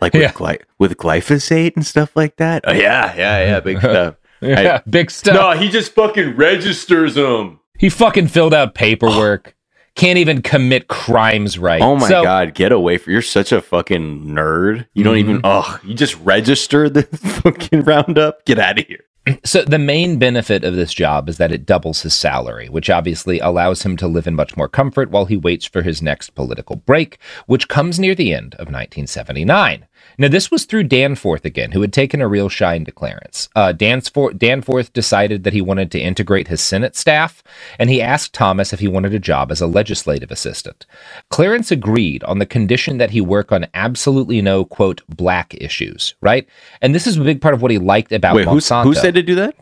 like 0.00 0.14
with, 0.14 0.22
Yeah. 0.22 0.32
gly- 0.32 0.60
with 0.78 0.96
glyphosate 0.96 1.76
and 1.76 1.84
stuff 1.84 2.12
like 2.16 2.36
that. 2.36 2.64
Oh 2.66 2.72
yeah, 2.72 3.14
yeah, 3.16 3.44
yeah, 3.44 3.60
big 3.60 3.78
stuff. 3.80 4.14
Yeah, 4.40 4.80
big 4.88 5.10
stuff. 5.10 5.34
No, 5.34 5.50
he 5.60 5.68
just 5.68 5.92
fucking 5.94 6.36
registers 6.36 7.16
them. 7.16 7.60
He 7.78 7.90
fucking 7.90 8.28
filled 8.28 8.54
out 8.54 8.74
paperwork. 8.74 9.54
Can't 9.98 10.18
even 10.18 10.40
commit 10.42 10.88
crimes 10.88 11.58
right. 11.58 11.82
Oh 11.82 11.96
my 11.96 12.08
So- 12.08 12.22
god, 12.22 12.54
get 12.54 12.72
away 12.72 12.96
from! 12.96 13.12
You're 13.12 13.20
such 13.22 13.52
a 13.52 13.60
fucking 13.60 14.24
nerd. 14.24 14.86
You 14.94 15.04
don't 15.04 15.18
even. 15.18 15.40
Oh, 15.44 15.78
you 15.84 15.92
just 15.94 16.16
registered 16.20 16.94
the 16.94 17.02
fucking 17.42 17.82
roundup. 17.82 18.44
Get 18.46 18.58
out 18.58 18.78
of 18.78 18.86
here. 18.86 19.00
So 19.44 19.62
the 19.62 19.78
main 19.78 20.18
benefit 20.18 20.64
of 20.64 20.74
this 20.74 20.94
job 20.94 21.28
is 21.28 21.36
that 21.36 21.52
it 21.52 21.66
doubles 21.66 22.00
his 22.00 22.14
salary, 22.14 22.68
which 22.70 22.88
obviously 22.88 23.38
allows 23.40 23.82
him 23.82 23.94
to 23.98 24.06
live 24.08 24.26
in 24.26 24.34
much 24.34 24.56
more 24.56 24.68
comfort 24.70 25.10
while 25.10 25.26
he 25.26 25.36
waits 25.36 25.66
for 25.66 25.82
his 25.82 26.00
next 26.00 26.30
political 26.34 26.76
break, 26.76 27.18
which 27.46 27.68
comes 27.68 27.98
near 28.00 28.14
the 28.14 28.32
end 28.32 28.54
of 28.54 28.68
1979. 28.68 29.86
Now, 30.18 30.28
this 30.28 30.50
was 30.50 30.64
through 30.64 30.84
Danforth 30.84 31.44
again, 31.44 31.70
who 31.70 31.80
had 31.80 31.92
taken 31.92 32.20
a 32.20 32.28
real 32.28 32.48
shine 32.48 32.84
to 32.84 32.92
Clarence. 32.92 33.48
Uh, 33.54 33.72
Danforth, 33.72 34.36
Danforth 34.36 34.92
decided 34.92 35.44
that 35.44 35.52
he 35.52 35.60
wanted 35.60 35.92
to 35.92 36.00
integrate 36.00 36.48
his 36.48 36.60
Senate 36.60 36.96
staff, 36.96 37.42
and 37.78 37.88
he 37.88 38.02
asked 38.02 38.32
Thomas 38.32 38.72
if 38.72 38.80
he 38.80 38.88
wanted 38.88 39.14
a 39.14 39.20
job 39.20 39.52
as 39.52 39.60
a 39.60 39.66
legislative 39.66 40.32
assistant. 40.32 40.86
Clarence 41.30 41.70
agreed 41.70 42.24
on 42.24 42.40
the 42.40 42.46
condition 42.46 42.98
that 42.98 43.10
he 43.10 43.20
work 43.20 43.52
on 43.52 43.68
absolutely 43.74 44.42
no, 44.42 44.64
quote, 44.64 45.02
black 45.08 45.54
issues, 45.54 46.16
right? 46.20 46.48
And 46.82 46.94
this 46.94 47.06
is 47.06 47.16
a 47.16 47.22
big 47.22 47.40
part 47.40 47.54
of 47.54 47.62
what 47.62 47.70
he 47.70 47.78
liked 47.78 48.10
about 48.10 48.34
Wait, 48.34 48.48
Monsanto. 48.48 48.84
who 48.84 48.94
said 48.94 49.14
to 49.14 49.22
do 49.22 49.36
that? 49.36 49.54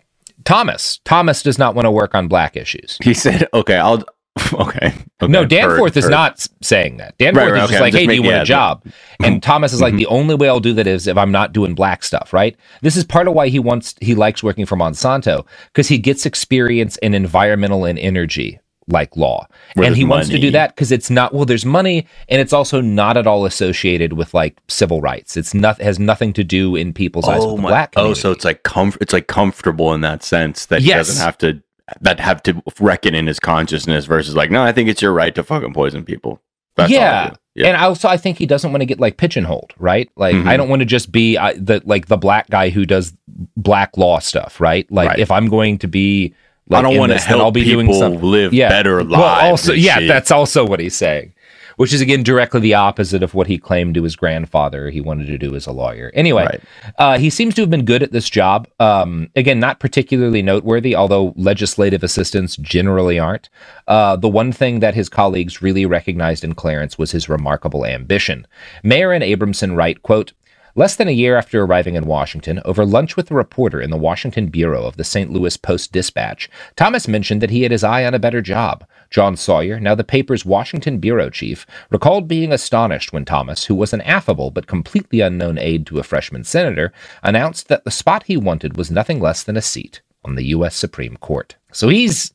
Thomas. 0.44 1.00
Thomas 1.04 1.42
does 1.42 1.58
not 1.58 1.74
want 1.74 1.84
to 1.86 1.90
work 1.90 2.14
on 2.14 2.28
black 2.28 2.56
issues. 2.56 2.98
He 3.02 3.14
said, 3.14 3.48
"Okay, 3.52 3.76
I'll." 3.76 4.04
Okay. 4.52 4.92
okay 5.22 5.32
no, 5.32 5.44
Danforth 5.44 5.94
heard, 5.94 5.96
is 5.96 6.04
heard. 6.04 6.10
not 6.10 6.46
saying 6.62 6.98
that. 6.98 7.16
Danforth 7.18 7.44
Right, 7.44 7.52
right, 7.52 7.58
is 7.58 7.64
okay, 7.64 7.72
just 7.72 7.76
I'm 7.76 7.82
like, 7.82 7.92
just 7.92 8.00
hey, 8.00 8.06
do 8.06 8.14
you 8.14 8.22
want 8.22 8.34
yeah, 8.36 8.42
a 8.42 8.44
job? 8.44 8.84
And 9.22 9.42
Thomas 9.42 9.72
is 9.72 9.80
like, 9.80 9.92
mm-hmm. 9.92 9.98
the 9.98 10.06
only 10.06 10.34
way 10.34 10.48
I'll 10.48 10.60
do 10.60 10.72
that 10.74 10.86
is 10.86 11.06
if 11.06 11.16
I'm 11.16 11.32
not 11.32 11.52
doing 11.52 11.74
black 11.74 12.04
stuff, 12.04 12.32
right? 12.32 12.56
This 12.82 12.96
is 12.96 13.04
part 13.04 13.28
of 13.28 13.34
why 13.34 13.48
he 13.48 13.58
wants, 13.58 13.94
he 14.00 14.14
likes 14.14 14.42
working 14.42 14.66
for 14.66 14.76
Monsanto 14.76 15.46
because 15.66 15.88
he 15.88 15.98
gets 15.98 16.26
experience 16.26 16.96
in 16.98 17.14
environmental 17.14 17.84
and 17.84 17.98
energy 17.98 18.60
like 18.88 19.16
law. 19.16 19.46
Where 19.74 19.86
and 19.86 19.96
he 19.96 20.02
there's 20.02 20.10
wants 20.10 20.28
to 20.28 20.38
do 20.38 20.50
that 20.52 20.74
because 20.74 20.92
it's 20.92 21.10
not, 21.10 21.32
well, 21.32 21.44
there's 21.44 21.64
money 21.64 22.06
and 22.28 22.40
it's 22.40 22.52
also 22.52 22.80
not 22.80 23.16
at 23.16 23.26
all 23.26 23.44
associated 23.44 24.12
with 24.12 24.32
like 24.32 24.58
civil 24.68 25.00
rights. 25.00 25.36
It's 25.36 25.54
not, 25.54 25.80
has 25.80 25.98
nothing 25.98 26.32
to 26.34 26.44
do 26.44 26.76
in 26.76 26.92
people's 26.92 27.28
eyes 27.28 27.42
oh 27.42 27.52
with 27.52 27.60
Oh 27.60 27.62
my! 27.62 27.68
black 27.70 27.94
Oh, 27.96 28.14
so 28.14 28.30
it's 28.30 28.44
like 28.44 28.62
comf- 28.62 28.98
It's 29.00 29.12
like 29.12 29.26
comfortable 29.26 29.92
in 29.92 30.02
that 30.02 30.22
sense 30.22 30.66
that 30.66 30.82
he 30.82 30.90
doesn't 30.90 31.24
have 31.24 31.38
to 31.38 31.62
that 32.00 32.18
have 32.20 32.42
to 32.44 32.62
reckon 32.80 33.14
in 33.14 33.26
his 33.26 33.38
consciousness 33.40 34.06
versus 34.06 34.34
like, 34.34 34.50
no, 34.50 34.62
I 34.62 34.72
think 34.72 34.88
it's 34.88 35.00
your 35.02 35.12
right 35.12 35.34
to 35.34 35.42
fucking 35.44 35.72
poison 35.74 36.04
people. 36.04 36.40
That's 36.76 36.92
all 36.92 36.98
I 36.98 37.00
yeah. 37.00 37.28
do. 37.30 37.36
yeah. 37.54 37.66
And 37.68 37.76
also, 37.76 38.08
I 38.08 38.16
think 38.16 38.38
he 38.38 38.44
doesn't 38.46 38.70
want 38.70 38.82
to 38.82 38.86
get 38.86 39.00
like 39.00 39.16
pigeonholed, 39.16 39.72
right? 39.78 40.10
Like, 40.16 40.34
Mhm. 40.34 40.46
I 40.46 40.56
don't 40.56 40.68
want 40.68 40.80
to 40.80 40.86
just 40.86 41.10
be 41.12 41.36
uh, 41.38 41.54
the 41.56 41.80
like 41.84 42.06
the 42.06 42.16
black 42.18 42.50
guy 42.50 42.68
who 42.70 42.84
does 42.84 43.12
black 43.56 43.96
law 43.96 44.18
stuff, 44.18 44.60
right? 44.60 44.90
Like, 44.90 45.08
Right. 45.10 45.18
if 45.18 45.30
I'm 45.30 45.48
going 45.48 45.78
to 45.78 45.86
be, 45.88 46.34
like, 46.68 46.80
I 46.80 46.82
don't 46.82 46.98
want 46.98 47.12
to 47.12 47.18
help 47.18 47.40
I'll 47.40 47.50
be 47.52 47.64
doing 47.64 47.86
people 47.86 47.98
something. 48.00 48.20
live 48.22 48.52
Yeah. 48.52 48.68
better 48.68 49.02
lives. 49.04 49.10
Well, 49.22 49.50
also, 49.50 49.72
yeah, 49.72 50.00
shit. 50.00 50.08
that's 50.08 50.30
also 50.30 50.66
what 50.66 50.80
he's 50.80 50.96
saying, 50.96 51.32
which 51.76 51.92
is 51.92 52.00
again 52.00 52.22
directly 52.22 52.60
the 52.60 52.74
opposite 52.74 53.22
of 53.22 53.34
what 53.34 53.46
he 53.46 53.58
claimed 53.58 53.94
to 53.94 54.02
his 54.02 54.16
grandfather 54.16 54.90
he 54.90 55.00
wanted 55.00 55.26
to 55.26 55.38
do 55.38 55.54
as 55.54 55.66
a 55.66 55.72
lawyer. 55.72 56.10
Anyway, 56.14 56.44
Right. 56.44 56.60
uh, 56.98 57.18
he 57.18 57.30
seems 57.30 57.54
to 57.54 57.62
have 57.62 57.70
been 57.70 57.84
good 57.84 58.02
at 58.02 58.12
this 58.12 58.28
job. 58.28 58.66
Um, 58.80 59.28
again, 59.36 59.60
not 59.60 59.80
particularly 59.80 60.42
noteworthy, 60.42 60.94
although 60.96 61.32
legislative 61.36 62.02
assistants 62.02 62.56
generally 62.56 63.18
aren't. 63.18 63.48
Uh, 63.86 64.16
the 64.16 64.28
one 64.28 64.52
thing 64.52 64.80
that 64.80 64.94
his 64.94 65.08
colleagues 65.08 65.62
really 65.62 65.86
recognized 65.86 66.44
in 66.44 66.54
Clarence 66.54 66.98
was 66.98 67.12
his 67.12 67.28
remarkable 67.28 67.84
ambition. 67.86 68.46
Mayer 68.82 69.12
and 69.12 69.22
Abramson 69.24 69.76
write, 69.76 70.02
quote, 70.02 70.32
Less 70.78 70.96
than 70.96 71.08
a 71.08 71.12
year 71.12 71.36
after 71.38 71.62
arriving 71.62 71.94
in 71.94 72.04
Washington, 72.04 72.60
over 72.66 72.84
lunch 72.84 73.16
with 73.16 73.30
a 73.30 73.34
reporter 73.34 73.80
in 73.80 73.88
the 73.88 73.96
Washington 73.96 74.48
bureau 74.48 74.84
of 74.84 74.98
the 74.98 75.04
St. 75.04 75.32
Louis 75.32 75.56
Post 75.56 75.90
Dispatch, 75.90 76.50
Thomas 76.76 77.08
mentioned 77.08 77.40
that 77.40 77.48
he 77.48 77.62
had 77.62 77.72
his 77.72 77.82
eye 77.82 78.04
on 78.04 78.12
a 78.12 78.18
better 78.18 78.42
job. 78.42 78.84
John 79.10 79.36
Sawyer, 79.36 79.78
now 79.80 79.94
the 79.94 80.04
paper's 80.04 80.44
Washington 80.44 80.98
bureau 80.98 81.30
chief, 81.30 81.66
recalled 81.90 82.28
being 82.28 82.52
astonished 82.52 83.12
when 83.12 83.24
Thomas, 83.24 83.64
who 83.64 83.74
was 83.74 83.92
an 83.92 84.00
affable 84.02 84.50
but 84.50 84.66
completely 84.66 85.20
unknown 85.20 85.58
aide 85.58 85.86
to 85.86 85.98
a 85.98 86.02
freshman 86.02 86.44
senator, 86.44 86.92
announced 87.22 87.68
that 87.68 87.84
the 87.84 87.90
spot 87.90 88.24
he 88.24 88.36
wanted 88.36 88.76
was 88.76 88.90
nothing 88.90 89.20
less 89.20 89.42
than 89.42 89.56
a 89.56 89.62
seat 89.62 90.00
on 90.24 90.34
the 90.34 90.46
U.S. 90.46 90.74
Supreme 90.76 91.16
Court. 91.16 91.56
So 91.72 91.88
he's 91.88 92.32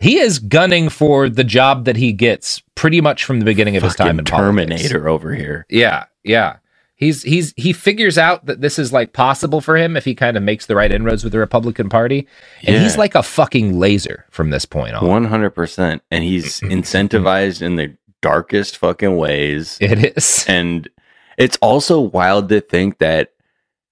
he 0.00 0.18
is 0.18 0.38
gunning 0.38 0.88
for 0.88 1.28
the 1.28 1.44
job 1.44 1.84
that 1.84 1.96
he 1.96 2.12
gets 2.12 2.60
pretty 2.74 3.00
much 3.00 3.24
from 3.24 3.40
the 3.40 3.44
beginning 3.44 3.76
of 3.76 3.82
his 3.82 3.96
time 3.96 4.18
in 4.18 4.24
Terminator 4.24 5.00
politics. 5.00 5.06
over 5.08 5.34
here. 5.34 5.66
Yeah, 5.68 6.04
yeah. 6.22 6.58
He's 6.98 7.22
he's 7.22 7.54
he 7.56 7.72
figures 7.72 8.18
out 8.18 8.44
that 8.46 8.60
this 8.60 8.76
is 8.78 8.92
like 8.92 9.12
possible 9.12 9.60
for 9.60 9.76
him 9.76 9.96
if 9.96 10.04
he 10.04 10.14
kind 10.16 10.36
of 10.36 10.42
makes 10.42 10.66
the 10.66 10.74
right 10.76 10.90
inroads 10.90 11.22
with 11.24 11.32
the 11.32 11.38
Republican 11.38 11.88
Party, 11.88 12.26
and 12.64 12.74
Yeah. 12.74 12.82
he's 12.82 12.98
like 12.98 13.14
a 13.14 13.22
fucking 13.22 13.78
laser 13.78 14.26
from 14.30 14.50
this 14.50 14.64
point 14.66 14.94
on. 14.96 15.06
One 15.06 15.24
hundred 15.24 15.50
percent, 15.50 16.02
and 16.10 16.24
he's 16.24 16.60
incentivized 16.62 17.62
in 17.62 17.76
the 17.76 17.96
darkest 18.20 18.76
fucking 18.78 19.16
ways. 19.16 19.78
It 19.80 20.16
is, 20.16 20.44
and 20.48 20.88
it's 21.36 21.56
also 21.62 22.00
wild 22.00 22.48
to 22.48 22.60
think 22.60 22.98
that 22.98 23.32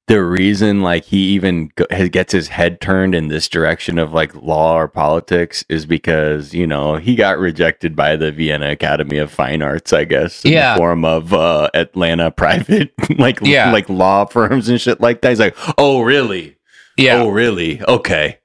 the 0.09 0.23
reason 0.23 0.83
like 0.83 1.05
he 1.05 1.19
even 1.35 1.73
gets 2.11 2.33
his 2.33 2.49
head 2.49 2.81
turned 2.81 3.15
in 3.15 3.27
this 3.29 3.49
direction 3.49 3.99
of 3.99 4.13
like 4.13 4.33
law 4.37 4.77
or 4.79 4.87
politics 4.87 5.65
is 5.69 5.85
because 5.85 6.55
you 6.55 6.67
know 6.67 6.97
he 6.97 7.17
got 7.17 7.39
rejected 7.39 7.97
by 7.97 8.15
the 8.15 8.31
Vienna 8.31 8.71
Academy 8.71 9.19
of 9.19 9.33
Fine 9.33 9.63
Arts, 9.63 9.93
I 9.93 10.05
guess, 10.05 10.45
in 10.45 10.53
Yeah. 10.53 10.75
the 10.75 10.79
form 10.79 11.05
of 11.05 11.33
uh, 11.35 11.69
Atlanta 11.75 12.31
private 12.31 12.93
like 13.19 13.41
Yeah. 13.43 13.73
like 13.73 13.89
law 13.89 14.25
firms 14.27 14.69
and 14.69 14.81
shit 14.81 15.01
like 15.01 15.23
that. 15.23 15.31
He's 15.31 15.41
like, 15.41 15.57
oh 15.79 16.03
really? 16.03 16.57
Yeah. 16.97 17.23
Oh 17.23 17.29
really? 17.29 17.83
Okay, 17.83 18.39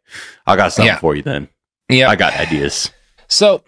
I 0.47 0.55
got 0.55 0.73
something 0.73 0.87
Yeah. 0.93 0.99
for 0.99 1.15
you 1.15 1.21
then. 1.21 1.47
Yeah, 1.89 2.09
I 2.09 2.15
got 2.15 2.33
ideas. 2.39 2.89
So 3.31 3.63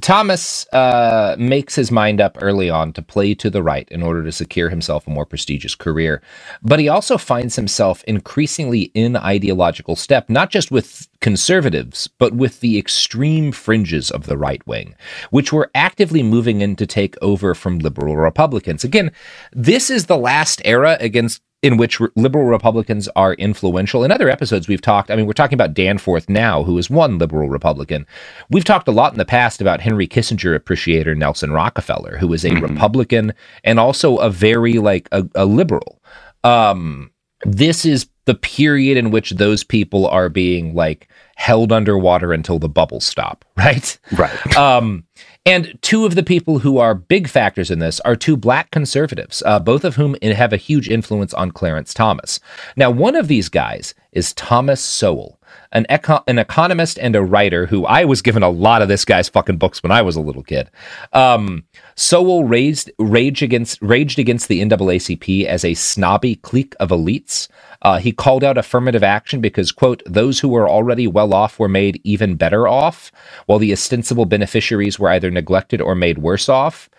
Thomas 0.00 0.66
uh, 0.72 1.36
makes 1.38 1.76
his 1.76 1.92
mind 1.92 2.20
up 2.20 2.36
early 2.40 2.68
on 2.68 2.92
to 2.94 3.02
play 3.02 3.34
to 3.34 3.48
the 3.48 3.62
right 3.62 3.88
in 3.88 4.02
order 4.02 4.24
to 4.24 4.32
secure 4.32 4.68
himself 4.68 5.06
a 5.06 5.10
more 5.10 5.24
prestigious 5.24 5.76
career. 5.76 6.20
But 6.60 6.80
he 6.80 6.88
also 6.88 7.16
finds 7.16 7.54
himself 7.54 8.02
increasingly 8.04 8.90
in 8.94 9.16
ideological 9.16 9.94
step, 9.94 10.28
not 10.28 10.50
just 10.50 10.72
with 10.72 11.08
conservatives, 11.20 12.08
but 12.18 12.34
with 12.34 12.60
the 12.60 12.78
extreme 12.78 13.52
fringes 13.52 14.10
of 14.10 14.26
the 14.26 14.36
right 14.36 14.66
wing, 14.66 14.96
which 15.30 15.52
were 15.52 15.70
actively 15.74 16.24
moving 16.24 16.60
in 16.60 16.74
to 16.74 16.86
take 16.86 17.16
over 17.22 17.54
from 17.54 17.78
liberal 17.78 18.16
Republicans. 18.16 18.82
Again, 18.82 19.12
this 19.52 19.88
is 19.88 20.06
the 20.06 20.18
last 20.18 20.60
era 20.64 20.96
against 21.00 21.42
in 21.62 21.76
which 21.76 22.00
liberal 22.16 22.46
Republicans 22.46 23.08
are 23.16 23.34
influential. 23.34 24.02
In 24.02 24.10
other 24.10 24.30
episodes, 24.30 24.66
we've 24.66 24.80
talked, 24.80 25.10
I 25.10 25.16
mean, 25.16 25.26
we're 25.26 25.34
talking 25.34 25.56
about 25.56 25.74
Danforth 25.74 26.28
now, 26.28 26.62
who 26.62 26.78
is 26.78 26.88
one 26.88 27.18
liberal 27.18 27.48
Republican. 27.50 28.06
We've 28.48 28.64
talked 28.64 28.88
a 28.88 28.92
lot 28.92 29.12
in 29.12 29.18
the 29.18 29.26
past 29.26 29.60
about 29.60 29.80
Henry 29.80 30.08
Kissinger 30.08 30.54
appreciator 30.54 31.14
Nelson 31.14 31.52
Rockefeller, 31.52 32.16
who 32.16 32.32
is 32.32 32.44
a 32.44 32.54
Republican 32.60 33.34
and 33.62 33.78
also 33.78 34.16
a 34.16 34.30
very, 34.30 34.74
like, 34.74 35.08
a, 35.12 35.26
a 35.34 35.44
liberal. 35.44 36.00
Um, 36.44 37.10
this 37.44 37.84
is 37.84 38.08
the 38.24 38.34
period 38.34 38.96
in 38.96 39.10
which 39.10 39.32
those 39.32 39.62
people 39.62 40.06
are 40.06 40.30
being, 40.30 40.74
like, 40.74 41.08
held 41.36 41.72
underwater 41.72 42.32
until 42.32 42.58
the 42.58 42.68
bubbles 42.68 43.04
stop, 43.04 43.44
right? 43.56 43.98
Right. 44.12 44.56
Um, 44.56 45.04
and 45.50 45.76
two 45.82 46.06
of 46.06 46.14
the 46.14 46.22
people 46.22 46.60
who 46.60 46.78
are 46.78 46.94
big 46.94 47.26
factors 47.26 47.72
in 47.72 47.80
this 47.80 47.98
are 48.00 48.14
two 48.14 48.36
black 48.36 48.70
conservatives, 48.70 49.42
uh, 49.44 49.58
both 49.58 49.84
of 49.84 49.96
whom 49.96 50.14
have 50.22 50.52
a 50.52 50.56
huge 50.56 50.88
influence 50.88 51.34
on 51.34 51.50
Clarence 51.50 51.92
Thomas. 51.92 52.38
Now, 52.76 52.92
one 52.92 53.16
of 53.16 53.26
these 53.26 53.48
guys 53.48 53.92
is 54.12 54.32
Thomas 54.34 54.80
Sowell, 54.80 55.40
an, 55.72 55.86
eco- 55.88 56.22
an 56.28 56.38
economist 56.38 57.00
and 57.00 57.16
a 57.16 57.22
writer 57.22 57.66
who 57.66 57.84
I 57.84 58.04
was 58.04 58.22
given 58.22 58.44
a 58.44 58.48
lot 58.48 58.80
of 58.80 58.86
this 58.86 59.04
guy's 59.04 59.28
fucking 59.28 59.58
books 59.58 59.82
when 59.82 59.90
I 59.90 60.02
was 60.02 60.14
a 60.14 60.20
little 60.20 60.44
kid. 60.44 60.70
Um, 61.12 61.64
Sowell 61.96 62.44
raised 62.44 62.92
rage 63.00 63.42
against 63.42 63.82
raged 63.82 64.20
against 64.20 64.46
the 64.46 64.62
NAACP 64.62 65.46
as 65.46 65.64
a 65.64 65.74
snobby 65.74 66.36
clique 66.36 66.76
of 66.78 66.90
elites. 66.90 67.48
Uh, 67.82 67.98
he 67.98 68.12
called 68.12 68.44
out 68.44 68.58
affirmative 68.58 69.02
action 69.02 69.40
because, 69.40 69.72
quote, 69.72 70.02
those 70.06 70.40
who 70.40 70.48
were 70.48 70.68
already 70.68 71.06
well 71.06 71.32
off 71.32 71.58
were 71.58 71.68
made 71.68 72.00
even 72.04 72.34
better 72.34 72.68
off, 72.68 73.10
while 73.46 73.58
the 73.58 73.72
ostensible 73.72 74.26
beneficiaries 74.26 74.98
were 74.98 75.08
either 75.08 75.30
neglected 75.30 75.80
or 75.80 75.94
made 75.94 76.18
worse 76.18 76.48
off. 76.48 76.90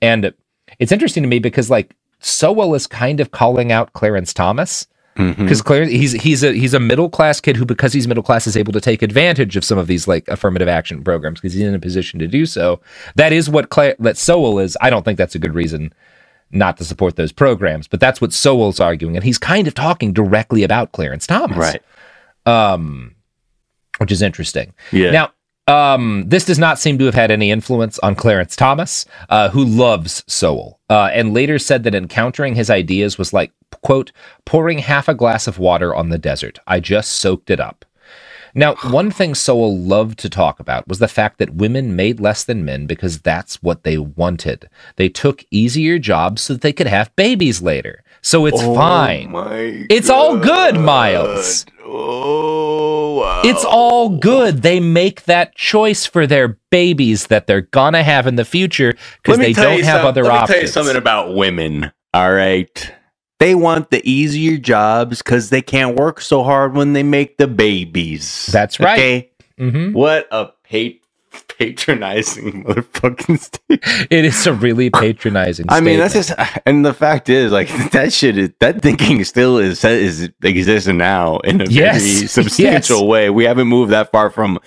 And 0.00 0.32
it's 0.78 0.92
interesting 0.92 1.24
to 1.24 1.28
me 1.28 1.40
because, 1.40 1.70
like, 1.70 1.96
Sowell 2.20 2.74
is 2.74 2.86
kind 2.86 3.20
of 3.20 3.30
calling 3.30 3.72
out 3.72 3.92
Clarence 3.92 4.32
Thomas 4.32 4.86
because 5.42 5.62
Clarence 5.62 5.90
he's 5.90 6.12
he's 6.12 6.44
a 6.44 6.52
he's 6.52 6.74
a 6.74 6.80
middle 6.80 7.10
class 7.10 7.40
kid 7.40 7.56
who 7.56 7.64
because 7.64 7.92
he's 7.92 8.06
middle 8.06 8.22
class 8.22 8.46
is 8.46 8.56
able 8.56 8.72
to 8.72 8.80
take 8.80 9.02
advantage 9.02 9.56
of 9.56 9.64
some 9.64 9.76
of 9.76 9.88
these 9.88 10.06
like 10.06 10.26
affirmative 10.28 10.68
action 10.68 11.02
programs 11.02 11.40
because 11.40 11.54
he's 11.54 11.62
in 11.62 11.74
a 11.74 11.80
position 11.80 12.20
to 12.20 12.28
do 12.28 12.46
so. 12.46 12.80
That 13.16 13.32
is 13.32 13.50
what 13.50 13.68
Cla- 13.68 13.96
that 13.98 14.16
Sowell 14.16 14.60
is. 14.60 14.76
I 14.80 14.90
don't 14.90 15.04
think 15.04 15.18
that's 15.18 15.34
a 15.34 15.40
good 15.40 15.54
reason 15.54 15.92
not 16.50 16.76
to 16.78 16.84
support 16.84 17.16
those 17.16 17.32
programs, 17.32 17.86
but 17.86 18.00
that's 18.00 18.20
what 18.20 18.32
Sowell's 18.32 18.80
arguing, 18.80 19.16
and 19.16 19.24
he's 19.24 19.38
kind 19.38 19.66
of 19.66 19.74
talking 19.74 20.12
directly 20.12 20.62
about 20.62 20.92
Clarence 20.92 21.26
Thomas, 21.26 21.56
Right. 21.56 21.82
Um, 22.46 23.14
which 23.98 24.12
is 24.12 24.22
interesting. 24.22 24.72
Yeah. 24.92 25.10
Now, 25.10 25.32
um, 25.68 26.24
this 26.26 26.46
does 26.46 26.58
not 26.58 26.78
seem 26.78 26.96
to 26.98 27.04
have 27.04 27.14
had 27.14 27.30
any 27.30 27.50
influence 27.50 27.98
on 27.98 28.14
Clarence 28.14 28.56
Thomas, 28.56 29.04
uh, 29.28 29.50
who 29.50 29.64
loves 29.64 30.24
Sowell, 30.26 30.80
uh, 30.88 31.10
and 31.12 31.34
later 31.34 31.58
said 31.58 31.82
that 31.84 31.94
encountering 31.94 32.54
his 32.54 32.70
ideas 32.70 33.18
was 33.18 33.34
like, 33.34 33.52
quote, 33.82 34.10
pouring 34.46 34.78
half 34.78 35.08
a 35.08 35.14
glass 35.14 35.46
of 35.46 35.58
water 35.58 35.94
on 35.94 36.08
the 36.08 36.16
desert. 36.16 36.58
I 36.66 36.80
just 36.80 37.12
soaked 37.12 37.50
it 37.50 37.60
up. 37.60 37.84
Now, 38.54 38.74
one 38.90 39.10
thing 39.10 39.34
Sowell 39.34 39.76
loved 39.76 40.18
to 40.20 40.30
talk 40.30 40.60
about 40.60 40.88
was 40.88 40.98
the 40.98 41.08
fact 41.08 41.38
that 41.38 41.54
women 41.54 41.96
made 41.96 42.20
less 42.20 42.44
than 42.44 42.64
men 42.64 42.86
because 42.86 43.20
that's 43.20 43.62
what 43.62 43.84
they 43.84 43.98
wanted. 43.98 44.68
They 44.96 45.08
took 45.08 45.44
easier 45.50 45.98
jobs 45.98 46.42
so 46.42 46.54
that 46.54 46.62
they 46.62 46.72
could 46.72 46.86
have 46.86 47.14
babies 47.16 47.62
later. 47.62 48.02
So 48.20 48.46
it's 48.46 48.60
oh 48.60 48.74
fine. 48.74 49.32
It's 49.90 50.10
all 50.10 50.36
good, 50.38 50.78
Miles. 50.78 51.64
Oh, 51.84 53.20
wow. 53.20 53.42
It's 53.44 53.64
all 53.64 54.10
good. 54.10 54.62
They 54.62 54.80
make 54.80 55.24
that 55.24 55.54
choice 55.54 56.04
for 56.04 56.26
their 56.26 56.58
babies 56.70 57.28
that 57.28 57.46
they're 57.46 57.62
gonna 57.62 58.02
have 58.02 58.26
in 58.26 58.36
the 58.36 58.44
future 58.44 58.94
because 59.22 59.38
they 59.38 59.52
don't 59.52 59.84
have 59.84 60.00
some- 60.00 60.06
other 60.06 60.24
let 60.24 60.32
me 60.32 60.38
options. 60.38 60.54
tell 60.54 60.62
you 60.62 60.68
something 60.68 60.96
about 60.96 61.34
women. 61.34 61.92
All 62.12 62.32
right. 62.32 62.92
They 63.38 63.54
want 63.54 63.90
the 63.90 64.02
easier 64.08 64.58
jobs 64.58 65.18
because 65.18 65.50
they 65.50 65.62
can't 65.62 65.96
work 65.96 66.20
so 66.20 66.42
hard 66.42 66.74
when 66.74 66.92
they 66.92 67.02
make 67.04 67.36
the 67.38 67.46
babies. 67.46 68.46
That's 68.52 68.80
right. 68.80 68.98
Okay? 68.98 69.30
Mhm. 69.60 69.92
What 69.92 70.26
a 70.32 70.46
pa- 70.70 70.98
patronizing 71.58 72.64
motherfucking 72.66 73.38
statement. 73.38 74.06
It 74.10 74.24
is 74.24 74.46
a 74.46 74.52
really 74.52 74.90
patronizing. 75.04 75.66
I 75.68 75.80
mean, 75.80 75.98
that's 75.98 76.14
just, 76.14 76.32
and 76.66 76.84
the 76.84 76.94
fact 76.94 77.28
is, 77.28 77.52
like 77.52 77.68
that 77.92 78.12
shit, 78.12 78.36
is, 78.38 78.50
that 78.60 78.82
thinking 78.82 79.22
still 79.24 79.58
is 79.58 79.84
is 79.84 80.30
existing 80.42 80.96
now 80.98 81.38
in 81.38 81.60
a 81.60 81.64
Yes. 81.66 82.02
very 82.02 82.26
substantial 82.26 82.98
Yes. 83.00 83.06
way. 83.06 83.30
We 83.30 83.44
haven't 83.44 83.68
moved 83.68 83.92
that 83.92 84.10
far 84.10 84.30
from 84.30 84.58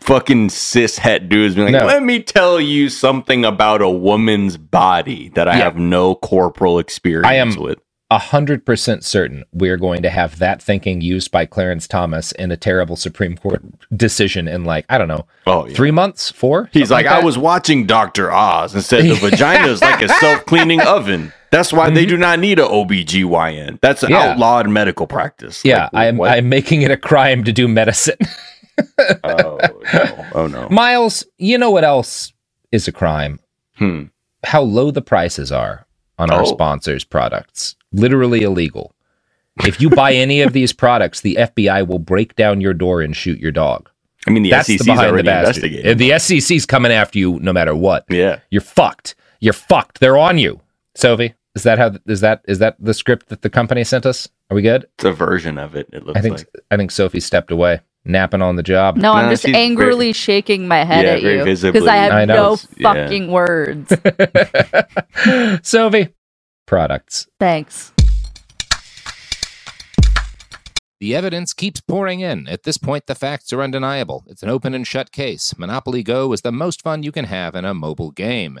fucking 0.00 0.50
cis 0.50 0.98
het 0.98 1.28
dudes 1.28 1.54
being 1.54 1.72
like, 1.72 1.80
No. 1.80 1.86
let 1.86 2.02
me 2.02 2.22
tell 2.22 2.60
you 2.60 2.88
something 2.88 3.44
about 3.44 3.80
a 3.82 3.88
woman's 3.90 4.56
body 4.56 5.30
that 5.30 5.48
I 5.48 5.56
Yeah. 5.58 5.64
have 5.64 5.76
no 5.76 6.14
corporal 6.16 6.78
experience 6.78 7.26
I 7.26 7.34
am 7.34 7.56
with. 7.56 7.78
a 8.10 8.18
hundred 8.18 8.66
percent 8.66 9.02
certain 9.04 9.44
we're 9.52 9.78
going 9.78 10.02
to 10.02 10.10
have 10.10 10.38
that 10.38 10.62
thinking 10.62 11.00
used 11.00 11.30
by 11.30 11.46
Clarence 11.46 11.88
Thomas 11.88 12.32
in 12.32 12.50
a 12.52 12.56
terrible 12.56 12.96
Supreme 12.96 13.36
Court 13.36 13.62
decision 13.96 14.46
in 14.46 14.64
like 14.64 14.84
I 14.90 14.98
don't 14.98 15.08
know, 15.08 15.26
Oh, 15.46 15.66
yeah. 15.66 15.74
three 15.74 15.90
months, 15.90 16.30
four. 16.30 16.68
He's 16.72 16.88
Something 16.88 17.06
like, 17.06 17.14
I 17.14 17.24
was 17.24 17.38
watching 17.38 17.86
Dr. 17.86 18.30
Oz 18.30 18.74
and 18.74 18.84
said 18.84 19.04
the 19.04 19.14
vagina 19.30 19.68
is 19.68 19.80
like 19.80 20.02
a 20.02 20.08
self 20.08 20.44
cleaning 20.44 20.80
oven. 20.86 21.32
That's 21.50 21.72
why 21.72 21.88
they 21.88 22.04
do 22.04 22.16
not 22.16 22.40
need 22.40 22.58
a 22.58 22.64
OBGYN. 22.66 23.78
That's 23.80 24.02
an 24.02 24.10
Mm-hmm. 24.10 24.20
Yeah. 24.20 24.30
outlawed 24.32 24.68
medical 24.68 25.06
practice. 25.06 25.64
Yeah, 25.64 25.88
Like, 25.92 26.08
I'm 26.08 26.16
what? 26.16 26.30
I'm 26.32 26.48
making 26.48 26.82
it 26.82 26.90
a 26.90 26.96
crime 26.96 27.44
to 27.44 27.52
do 27.52 27.66
medicine. 27.68 28.18
oh, 29.24 29.58
no. 29.92 30.24
Oh, 30.34 30.46
no. 30.48 30.68
Miles, 30.68 31.24
you 31.38 31.56
know 31.58 31.70
what 31.70 31.84
else 31.84 32.32
is 32.72 32.88
a 32.88 32.92
crime? 32.92 33.38
Hmm. 33.76 34.04
How 34.44 34.62
low 34.62 34.90
the 34.90 35.02
prices 35.02 35.52
are 35.52 35.86
on 36.18 36.30
our 36.30 36.42
Oh. 36.42 36.44
sponsors' 36.44 37.04
products. 37.04 37.76
Literally 37.92 38.42
illegal. 38.42 38.94
If 39.64 39.80
you 39.80 39.88
buy 39.90 40.12
any 40.12 40.40
of 40.42 40.52
these 40.52 40.72
products, 40.72 41.20
the 41.20 41.36
FBI 41.36 41.86
will 41.86 42.00
break 42.00 42.34
down 42.34 42.60
your 42.60 42.74
door 42.74 43.00
and 43.00 43.14
shoot 43.16 43.38
your 43.38 43.52
dog. 43.52 43.88
I 44.26 44.30
mean, 44.30 44.42
the 44.42 44.50
That's 44.50 44.66
SEC's 44.66 44.78
the 44.80 44.84
behind 44.86 45.06
the 45.06 45.12
already 45.12 45.28
investigating. 45.28 45.96
The 45.98 46.18
SEC's 46.18 46.66
coming 46.66 46.90
after 46.90 47.18
you 47.18 47.38
no 47.40 47.52
matter 47.52 47.76
what. 47.76 48.04
Yeah. 48.08 48.40
You're 48.50 48.60
fucked. 48.62 49.14
You're 49.40 49.52
fucked. 49.52 50.00
They're 50.00 50.18
on 50.18 50.38
you. 50.38 50.60
Sophie, 50.96 51.34
is 51.54 51.62
that 51.62 51.78
how 51.78 51.92
is 52.06 52.20
that 52.22 52.42
is 52.48 52.58
that 52.58 52.76
the 52.80 52.94
script 52.94 53.28
that 53.28 53.42
the 53.42 53.50
company 53.50 53.84
sent 53.84 54.06
us? 54.06 54.28
Are 54.50 54.54
we 54.56 54.62
good? 54.62 54.86
It's 54.96 55.04
a 55.04 55.12
version 55.12 55.58
of 55.58 55.76
it, 55.76 55.88
it 55.92 56.04
looks 56.04 56.18
I 56.18 56.22
think 56.22 56.38
like. 56.38 56.48
I 56.72 56.76
think 56.76 56.90
Sophie 56.90 57.20
stepped 57.20 57.50
away, 57.52 57.80
napping 58.04 58.42
on 58.42 58.56
the 58.56 58.62
job. 58.62 58.96
No, 58.96 59.12
I'm 59.12 59.26
No, 59.26 59.32
just 59.32 59.44
she's 59.44 59.54
angrily 59.54 60.12
shaking 60.12 60.68
my 60.68 60.84
head 60.84 61.04
Yeah, 61.04 61.12
at 61.12 61.22
you 61.22 61.44
because 61.72 61.86
I 61.86 61.96
have 61.96 62.12
I 62.12 62.24
know. 62.24 62.34
no 62.34 62.56
Yeah. 62.76 62.94
fucking 63.04 63.30
words. 63.30 63.92
Sophie, 65.68 66.08
products. 66.66 67.26
Thanks. 67.40 67.92
The 71.00 71.14
evidence 71.14 71.52
keeps 71.52 71.80
pouring 71.82 72.20
in. 72.20 72.48
At 72.48 72.62
this 72.62 72.78
point, 72.78 73.06
the 73.06 73.14
facts 73.14 73.52
are 73.52 73.60
undeniable. 73.60 74.24
It's 74.26 74.42
an 74.42 74.48
open 74.48 74.72
and 74.74 74.86
shut 74.86 75.12
case. 75.12 75.52
Monopoly 75.58 76.02
Go 76.02 76.32
is 76.32 76.40
the 76.40 76.52
most 76.52 76.80
fun 76.82 77.02
you 77.02 77.12
can 77.12 77.26
have 77.26 77.54
in 77.54 77.64
a 77.66 77.74
mobile 77.74 78.10
game. 78.10 78.60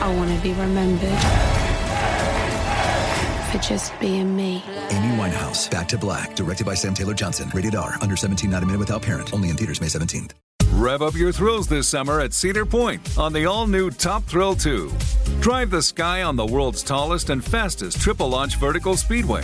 I 0.00 0.14
want 0.14 0.34
to 0.34 0.42
be 0.42 0.52
remembered 0.52 1.18
for 3.50 3.58
just 3.58 3.98
being 3.98 4.36
me. 4.36 4.62
Amy 4.90 5.16
Winehouse, 5.16 5.70
Back 5.70 5.88
to 5.88 5.98
Black, 5.98 6.36
directed 6.36 6.66
by 6.66 6.74
Sam 6.74 6.94
Taylor 6.94 7.14
Johnson. 7.14 7.50
Rated 7.52 7.74
R, 7.74 7.94
under 8.00 8.16
17, 8.16 8.48
not 8.48 8.62
a 8.62 8.66
minute 8.66 8.78
without 8.78 9.02
parent. 9.02 9.32
Only 9.34 9.50
in 9.50 9.56
theaters 9.56 9.80
May 9.80 9.88
17th. 9.88 10.32
Rev 10.72 11.02
up 11.02 11.16
your 11.16 11.32
thrills 11.32 11.66
this 11.66 11.88
summer 11.88 12.20
at 12.20 12.32
Cedar 12.32 12.64
Point 12.64 13.18
on 13.18 13.32
the 13.32 13.46
all 13.46 13.66
new 13.66 13.90
Top 13.90 14.22
Thrill 14.24 14.54
2. 14.54 14.92
Drive 15.40 15.70
the 15.70 15.82
sky 15.82 16.22
on 16.22 16.36
the 16.36 16.46
world's 16.46 16.84
tallest 16.84 17.30
and 17.30 17.44
fastest 17.44 18.00
triple 18.00 18.28
launch 18.28 18.56
vertical 18.56 18.96
speedway. 18.96 19.42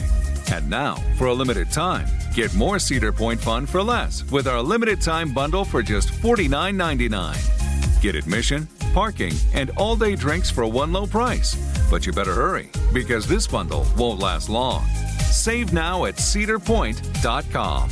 And 0.52 0.70
now, 0.70 0.96
for 1.16 1.26
a 1.26 1.34
limited 1.34 1.72
time, 1.72 2.06
get 2.34 2.54
more 2.54 2.78
Cedar 2.78 3.12
Point 3.12 3.40
fun 3.40 3.66
for 3.66 3.82
less 3.82 4.22
with 4.30 4.46
our 4.46 4.62
limited 4.62 5.00
time 5.00 5.32
bundle 5.34 5.64
for 5.64 5.82
just 5.82 6.10
$49.99. 6.10 7.73
Get 8.04 8.16
admission, 8.16 8.68
parking, 8.92 9.32
and 9.54 9.70
all 9.78 9.96
day 9.96 10.14
drinks 10.14 10.50
for 10.50 10.70
one 10.70 10.92
low 10.92 11.06
price. 11.06 11.56
But 11.90 12.04
you 12.04 12.12
better 12.12 12.34
hurry 12.34 12.68
because 12.92 13.26
this 13.26 13.46
bundle 13.46 13.86
won't 13.96 14.20
last 14.20 14.50
long. 14.50 14.84
Save 15.32 15.72
now 15.72 16.04
at 16.04 16.16
cedarpoint.com. 16.16 17.90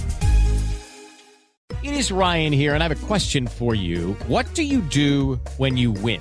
It 1.83 1.95
is 1.95 2.13
Ryan 2.13 2.53
here, 2.53 2.75
and 2.75 2.85
I 2.85 2.89
have 2.89 3.05
a 3.05 3.07
question 3.07 3.47
for 3.47 3.75
you. 3.75 4.13
What 4.27 4.53
do 4.53 4.65
you 4.65 4.83
do 4.83 5.41
when 5.57 5.79
you 5.79 5.93
win? 5.93 6.21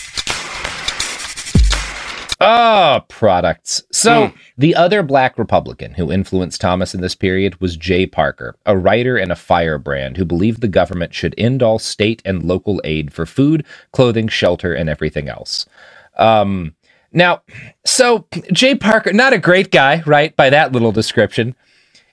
Ah, 2.43 3.05
products. 3.07 3.83
So, 3.91 4.33
the 4.57 4.73
other 4.73 5.03
black 5.03 5.37
Republican 5.37 5.93
who 5.93 6.11
influenced 6.11 6.59
Thomas 6.59 6.95
in 6.95 7.01
this 7.01 7.13
period 7.13 7.61
was 7.61 7.77
Jay 7.77 8.07
Parker, 8.07 8.55
a 8.65 8.75
writer 8.75 9.15
and 9.15 9.31
a 9.31 9.35
firebrand 9.35 10.17
who 10.17 10.25
believed 10.25 10.61
the 10.61 10.67
government 10.67 11.13
should 11.13 11.35
end 11.37 11.61
all 11.61 11.77
state 11.77 12.19
and 12.25 12.41
local 12.41 12.81
aid 12.83 13.13
for 13.13 13.27
food, 13.27 13.63
clothing, 13.93 14.27
shelter, 14.27 14.73
and 14.73 14.89
everything 14.89 15.29
else. 15.29 15.67
Um, 16.17 16.73
now, 17.13 17.43
so 17.85 18.25
Jay 18.51 18.73
Parker, 18.73 19.13
not 19.13 19.33
a 19.33 19.37
great 19.37 19.69
guy, 19.69 20.01
right? 20.07 20.35
By 20.35 20.49
that 20.49 20.71
little 20.71 20.91
description. 20.91 21.55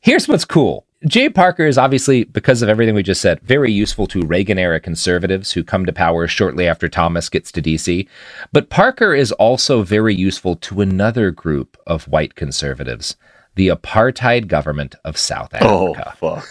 Here's 0.02 0.28
what's 0.28 0.44
cool. 0.44 0.84
Jay 1.06 1.28
Parker 1.28 1.64
is 1.64 1.78
obviously, 1.78 2.24
because 2.24 2.60
of 2.60 2.68
everything 2.68 2.94
we 2.94 3.04
just 3.04 3.20
said, 3.20 3.40
very 3.42 3.70
useful 3.70 4.08
to 4.08 4.22
Reagan 4.26 4.58
era 4.58 4.80
conservatives 4.80 5.52
who 5.52 5.62
come 5.62 5.86
to 5.86 5.92
power 5.92 6.26
shortly 6.26 6.66
after 6.66 6.88
Thomas 6.88 7.28
gets 7.28 7.52
to 7.52 7.62
DC. 7.62 8.08
But 8.52 8.68
Parker 8.68 9.14
is 9.14 9.30
also 9.32 9.82
very 9.82 10.12
useful 10.14 10.56
to 10.56 10.80
another 10.80 11.30
group 11.30 11.76
of 11.86 12.08
white 12.08 12.34
conservatives, 12.34 13.16
the 13.54 13.68
apartheid 13.68 14.48
government 14.48 14.96
of 15.04 15.16
South 15.16 15.54
Africa. 15.54 15.70
Oh 15.70 15.94
Africa. 15.94 16.42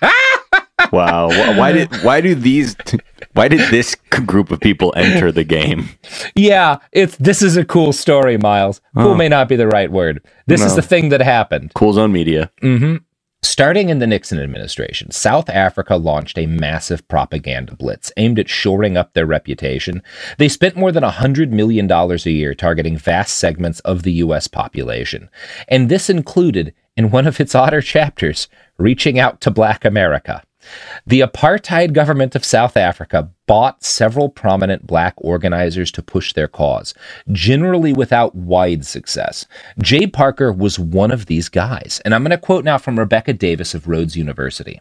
fuck! 0.00 0.92
wow. 0.92 1.28
Why 1.58 1.72
did 1.72 1.92
why 2.02 2.22
do 2.22 2.34
these 2.34 2.76
why 3.34 3.48
did 3.48 3.70
this 3.70 3.94
group 4.24 4.50
of 4.52 4.60
people 4.60 4.94
enter 4.96 5.30
the 5.30 5.44
game? 5.44 5.90
Yeah, 6.34 6.78
it's 6.92 7.16
this 7.18 7.42
is 7.42 7.58
a 7.58 7.64
cool 7.64 7.92
story, 7.92 8.38
Miles. 8.38 8.80
Cool 8.96 9.08
Oh. 9.08 9.14
may 9.14 9.28
not 9.28 9.48
be 9.50 9.56
the 9.56 9.68
right 9.68 9.90
word. 9.92 10.24
This 10.46 10.62
is 10.62 10.76
the 10.76 10.82
thing 10.82 11.10
that 11.10 11.20
happened. 11.20 11.72
Cool 11.74 11.92
Zone 11.92 12.10
Media. 12.12 12.50
hmm 12.62 12.96
Starting 13.44 13.90
in 13.90 13.98
the 13.98 14.06
Nixon 14.06 14.40
administration, 14.40 15.10
South 15.10 15.50
Africa 15.50 15.96
launched 15.96 16.38
a 16.38 16.46
massive 16.46 17.06
propaganda 17.08 17.76
blitz 17.76 18.10
aimed 18.16 18.38
at 18.38 18.48
shoring 18.48 18.96
up 18.96 19.12
their 19.12 19.26
reputation. 19.26 20.02
They 20.38 20.48
spent 20.48 20.78
more 20.78 20.90
than 20.90 21.02
$100 21.04 21.50
million 21.50 21.88
a 21.92 22.16
year 22.30 22.54
targeting 22.54 22.96
vast 22.96 23.36
segments 23.36 23.80
of 23.80 24.02
the 24.02 24.12
U.S. 24.12 24.48
population. 24.48 25.28
And 25.68 25.90
this 25.90 26.08
included, 26.08 26.72
in 26.96 27.10
one 27.10 27.26
of 27.26 27.38
its 27.38 27.54
odder 27.54 27.82
chapters, 27.82 28.48
reaching 28.78 29.18
out 29.18 29.42
to 29.42 29.50
Black 29.50 29.84
America. 29.84 30.42
The 31.06 31.20
apartheid 31.20 31.92
government 31.92 32.34
of 32.34 32.44
South 32.44 32.76
Africa 32.76 33.30
bought 33.46 33.84
several 33.84 34.28
prominent 34.28 34.86
black 34.86 35.14
organizers 35.18 35.92
to 35.92 36.02
push 36.02 36.32
their 36.32 36.48
cause, 36.48 36.94
generally 37.32 37.92
without 37.92 38.34
wide 38.34 38.86
success. 38.86 39.46
Jay 39.80 40.06
Parker 40.06 40.52
was 40.52 40.78
one 40.78 41.10
of 41.10 41.26
these 41.26 41.48
guys. 41.48 42.00
And 42.04 42.14
I'm 42.14 42.22
going 42.22 42.30
to 42.30 42.38
quote 42.38 42.64
now 42.64 42.78
from 42.78 42.98
Rebecca 42.98 43.32
Davis 43.32 43.74
of 43.74 43.88
Rhodes 43.88 44.16
University. 44.16 44.80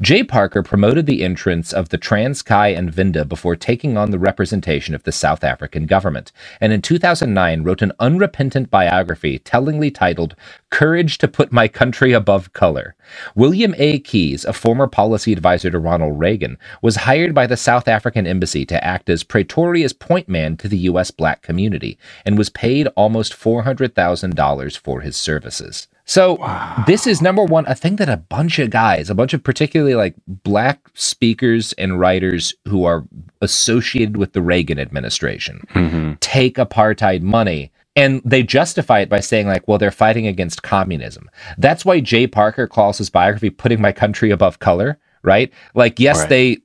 Jay 0.00 0.22
Parker 0.22 0.62
promoted 0.62 1.06
the 1.06 1.22
entrance 1.22 1.72
of 1.72 1.88
the 1.88 1.98
Transkei 1.98 2.76
and 2.76 2.92
Venda 2.92 3.24
before 3.24 3.56
taking 3.56 3.96
on 3.96 4.10
the 4.10 4.18
representation 4.18 4.94
of 4.94 5.02
the 5.04 5.12
South 5.12 5.42
African 5.42 5.86
government, 5.86 6.32
and 6.60 6.72
in 6.72 6.82
2009 6.82 7.62
wrote 7.62 7.82
an 7.82 7.92
unrepentant 7.98 8.70
biography 8.70 9.38
tellingly 9.38 9.90
titled 9.90 10.36
Courage 10.70 11.18
to 11.18 11.28
Put 11.28 11.52
My 11.52 11.68
Country 11.68 12.12
Above 12.12 12.52
Color. 12.52 12.94
William 13.34 13.74
A. 13.78 13.98
Keyes, 14.00 14.44
a 14.44 14.52
former 14.52 14.86
policy 14.86 15.32
advisor 15.32 15.70
to 15.70 15.78
Ronald 15.78 16.18
Reagan, 16.18 16.58
was 16.82 16.96
hired 16.96 17.34
by 17.34 17.46
the 17.46 17.56
South 17.56 17.88
African 17.88 18.26
embassy 18.26 18.66
to 18.66 18.84
act 18.84 19.08
as 19.08 19.24
Pretoria's 19.24 19.92
point 19.92 20.28
man 20.28 20.56
to 20.58 20.68
the 20.68 20.78
U.S. 20.78 21.10
black 21.10 21.42
community, 21.42 21.98
and 22.24 22.36
was 22.36 22.50
paid 22.50 22.88
almost 22.88 23.32
$400,000 23.32 24.78
for 24.78 25.00
his 25.00 25.16
services. 25.16 25.88
So 26.06 26.38
this 26.86 27.06
is 27.06 27.20
number 27.20 27.44
one, 27.44 27.66
a 27.66 27.74
thing 27.74 27.96
that 27.96 28.08
a 28.08 28.16
bunch 28.16 28.58
of 28.60 28.70
guys, 28.70 29.10
a 29.10 29.14
bunch 29.14 29.34
of 29.34 29.42
particularly 29.42 29.96
like 29.96 30.14
black 30.26 30.88
speakers 30.94 31.72
and 31.74 31.98
writers 31.98 32.54
who 32.68 32.84
are 32.84 33.04
associated 33.40 34.16
with 34.16 34.32
the 34.32 34.40
Reagan 34.40 34.78
administration 34.78 35.60
mm-hmm. 35.74 36.12
take 36.20 36.56
apartheid 36.56 37.22
money 37.22 37.72
and 37.96 38.22
they 38.24 38.42
justify 38.42 39.00
it 39.00 39.08
by 39.08 39.20
saying 39.20 39.48
like, 39.48 39.66
well, 39.66 39.78
they're 39.78 39.90
fighting 39.90 40.26
against 40.26 40.62
communism. 40.62 41.28
That's 41.58 41.84
why 41.84 42.00
Jay 42.00 42.26
Parker 42.26 42.68
calls 42.68 42.98
his 42.98 43.10
biography 43.10 43.50
"Putting 43.50 43.80
My 43.80 43.92
Country 43.92 44.30
Above 44.30 44.58
Color." 44.58 44.98
Right? 45.22 45.52
Like, 45.74 45.98
yes, 45.98 46.20
Right. 46.20 46.28
they 46.28 46.58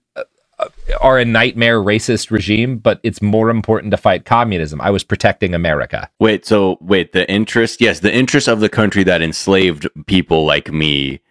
are 1.01 1.17
a 1.17 1.25
nightmare 1.25 1.79
racist 1.79 2.31
regime, 2.31 2.77
but 2.77 2.99
it's 3.03 3.21
more 3.21 3.49
important 3.49 3.91
to 3.91 3.97
fight 3.97 4.25
communism. 4.25 4.81
I 4.81 4.89
was 4.91 5.03
protecting 5.03 5.53
America. 5.53 6.09
Wait, 6.19 6.45
so 6.45 6.77
wait, 6.81 7.13
the 7.13 7.29
interest, 7.31 7.81
yes, 7.81 7.99
the 7.99 8.13
interest 8.13 8.47
of 8.47 8.59
the 8.59 8.69
country 8.69 9.03
that 9.03 9.21
enslaved 9.21 9.87
people 10.05 10.45
like 10.45 10.71
me, 10.71 11.21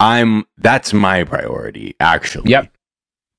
I'm 0.00 0.44
that's 0.58 0.92
my 0.92 1.24
priority, 1.24 1.94
actually. 2.00 2.50
Yep. 2.50 2.72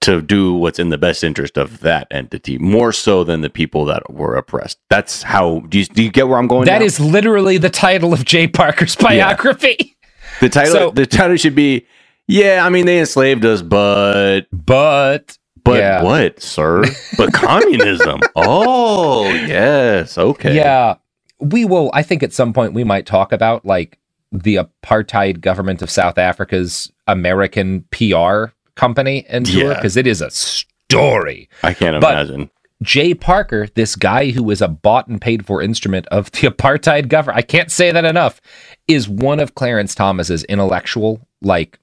To 0.02 0.22
do 0.22 0.54
what's 0.54 0.80
in 0.80 0.90
the 0.90 0.98
best 0.98 1.24
interest 1.24 1.58
of 1.58 1.80
that 1.80 2.08
entity, 2.12 2.58
more 2.58 2.92
so 2.92 3.24
than 3.24 3.40
the 3.40 3.50
people 3.50 3.86
that 3.86 4.12
were 4.12 4.36
oppressed. 4.36 4.78
That's 4.90 5.24
how 5.24 5.62
do 5.70 5.80
you, 5.80 5.86
do 5.86 6.04
you 6.04 6.12
get 6.12 6.28
where 6.28 6.38
I'm 6.38 6.48
going? 6.48 6.66
That 6.66 6.80
now? 6.80 6.86
is 6.86 7.00
literally 7.00 7.58
the 7.58 7.70
title 7.70 8.12
of 8.12 8.26
Jay 8.26 8.46
Parker's 8.48 8.98
biography. 8.98 9.96
the 10.42 10.50
title 10.50 10.74
so- 10.74 10.92
the 10.92 11.06
title 11.06 11.38
should 11.38 11.56
be 11.56 11.86
Yeah, 12.28 12.62
I 12.66 12.70
mean 12.70 12.86
they 12.86 13.00
enslaved 13.00 13.46
us, 13.46 13.62
but 13.62 14.42
But 14.52 15.38
But 15.64 15.80
Yeah. 15.80 16.04
what, 16.04 16.42
sir? 16.42 16.84
But 17.18 17.34
communism. 17.34 18.20
Oh, 18.36 19.30
yes. 19.30 20.18
Okay. 20.18 20.56
Yeah, 20.56 20.96
we 21.40 21.66
will. 21.66 21.90
I 21.94 22.04
think 22.04 22.24
at 22.24 22.34
some 22.34 22.54
point 22.54 22.74
we 22.74 22.84
might 22.84 23.06
talk 23.06 23.32
about 23.32 23.66
like 23.66 23.98
the 24.32 24.56
apartheid 24.56 25.42
government 25.42 25.82
of 25.82 25.90
South 25.90 26.18
Africa's 26.18 26.92
American 27.08 27.86
PR 27.92 28.46
company 28.76 29.26
and 29.30 29.46
tour 29.46 29.70
Yeah. 29.70 29.76
because 29.76 29.96
it 29.98 30.08
is 30.08 30.22
a 30.22 30.32
story. 30.32 31.50
I 31.62 31.74
can't 31.74 32.00
But- 32.02 32.14
imagine. 32.14 32.50
Jay 32.82 33.14
Parker, 33.14 33.68
this 33.76 33.96
guy 33.96 34.32
who 34.32 34.44
was 34.44 34.62
a 34.62 34.68
bought 34.68 35.08
and 35.08 35.22
paid 35.22 35.46
for 35.46 35.62
instrument 35.62 36.06
of 36.08 36.30
the 36.32 36.48
apartheid 36.50 37.08
government, 37.08 37.38
I 37.38 37.42
can't 37.42 37.72
say 37.72 37.92
that 37.92 38.04
enough, 38.04 38.42
is 38.90 39.08
one 39.08 39.40
of 39.40 39.56
Clarence 39.56 39.96
Thomas's 39.96 40.44
intellectual 40.46 41.22
like 41.42 41.80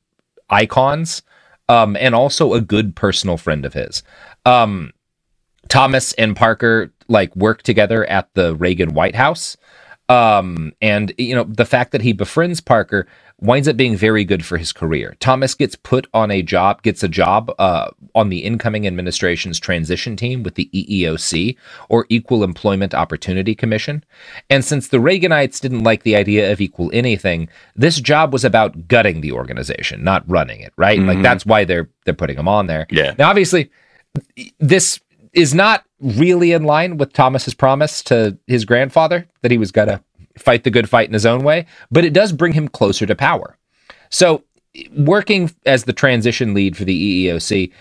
icons, 0.51 1.22
um, 1.68 1.96
and 1.96 2.14
also 2.14 2.55
a 2.55 2.61
good 2.61 2.94
personal 2.96 3.36
friend 3.36 3.64
of 3.64 3.74
his. 3.74 4.03
Um, 4.44 4.92
Thomas 5.68 6.12
and 6.14 6.36
Parker 6.36 6.92
like 7.09 7.34
work 7.36 7.62
together 7.62 8.05
at 8.07 8.28
the 8.34 8.55
Reagan 8.57 8.94
White 8.94 9.14
House. 9.14 9.57
Um, 10.09 10.72
and 10.82 11.12
you 11.18 11.34
know, 11.34 11.44
the 11.44 11.64
fact 11.64 11.92
that 11.92 12.03
he 12.03 12.12
befriends 12.12 12.61
Parker 12.61 13.07
winds 13.41 13.66
up 13.66 13.76
being 13.76 13.97
very 13.97 14.24
good 14.24 14.45
for 14.45 14.59
his 14.59 14.72
career. 14.72 15.16
Thomas 15.18 15.55
gets 15.55 15.74
put 15.74 16.07
on 16.12 16.30
a 16.30 16.43
job, 16.43 16.82
gets 16.82 17.03
a 17.03 17.09
job 17.09 17.51
uh, 17.59 17.91
on 18.14 18.28
the 18.28 18.41
incoming 18.41 18.86
administration's 18.86 19.59
transition 19.59 20.14
team 20.14 20.43
with 20.43 20.57
the 20.57 20.68
EEOC 20.74 21.57
or 21.88 22.05
Equal 22.11 22.45
Employment 22.45 22.95
Opportunity 22.95 23.55
Commission. 23.55 24.05
And 24.51 24.64
since 24.64 24.88
the 24.88 24.99
Reaganites 24.99 25.61
didn't 25.61 25.84
like 25.84 26.03
the 26.03 26.16
idea 26.16 26.53
of 26.53 26.61
equal 26.61 26.91
anything, 26.93 27.49
this 27.74 28.01
job 28.01 28.32
was 28.32 28.45
about 28.45 28.88
gutting 28.88 29.20
the 29.22 29.32
organization, 29.32 30.05
not 30.05 30.22
running 30.28 30.61
it, 30.61 30.72
right? 30.76 30.99
Like 31.01 31.18
Mhm. 31.18 31.22
that's 31.22 31.47
why 31.47 31.64
they're 31.64 31.88
they're 32.05 32.14
putting 32.14 32.36
him 32.38 32.49
on 32.49 32.66
there. 32.66 32.86
Yeah. 32.91 33.14
Now 33.18 33.30
obviously 33.30 33.70
this 34.59 35.01
is 35.32 35.55
not 35.55 35.84
really 36.01 36.53
in 36.53 36.64
line 36.64 36.97
with 36.97 37.12
Thomas's 37.12 37.55
promise 37.55 38.03
to 38.05 38.36
his 38.47 38.64
grandfather 38.64 39.26
that 39.43 39.51
he 39.51 39.59
was 39.59 39.70
going 39.70 39.88
to 39.88 40.03
fight 40.41 40.64
the 40.64 40.70
good 40.70 40.88
fight 40.88 41.09
in 41.09 41.14
his 41.14 41.26
own 41.26 41.43
way, 41.43 41.66
but 41.91 42.05
it 42.05 42.12
does 42.12 42.32
bring 42.32 42.53
him 42.53 42.68
closer 42.68 43.07
to 43.07 43.14
power. 43.14 43.57
So, 44.11 44.45
working 44.97 45.51
as 45.66 45.84
the 45.84 45.93
transition 45.93 46.55
lead 46.55 46.76
for 46.76 46.84
the 46.84 47.26
EEOC, 47.26 47.72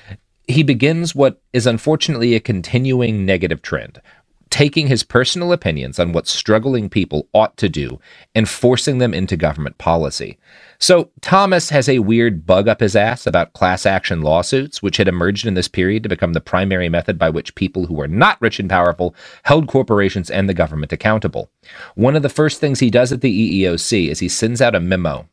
he 0.48 0.64
begins 0.64 1.14
what 1.14 1.42
is 1.54 1.68
unfortunately 1.68 2.36
a 2.36 2.40
continuing 2.40 3.26
negative 3.26 3.62
trend, 3.62 4.02
taking 4.50 4.88
his 4.88 5.04
personal 5.04 5.52
opinions 5.52 6.00
on 6.00 6.12
what 6.12 6.28
struggling 6.28 6.90
people 6.90 7.28
ought 7.34 7.56
to 7.58 7.70
do 7.70 8.00
and 8.36 8.50
forcing 8.50 8.98
them 8.98 9.14
into 9.14 9.38
government 9.38 9.78
policy. 9.78 10.38
So, 10.80 11.12
Thomas 11.22 11.70
has 11.70 11.90
a 11.90 12.00
weird 12.00 12.46
bug 12.46 12.68
up 12.68 12.80
his 12.80 12.96
ass 12.96 13.28
about 13.28 13.54
class 13.54 13.86
action 13.86 14.22
lawsuits, 14.22 14.82
which 14.82 14.98
had 14.98 15.08
emerged 15.08 15.46
in 15.46 15.54
this 15.54 15.68
period 15.68 16.04
to 16.04 16.10
become 16.10 16.34
the 16.34 16.42
primary 16.42 16.90
method 16.90 17.18
by 17.18 17.30
which 17.30 17.56
people 17.56 17.86
who 17.86 17.96
were 17.96 18.08
not 18.08 18.42
rich 18.42 18.60
and 18.60 18.70
powerful 18.70 19.14
held 19.44 19.68
corporations 19.68 20.30
and 20.30 20.48
the 20.48 20.54
government 20.54 20.94
accountable. 20.94 21.52
One 21.96 22.16
of 22.16 22.24
the 22.24 22.30
first 22.30 22.60
things 22.60 22.80
he 22.80 22.90
does 22.90 23.12
at 23.12 23.22
the 23.22 23.64
EEOC 23.64 24.10
is 24.10 24.20
he 24.20 24.30
sends 24.30 24.62
out 24.62 24.76
a 24.76 24.80
memo 24.80 25.28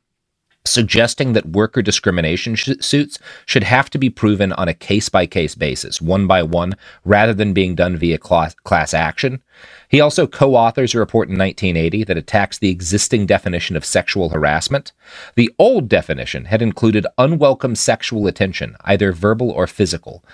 suggesting 0.66 1.32
that 1.32 1.46
worker 1.46 1.82
discrimination 1.82 2.54
sh- 2.54 2.70
suits 2.80 3.18
should 3.46 3.64
have 3.64 3.90
to 3.90 3.98
be 3.98 4.10
proven 4.10 4.52
on 4.52 4.68
a 4.68 4.74
case 4.74 5.08
by 5.08 5.26
case 5.26 5.54
basis, 5.54 6.00
one 6.00 6.26
by 6.26 6.42
one, 6.42 6.74
rather 7.04 7.32
than 7.32 7.52
being 7.52 7.74
done 7.74 7.96
via 7.96 8.18
class, 8.18 8.54
class 8.64 8.92
action. 8.92 9.42
He 9.88 10.00
also 10.00 10.26
co 10.26 10.54
authors 10.54 10.94
a 10.94 10.98
report 10.98 11.28
in 11.28 11.38
1980 11.38 12.04
that 12.04 12.16
attacks 12.16 12.58
the 12.58 12.70
existing 12.70 13.26
definition 13.26 13.76
of 13.76 13.84
sexual 13.84 14.30
harassment. 14.30 14.92
The 15.36 15.50
old 15.58 15.88
definition 15.88 16.46
had 16.46 16.62
included 16.62 17.06
unwelcome 17.18 17.76
sexual 17.76 18.26
attention, 18.26 18.76
either 18.84 19.12
verbal 19.12 19.50
or 19.50 19.66
physical. 19.66 20.24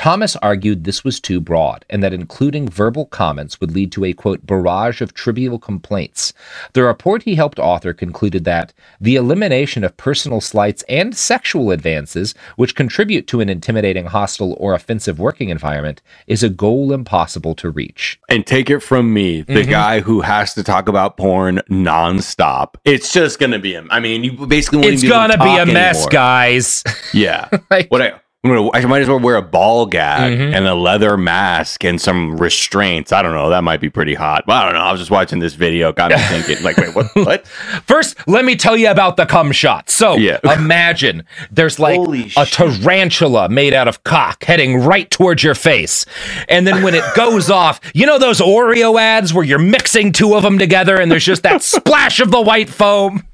Thomas 0.00 0.34
argued 0.36 0.84
this 0.84 1.04
was 1.04 1.20
too 1.20 1.42
broad 1.42 1.84
and 1.90 2.02
that 2.02 2.14
including 2.14 2.66
verbal 2.66 3.04
comments 3.04 3.60
would 3.60 3.72
lead 3.72 3.92
to 3.92 4.06
a 4.06 4.14
quote 4.14 4.46
barrage 4.46 5.02
of 5.02 5.12
trivial 5.12 5.58
complaints. 5.58 6.32
The 6.72 6.84
report 6.84 7.24
he 7.24 7.34
helped 7.34 7.58
author 7.58 7.92
concluded 7.92 8.44
that 8.44 8.72
the 8.98 9.16
elimination 9.16 9.84
of 9.84 9.98
personal 9.98 10.40
slights 10.40 10.82
and 10.88 11.14
sexual 11.14 11.70
advances 11.70 12.34
which 12.56 12.74
contribute 12.74 13.26
to 13.26 13.42
an 13.42 13.50
intimidating, 13.50 14.06
hostile, 14.06 14.56
or 14.58 14.72
offensive 14.72 15.18
working 15.18 15.50
environment 15.50 16.00
is 16.26 16.42
a 16.42 16.48
goal 16.48 16.94
impossible 16.94 17.54
to 17.56 17.68
reach. 17.68 18.18
And 18.30 18.46
take 18.46 18.70
it 18.70 18.80
from 18.80 19.12
me, 19.12 19.42
the 19.42 19.64
Mhm. 19.64 19.68
guy 19.68 20.00
who 20.00 20.22
has 20.22 20.54
to 20.54 20.62
talk 20.62 20.88
about 20.88 21.18
porn 21.18 21.60
nonstop. 21.70 22.76
It's 22.86 23.12
just 23.12 23.38
gonna 23.38 23.58
be 23.58 23.74
him. 23.74 23.86
I 23.90 24.00
mean, 24.00 24.24
you 24.24 24.32
basically 24.46 24.88
It's 24.88 25.04
able 25.04 25.12
to 25.28 25.36
gonna 25.36 25.44
be 25.44 25.58
a 25.58 25.66
mess, 25.66 25.96
anymore. 25.96 26.08
guys. 26.10 26.84
Yeah. 27.12 27.48
Like- 27.70 27.88
what 27.90 28.00
I 28.00 28.12
gonna, 28.48 28.70
I 28.72 28.84
might 28.86 29.02
as 29.02 29.08
well 29.08 29.18
wear 29.20 29.36
a 29.36 29.42
ball 29.42 29.84
gag 29.84 30.32
Mhm. 30.38 30.54
and 30.56 30.66
a 30.66 30.74
leather 30.74 31.16
mask 31.18 31.84
and 31.84 32.00
some 32.00 32.36
restraints. 32.38 33.12
I 33.12 33.20
don't 33.20 33.34
know. 33.34 33.50
That 33.50 33.62
might 33.64 33.80
be 33.80 33.90
pretty 33.90 34.14
hot. 34.14 34.44
But 34.46 34.54
I 34.54 34.64
don't 34.64 34.74
know. 34.74 34.80
I 34.80 34.90
was 34.92 35.00
just 35.00 35.10
watching 35.10 35.40
this 35.40 35.52
video, 35.54 35.92
got 35.92 36.10
me 36.10 36.16
thinking, 36.16 36.62
like, 36.64 36.76
wait, 36.78 36.94
what? 36.94 37.06
What? 37.14 37.46
First, 37.86 38.16
let 38.26 38.44
me 38.46 38.56
tell 38.56 38.76
you 38.78 38.90
about 38.90 39.16
the 39.18 39.26
cum 39.26 39.52
shot. 39.52 39.90
So, 39.90 40.14
Yeah. 40.16 40.38
imagine 40.54 41.24
there's 41.50 41.78
like 41.78 41.96
Holy 41.96 42.32
a 42.36 42.46
tarantula 42.46 43.48
made 43.50 43.74
out 43.74 43.88
of 43.88 44.04
cock 44.04 44.42
heading 44.44 44.78
right 44.78 45.10
towards 45.10 45.44
your 45.44 45.54
face. 45.54 46.06
And 46.48 46.66
then 46.66 46.82
when 46.82 46.94
it 46.94 47.04
goes 47.14 47.50
off, 47.50 47.78
you 47.94 48.06
know 48.06 48.18
those 48.18 48.40
Oreo 48.40 48.98
ads 48.98 49.34
where 49.34 49.44
you're 49.44 49.58
mixing 49.58 50.12
two 50.12 50.34
of 50.34 50.42
them 50.42 50.58
together 50.58 50.96
and 50.98 51.12
there's 51.12 51.24
just 51.26 51.42
that 51.42 51.62
splash 51.62 52.20
of 52.20 52.30
the 52.30 52.40
white 52.40 52.70
foam? 52.70 53.24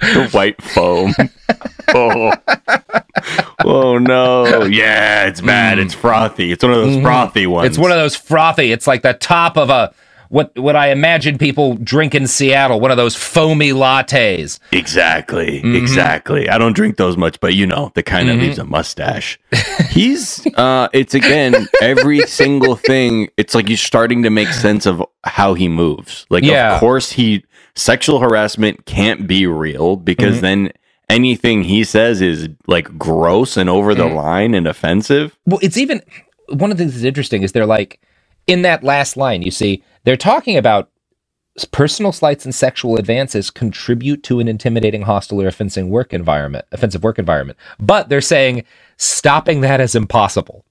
The 0.00 0.28
white 0.32 0.60
foam. 0.62 1.12
oh. 1.94 2.32
oh 3.64 3.98
no. 3.98 4.64
Yeah, 4.64 5.24
it's 5.26 5.40
bad. 5.40 5.78
It's 5.78 5.94
frothy. 5.94 6.52
It's 6.52 6.62
one 6.62 6.72
of 6.72 6.78
those 6.78 7.02
frothy 7.02 7.46
ones. 7.46 7.62
Mm. 7.62 7.66
Mm-hmm. 7.66 7.70
It's 7.72 7.78
one 7.78 7.90
of 7.92 7.98
those 7.98 8.16
frothy. 8.16 8.72
It's 8.72 8.86
like 8.86 9.02
the 9.02 9.14
top 9.14 9.56
of 9.56 9.70
a 9.70 9.92
what 10.28 10.58
what 10.58 10.74
I 10.74 10.90
imagine 10.90 11.38
people 11.38 11.74
drink 11.76 12.12
in 12.12 12.26
Seattle, 12.26 12.80
one 12.80 12.90
of 12.90 12.96
those 12.96 13.14
foamy 13.14 13.70
lattes. 13.70 14.58
Exactly. 14.72 15.62
Mhm. 15.62 15.76
Exactly. 15.76 16.48
I 16.48 16.58
don't 16.58 16.72
drink 16.72 16.96
those 16.96 17.16
much, 17.16 17.38
but 17.38 17.54
you 17.54 17.64
know, 17.64 17.92
the 17.94 18.02
kind 18.02 18.28
that 18.28 18.36
Mhm. 18.36 18.40
leaves 18.40 18.58
a 18.58 18.64
mustache. 18.64 19.38
He's 19.90 20.44
uh 20.56 20.88
it's 20.92 21.14
again 21.14 21.68
every 21.80 22.22
single 22.22 22.74
thing, 22.74 23.28
it's 23.36 23.54
like 23.54 23.68
you're 23.68 23.76
starting 23.78 24.24
to 24.24 24.30
make 24.30 24.48
sense 24.48 24.84
of 24.84 25.00
how 25.22 25.54
he 25.54 25.68
moves. 25.68 26.26
Like 26.28 26.42
Yeah. 26.42 26.74
of 26.74 26.80
course 26.80 27.12
he 27.12 27.44
sexual 27.76 28.18
harassment 28.18 28.84
can't 28.86 29.26
be 29.28 29.46
real 29.46 29.96
because 29.96 30.38
Mhm. 30.38 30.40
then 30.40 30.72
anything 31.08 31.62
he 31.62 31.84
says 31.84 32.20
is 32.20 32.48
like 32.66 32.98
gross 32.98 33.56
and 33.56 33.70
over 33.70 33.94
the 33.94 34.08
Mhm. 34.08 34.14
line 34.14 34.54
and 34.54 34.66
offensive. 34.66 35.36
Well, 35.46 35.60
it's 35.62 35.76
even 35.76 36.02
one 36.48 36.70
of 36.72 36.76
the 36.78 36.82
things 36.84 36.94
that's 36.94 37.04
interesting 37.04 37.42
is 37.42 37.52
they're 37.52 37.66
like 37.66 38.00
in 38.46 38.62
that 38.62 38.82
last 38.84 39.16
line, 39.16 39.42
you 39.42 39.50
see, 39.50 39.82
they're 40.04 40.16
talking 40.16 40.56
about 40.56 40.88
personal 41.70 42.12
slights 42.12 42.44
and 42.44 42.54
sexual 42.54 42.96
advances 42.96 43.50
contribute 43.50 44.22
to 44.22 44.40
an 44.40 44.46
intimidating, 44.48 45.02
hostile, 45.02 45.40
or 45.40 45.46
offensive 45.46 45.86
work 45.86 46.12
environment. 46.12 46.66
Offensive 46.70 47.02
work 47.02 47.18
environment, 47.18 47.58
but 47.80 48.08
they're 48.10 48.20
saying 48.20 48.62
stopping 48.98 49.62
that 49.62 49.80
is 49.80 49.94
impossible. 49.94 50.65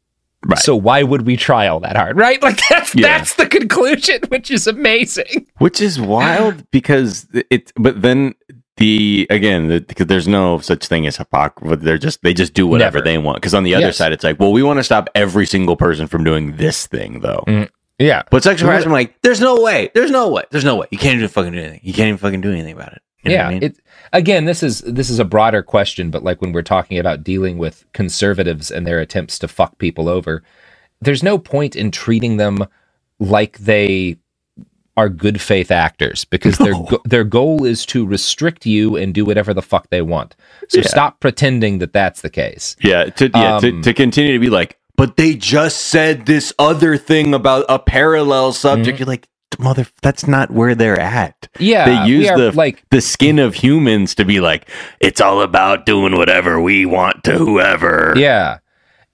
Right. 0.46 0.60
So 0.60 0.76
why 0.76 1.04
would 1.04 1.26
we 1.26 1.36
try 1.38 1.68
all 1.68 1.80
that 1.82 1.96
hard? 1.98 2.18
Right? 2.18 2.42
Like 2.46 2.60
that's 2.70 2.94
Yeah. 2.96 3.18
that's 3.18 3.36
the 3.36 3.48
conclusion, 3.48 4.20
which 4.30 4.52
is 4.52 4.68
amazing. 4.68 5.48
which 5.58 5.82
is 5.82 6.00
wild 6.00 6.64
because 6.72 7.28
it 7.50 7.72
but 7.76 8.02
then 8.02 8.36
the 8.78 9.26
again 9.30 9.68
the, 9.70 9.80
because 9.82 10.08
there's 10.08 10.28
no 10.28 10.60
such 10.60 10.86
thing 10.88 11.08
as 11.08 11.16
hypocrisy 11.16 11.76
they're 11.78 11.98
just 11.98 12.22
they 12.24 12.34
just 12.34 12.54
do 12.54 12.68
whatever 12.68 12.98
Never. 12.98 13.06
they 13.06 13.18
want 13.18 13.38
because 13.38 13.54
on 13.54 13.64
the 13.64 13.74
other 13.74 13.86
Yes. 13.88 13.98
side 13.98 14.12
it's 14.12 14.24
like 14.24 14.38
well 14.40 14.52
we 14.52 14.62
want 14.64 14.80
to 14.80 14.84
stop 14.84 15.10
every 15.16 15.46
single 15.46 15.78
person 15.78 16.08
from 16.08 16.24
doing 16.26 16.58
this 16.58 16.86
thing 16.86 17.22
though 17.22 17.44
Mm, 17.48 17.70
Yeah. 18.00 18.24
but 18.30 18.44
sexual 18.44 18.70
harassment 18.70 18.92
like 18.92 19.16
there's 19.24 19.40
no 19.40 19.62
way 19.62 19.90
there's 19.94 20.12
no 20.12 20.30
way 20.30 20.44
there's 20.52 20.66
no 20.66 20.76
way 20.76 20.88
you 20.92 20.98
can't 20.98 21.16
even 21.16 21.30
fucking 21.30 21.54
do 21.54 21.58
anything 21.60 21.80
you 21.84 21.94
can't 21.94 22.08
even 22.10 22.18
fucking 22.18 22.42
do 22.42 22.52
anything 22.52 22.74
about 22.74 22.92
it 22.92 23.02
You 23.26 23.32
know 23.32 23.36
yeah 23.36 23.48
I 23.48 23.54
mean? 23.54 23.64
it 23.64 23.80
again 24.14 24.46
this 24.46 24.64
is 24.64 24.82
this 24.82 25.10
is 25.10 25.20
a 25.20 25.26
broader 25.26 25.62
question 25.64 26.12
but 26.12 26.24
like 26.24 26.42
when 26.42 26.52
we're 26.54 26.62
talking 26.62 26.98
about 27.00 27.24
dealing 27.24 27.58
with 27.58 27.86
conservatives 27.94 28.72
and 28.72 28.86
their 28.88 29.00
attempts 29.00 29.40
to 29.40 29.48
fuck 29.48 29.78
people 29.78 30.08
over 30.10 30.44
there's 31.02 31.24
no 31.24 31.38
point 31.38 31.76
in 31.76 31.92
treating 31.92 32.38
them 32.38 32.60
like 33.20 33.58
they 33.60 34.18
are 34.98 35.10
good 35.10 35.42
faith 35.42 35.72
actors 35.72 36.24
because 36.26 36.58
their 36.58 36.74
go- 36.74 37.02
their 37.06 37.24
goal 37.26 37.66
is 37.66 37.86
to 37.88 38.06
restrict 38.06 38.66
you 38.66 38.96
and 38.96 39.14
do 39.14 39.26
whatever 39.26 39.54
the 39.54 39.62
fuck 39.62 39.90
they 39.90 40.02
want. 40.02 40.36
So 40.70 40.80
Yeah. 40.80 40.88
stop 40.88 41.20
pretending 41.20 41.80
that 41.80 41.92
that's 41.92 42.22
the 42.22 42.30
case. 42.30 42.76
Yeah 42.82 43.06
to 43.06 43.30
yeah 43.34 43.58
Um, 43.58 43.82
to 43.82 43.94
continue 43.94 44.34
to 44.34 44.40
be 44.40 44.50
like 44.50 44.78
but 44.96 45.18
they 45.18 45.36
just 45.36 45.82
said 45.88 46.26
this 46.26 46.54
other 46.58 46.96
thing 46.96 47.34
about 47.34 47.66
a 47.68 47.78
parallel 47.78 48.54
subject. 48.54 48.98
You're 49.00 49.08
like 49.08 49.28
mother 49.60 49.86
that's 50.02 50.28
not 50.28 50.52
where 50.52 50.76
they're 50.76 51.00
at 51.00 51.48
yeah 51.60 51.86
they 52.04 52.10
use 52.10 52.30
are, 52.30 52.38
the 52.38 52.52
like 52.52 52.84
the 52.90 53.00
skin 53.00 53.40
of 53.40 53.56
humans 53.56 54.14
to 54.16 54.26
be 54.26 54.42
like 54.42 54.70
it's 55.00 55.22
all 55.22 55.42
about 55.42 55.86
doing 55.86 56.16
whatever 56.18 56.60
we 56.60 56.86
want 56.86 57.24
to 57.24 57.38
whoever 57.38 58.14
Yeah. 58.18 58.60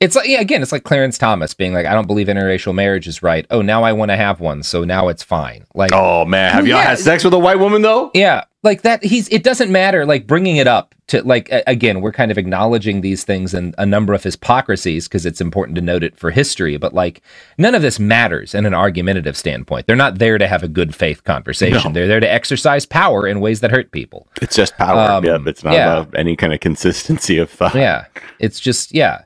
It's 0.01 0.15
like, 0.15 0.27
yeah, 0.27 0.41
again, 0.41 0.61
it's 0.63 0.71
like 0.71 0.83
Clarence 0.83 1.17
Thomas 1.17 1.53
being 1.53 1.73
like, 1.73 1.85
I 1.85 1.93
don't 1.93 2.07
believe 2.07 2.27
interracial 2.27 2.73
marriage 2.73 3.07
is 3.07 3.21
right. 3.23 3.45
Oh, 3.51 3.61
now 3.61 3.83
I 3.83 3.93
want 3.93 4.09
to 4.11 4.17
have 4.17 4.39
one. 4.39 4.63
So 4.63 4.83
now 4.83 5.07
it's 5.09 5.21
fine. 5.23 5.65
Like, 5.75 5.91
oh 5.93 6.25
man 6.25 6.51
have 6.53 6.67
y'all 6.67 6.79
Yeah. 6.79 6.83
had 6.89 6.99
sex 6.99 7.23
with 7.23 7.33
a 7.33 7.39
white 7.39 7.59
woman 7.59 7.81
though 7.83 8.11
yeah. 8.13 8.43
like 8.63 8.81
that 8.81 9.03
he's 9.03 9.27
it 9.29 9.43
doesn't 9.43 9.71
matter 9.71 10.05
like 10.05 10.27
bringing 10.27 10.57
it 10.57 10.67
up 10.67 10.93
to 11.07 11.21
like 11.23 11.49
again 11.67 12.01
we're 12.01 12.11
kind 12.11 12.29
of 12.31 12.37
acknowledging 12.37 13.01
these 13.01 13.23
things 13.23 13.53
and 13.53 13.73
a 13.77 13.85
number 13.85 14.13
of 14.13 14.23
hypocrisies 14.23 15.07
because 15.07 15.25
it's 15.25 15.39
important 15.41 15.75
to 15.75 15.81
note 15.81 16.03
it 16.03 16.15
for 16.17 16.29
history 16.31 16.77
but 16.77 16.93
like 16.93 17.21
none 17.57 17.73
of 17.75 17.81
this 17.81 17.99
matters 17.99 18.53
in 18.53 18.65
an 18.65 18.73
argumentative 18.73 19.35
standpoint 19.37 19.87
they're 19.87 19.95
not 19.95 20.19
there 20.19 20.37
to 20.37 20.47
have 20.47 20.61
a 20.63 20.67
good 20.67 20.93
faith 20.95 21.23
conversation 21.23 21.91
No. 21.91 21.99
they're 21.99 22.07
there 22.07 22.19
to 22.19 22.31
exercise 22.31 22.85
power 22.85 23.25
in 23.27 23.39
ways 23.39 23.59
that 23.61 23.71
hurt 23.71 23.91
people 23.91 24.27
It's 24.41 24.55
just 24.55 24.77
power. 24.77 24.99
Um, 25.11 25.25
yeah, 25.25 25.37
it's 25.45 25.63
not 25.63 25.73
yeah. 25.73 25.99
about 26.01 26.17
any 26.17 26.35
kind 26.35 26.53
of 26.53 26.59
consistency 26.59 27.37
of 27.37 27.49
thought. 27.49 27.75
yeah 27.75 28.05
it's 28.39 28.59
just 28.59 28.93
yeah 28.93 29.23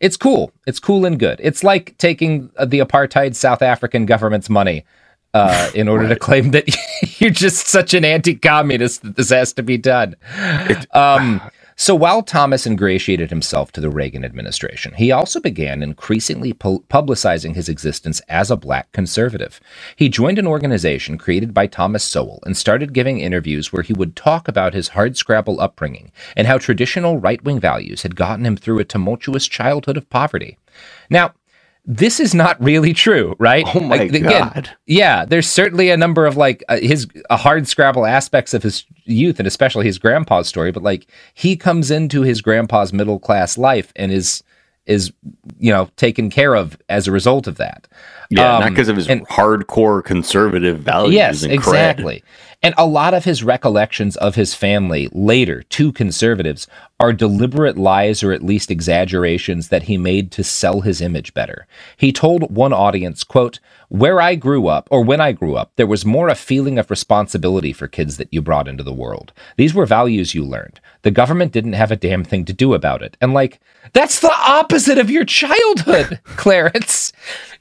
it's 0.00 0.16
cool. 0.16 0.52
It's 0.66 0.78
cool 0.78 1.04
and 1.04 1.18
good. 1.18 1.40
It's 1.42 1.64
like 1.64 1.96
taking 1.98 2.50
uh, 2.56 2.64
the 2.64 2.78
apartheid 2.78 3.34
south 3.34 3.62
african 3.62 4.06
government's 4.06 4.48
money 4.48 4.84
uh, 5.34 5.70
in 5.74 5.88
order 5.88 6.08
to 6.08 6.16
claim 6.16 6.52
that 6.52 6.68
you're 7.20 7.30
just 7.30 7.66
such 7.68 7.94
an 7.94 8.04
anti-communist 8.04 9.02
that 9.02 9.16
this 9.16 9.30
has 9.30 9.52
to 9.54 9.62
be 9.62 9.76
done. 9.76 10.16
Um, 10.92 11.40
so 11.80 11.94
while 11.94 12.22
Thomas 12.22 12.66
ingratiated 12.66 13.30
himself 13.30 13.70
to 13.72 13.80
the 13.80 13.88
Reagan 13.88 14.24
administration, 14.24 14.94
he 14.94 15.12
also 15.12 15.38
began 15.38 15.82
increasingly 15.82 16.52
pu- 16.52 16.84
publicizing 16.90 17.54
his 17.54 17.68
existence 17.68 18.20
as 18.28 18.50
a 18.50 18.56
black 18.56 18.90
conservative. 18.90 19.60
He 19.94 20.08
joined 20.08 20.40
an 20.40 20.46
organization 20.48 21.16
created 21.16 21.54
by 21.54 21.68
Thomas 21.68 22.02
Sowell 22.02 22.42
and 22.44 22.56
started 22.56 22.92
giving 22.92 23.20
interviews 23.20 23.72
where 23.72 23.84
he 23.84 23.92
would 23.92 24.16
talk 24.16 24.48
about 24.48 24.74
his 24.74 24.90
hardscrabble 24.90 25.60
upbringing 25.60 26.10
and 26.36 26.48
how 26.48 26.58
traditional 26.58 27.20
right-wing 27.20 27.60
values 27.60 28.02
had 28.02 28.16
gotten 28.16 28.44
him 28.44 28.56
through 28.56 28.80
a 28.80 28.84
tumultuous 28.84 29.46
childhood 29.46 29.96
of 29.96 30.10
poverty. 30.10 30.58
Now, 31.08 31.32
this 31.90 32.20
is 32.20 32.34
not 32.34 32.62
really 32.62 32.92
true, 32.92 33.34
right? 33.38 33.64
Oh 33.74 33.80
my 33.80 33.96
Like, 33.96 34.22
God. 34.22 34.70
yeah, 34.86 35.24
there's 35.24 35.48
certainly 35.48 35.88
a 35.88 35.96
number 35.96 36.26
of 36.26 36.36
like 36.36 36.62
uh, 36.68 36.76
his 36.76 37.06
uh, 37.30 37.36
hard 37.38 37.66
scrabble 37.66 38.04
aspects 38.04 38.52
of 38.52 38.62
his 38.62 38.84
youth 39.04 39.38
and 39.40 39.48
especially 39.48 39.86
his 39.86 39.98
grandpa's 39.98 40.46
story, 40.48 40.70
but 40.70 40.82
like 40.82 41.06
he 41.32 41.56
comes 41.56 41.90
into 41.90 42.20
his 42.22 42.42
grandpa's 42.42 42.92
middle 42.92 43.18
class 43.18 43.56
life 43.56 43.90
and 43.96 44.12
is 44.12 44.44
is 44.84 45.12
you 45.58 45.72
know 45.72 45.88
taken 45.96 46.28
care 46.28 46.54
of 46.54 46.78
as 46.90 47.08
a 47.08 47.12
result 47.12 47.46
of 47.46 47.56
that. 47.56 47.88
Yeah, 48.30 48.42
not 48.58 48.62
Um, 48.64 48.68
because 48.74 48.88
of 48.88 48.96
his 48.96 49.08
and- 49.08 49.26
hardcore 49.28 50.04
conservative 50.04 50.80
values. 50.80 51.14
Yes, 51.14 51.42
and 51.42 51.52
exactly. 51.52 52.22
And 52.62 52.74
a 52.76 52.84
lot 52.86 53.14
of 53.14 53.24
his 53.24 53.44
recollections 53.44 54.16
of 54.16 54.34
his 54.34 54.52
family 54.52 55.08
later 55.12 55.62
to 55.70 55.92
conservatives 55.92 56.66
are 56.98 57.12
deliberate 57.12 57.78
lies 57.78 58.22
or 58.24 58.32
at 58.32 58.42
least 58.42 58.68
exaggerations 58.70 59.68
that 59.68 59.84
he 59.84 59.96
made 59.96 60.32
to 60.32 60.42
sell 60.42 60.80
his 60.80 61.00
image 61.00 61.32
better. 61.34 61.66
He 61.96 62.12
told 62.12 62.54
one 62.54 62.72
audience, 62.72 63.22
quote, 63.22 63.60
"Where 63.88 64.20
I 64.20 64.34
grew 64.34 64.66
up 64.66 64.88
or 64.90 65.02
when 65.04 65.20
I 65.20 65.30
grew 65.30 65.54
up, 65.54 65.70
there 65.76 65.86
was 65.86 66.04
more 66.04 66.28
a 66.28 66.34
feeling 66.34 66.78
of 66.80 66.90
responsibility 66.90 67.72
for 67.72 67.86
kids 67.86 68.16
that 68.16 68.28
you 68.32 68.42
brought 68.42 68.66
into 68.66 68.82
the 68.82 68.92
world. 68.92 69.32
These 69.56 69.72
were 69.72 69.86
values 69.86 70.34
you 70.34 70.44
learned. 70.44 70.80
The 71.02 71.12
government 71.12 71.52
didn't 71.52 71.74
have 71.74 71.92
a 71.92 71.96
damn 71.96 72.24
thing 72.24 72.44
to 72.46 72.52
do 72.52 72.74
about 72.74 73.02
it." 73.02 73.16
And 73.20 73.32
like 73.32 73.60
that's 73.92 74.18
the 74.18 74.32
opposite 74.36 74.98
of 74.98 75.10
your 75.10 75.24
childhood, 75.24 76.18
Clarence. 76.36 77.12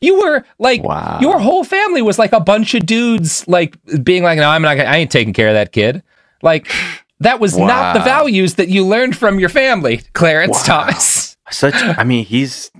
You 0.02 0.20
were 0.20 0.44
like 0.60 0.84
Wow. 0.84 1.20
your 1.22 1.40
whole 1.40 1.64
family 1.64 2.02
was 2.02 2.20
like 2.20 2.34
a 2.34 2.40
bunch 2.40 2.74
of 2.76 2.86
dudes 2.86 3.48
like 3.48 3.78
being 4.04 4.24
like, 4.24 4.38
no, 4.38 4.50
I'm 4.50 4.62
not 4.62 4.76
gonna, 4.78 4.90
I 4.90 4.98
ain't 4.98 5.12
taking 5.12 5.34
care 5.34 5.48
of 5.48 5.54
that 5.56 5.72
kid. 5.72 6.04
Like 6.44 6.72
that 7.20 7.40
was 7.40 7.58
not 7.58 7.94
the 7.94 8.00
values 8.02 8.56
that 8.56 8.68
you 8.70 8.86
learned 8.86 9.18
from 9.18 9.40
your 9.40 9.50
family, 9.50 10.02
Clarence 10.14 10.58
Wow. 10.68 10.84
Thomas. 10.86 11.38
Such. 11.50 11.76
I 11.76 12.04
mean, 12.04 12.26
he's. 12.26 12.72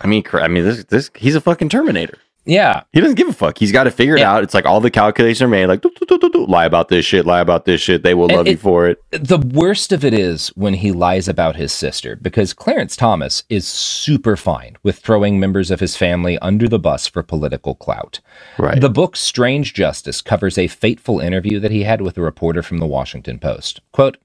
I 0.00 0.06
mean, 0.08 0.24
I 0.32 0.48
mean, 0.48 0.64
this 0.64 0.84
this 0.84 1.10
he's 1.14 1.36
a 1.36 1.40
fucking 1.40 1.68
Terminator. 1.68 2.18
Yeah. 2.44 2.82
He 2.92 3.00
doesn't 3.00 3.14
give 3.16 3.28
a 3.28 3.32
fuck. 3.32 3.58
He's 3.58 3.70
got 3.72 3.84
to 3.84 3.90
figure 3.90 4.16
it 4.16 4.20
Yeah. 4.20 4.32
out. 4.32 4.42
It's 4.42 4.54
like 4.54 4.66
all 4.66 4.80
the 4.80 4.90
calculations 4.90 5.42
are 5.42 5.48
made. 5.48 5.66
Like, 5.66 5.84
lie 6.34 6.64
about 6.64 6.88
this 6.88 7.04
shit. 7.04 7.24
Lie 7.24 7.40
about 7.40 7.64
this 7.66 7.80
shit. 7.80 8.02
They 8.02 8.14
will 8.14 8.26
And 8.28 8.36
love 8.36 8.48
you 8.48 8.56
for 8.56 8.88
it. 8.88 9.02
The 9.10 9.38
worst 9.38 9.92
of 9.92 10.04
it 10.04 10.12
is 10.12 10.48
when 10.56 10.74
he 10.74 10.90
lies 10.92 11.28
about 11.28 11.56
his 11.56 11.72
sister, 11.72 12.16
because 12.16 12.52
Clarence 12.52 12.96
Thomas 12.96 13.44
is 13.48 13.66
super 13.66 14.36
fine 14.36 14.76
with 14.82 14.98
throwing 14.98 15.38
members 15.38 15.70
of 15.70 15.80
his 15.80 15.96
family 15.96 16.38
under 16.40 16.68
the 16.68 16.78
bus 16.80 17.06
for 17.06 17.22
political 17.22 17.74
clout. 17.76 18.20
Right. 18.58 18.80
The 18.80 18.90
book 18.90 19.16
Strange 19.16 19.72
Justice 19.74 20.20
covers 20.20 20.58
a 20.58 20.66
fateful 20.66 21.20
interview 21.20 21.60
that 21.60 21.70
he 21.70 21.84
had 21.84 22.00
with 22.00 22.18
a 22.18 22.22
reporter 22.22 22.62
from 22.62 22.78
the 22.78 22.86
Washington 22.86 23.38
Post. 23.38 23.80
Quote, 23.92 24.16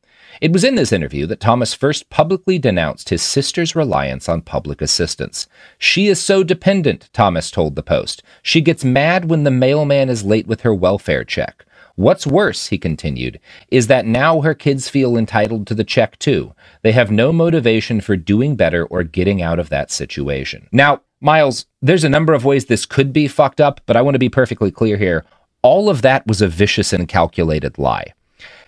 it 0.41 0.53
was 0.53 0.63
in 0.63 0.76
this 0.76 0.91
interview 0.91 1.26
that 1.28 1.39
Thomas 1.39 1.74
first 1.74 2.09
publicly 2.09 2.59
denounced 2.59 3.09
his 3.09 3.22
sister's 3.22 3.76
reliance 3.76 4.30
on 4.30 4.41
public 4.41 4.82
assistance. 4.82 5.47
She 5.78 6.07
is 6.07 6.22
so 6.22 6.43
dependent, 6.43 7.09
Thomas 7.13 7.49
told 7.49 7.76
the 7.76 7.84
Post. 7.84 8.24
She 8.41 8.61
gets 8.61 8.84
mad 8.86 9.30
when 9.30 9.43
the 9.43 9.51
mailman 9.51 10.09
is 10.09 10.24
late 10.24 10.47
with 10.47 10.61
her 10.61 10.74
welfare 10.74 11.24
check. 11.24 11.65
What's 11.95 12.28
worse, 12.28 12.68
he 12.68 12.78
continued, 12.78 13.39
is 13.72 13.88
that 13.88 14.05
now 14.05 14.41
her 14.41 14.53
kids 14.53 14.88
feel 14.88 15.18
entitled 15.18 15.65
to 15.65 15.74
the 15.74 15.84
check 15.84 16.20
too. 16.20 16.53
They 16.84 16.91
have 16.91 17.09
no 17.09 17.34
motivation 17.34 18.01
for 18.01 18.15
doing 18.15 18.55
better 18.55 18.86
or 18.86 19.01
getting 19.01 19.41
out 19.41 19.57
of 19.57 19.70
that 19.70 19.89
situation. 19.89 20.68
Now, 20.72 21.01
Miles, 21.20 21.65
there's 21.82 22.03
a 22.03 22.09
number 22.09 22.36
of 22.36 22.45
ways 22.45 22.65
this 22.65 22.86
could 22.86 23.11
be 23.11 23.28
fucked 23.28 23.59
up, 23.59 23.82
but 23.88 23.95
I 23.95 24.03
want 24.03 24.13
to 24.13 24.20
be 24.20 24.30
perfectly 24.30 24.70
clear 24.70 24.97
here. 24.97 25.26
All 25.63 25.89
of 25.89 26.03
that 26.03 26.28
was 26.28 26.39
a 26.39 26.47
vicious 26.47 26.93
and 26.93 27.07
calculated 27.07 27.80
lie. 27.80 28.13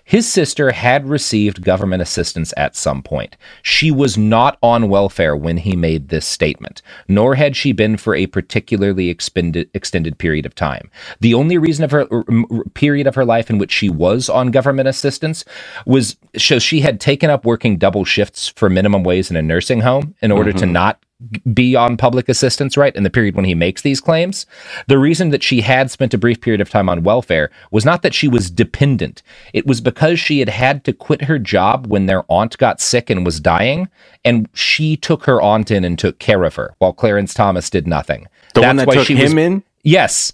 His 0.10 0.28
sister 0.28 0.72
had 0.72 1.07
received 1.07 1.64
government 1.64 2.01
assistance 2.01 2.51
at 2.57 2.76
some 2.76 3.03
point. 3.03 3.38
She 3.62 3.91
was 3.91 4.18
not 4.18 4.57
on 4.64 4.89
welfare 4.89 5.36
when 5.36 5.57
he 5.57 5.76
made 5.76 6.10
this 6.10 6.26
statement, 6.26 6.82
nor 7.07 7.36
had 7.36 7.55
she 7.55 7.74
been 7.74 7.95
for 7.95 8.16
a 8.16 8.26
particularly 8.26 9.10
expended, 9.10 9.70
extended 9.76 10.18
period 10.18 10.47
of 10.47 10.55
time. 10.55 10.89
The 11.20 11.36
only 11.36 11.60
reason 11.60 11.86
of 11.86 11.91
her 11.91 12.07
period 12.74 13.05
of 13.05 13.14
her 13.14 13.24
life 13.24 13.51
in 13.51 13.60
which 13.60 13.72
she 13.72 13.88
was 13.88 14.30
on 14.30 14.49
government 14.49 14.88
assistance 14.88 15.45
was 15.86 16.18
so 16.36 16.57
she 16.57 16.82
had 16.82 16.99
taken 16.99 17.30
up 17.30 17.45
working 17.45 17.78
double 17.78 18.03
shifts 18.03 18.47
for 18.47 18.68
minimum 18.68 19.03
wage 19.03 19.30
in 19.30 19.38
a 19.38 19.43
nursing 19.43 19.82
home 19.82 20.16
in 20.24 20.32
order 20.32 20.51
to 20.51 20.64
mm-hmm. 20.64 20.74
not 20.74 21.03
be 21.53 21.76
on 21.76 21.97
public 21.97 22.30
assistance, 22.30 22.78
right? 22.78 22.95
In 22.95 23.03
the 23.03 23.09
period 23.09 23.36
when 23.36 23.45
he 23.45 23.53
makes 23.53 23.82
these 23.82 23.99
claims. 23.99 24.45
The 24.88 24.97
reason 24.97 25.32
that 25.32 25.43
she 25.43 25.61
had 25.61 25.91
spent 25.91 26.13
a 26.13 26.17
brief 26.17 26.39
period 26.39 26.61
of 26.61 26.70
time 26.70 26.88
on 26.88 27.03
welfare 27.03 27.51
was 27.72 27.84
not 27.84 28.03
that 28.03 28.13
she 28.13 28.28
was 28.30 28.49
dependent. 28.49 29.22
It 29.53 29.65
was 29.67 29.82
because 29.82 30.20
she 30.20 30.39
had 30.39 30.49
had 30.49 30.86
to 30.86 30.93
quit 30.93 31.24
her 31.24 31.38
job 31.38 31.88
when 31.88 32.05
their 32.05 32.24
aunt 32.30 32.57
got 32.57 32.80
sick 32.80 33.09
and 33.09 33.26
was 33.26 33.39
dying, 33.41 33.89
and 34.24 34.47
she 34.53 34.95
took 34.95 35.26
her 35.26 35.41
aunt 35.41 35.72
in 35.72 35.84
and 35.84 35.99
took 35.99 36.20
care 36.20 36.45
of 36.45 36.55
her, 36.55 36.74
while 36.78 36.93
Clarence 36.93 37.34
Thomas 37.34 37.70
did 37.70 37.86
nothing. 37.86 38.28
The 38.53 38.61
one 38.61 38.78
that 38.78 38.89
took 38.89 39.07
him 39.07 39.38
in? 39.38 39.63
Yes. 39.84 40.32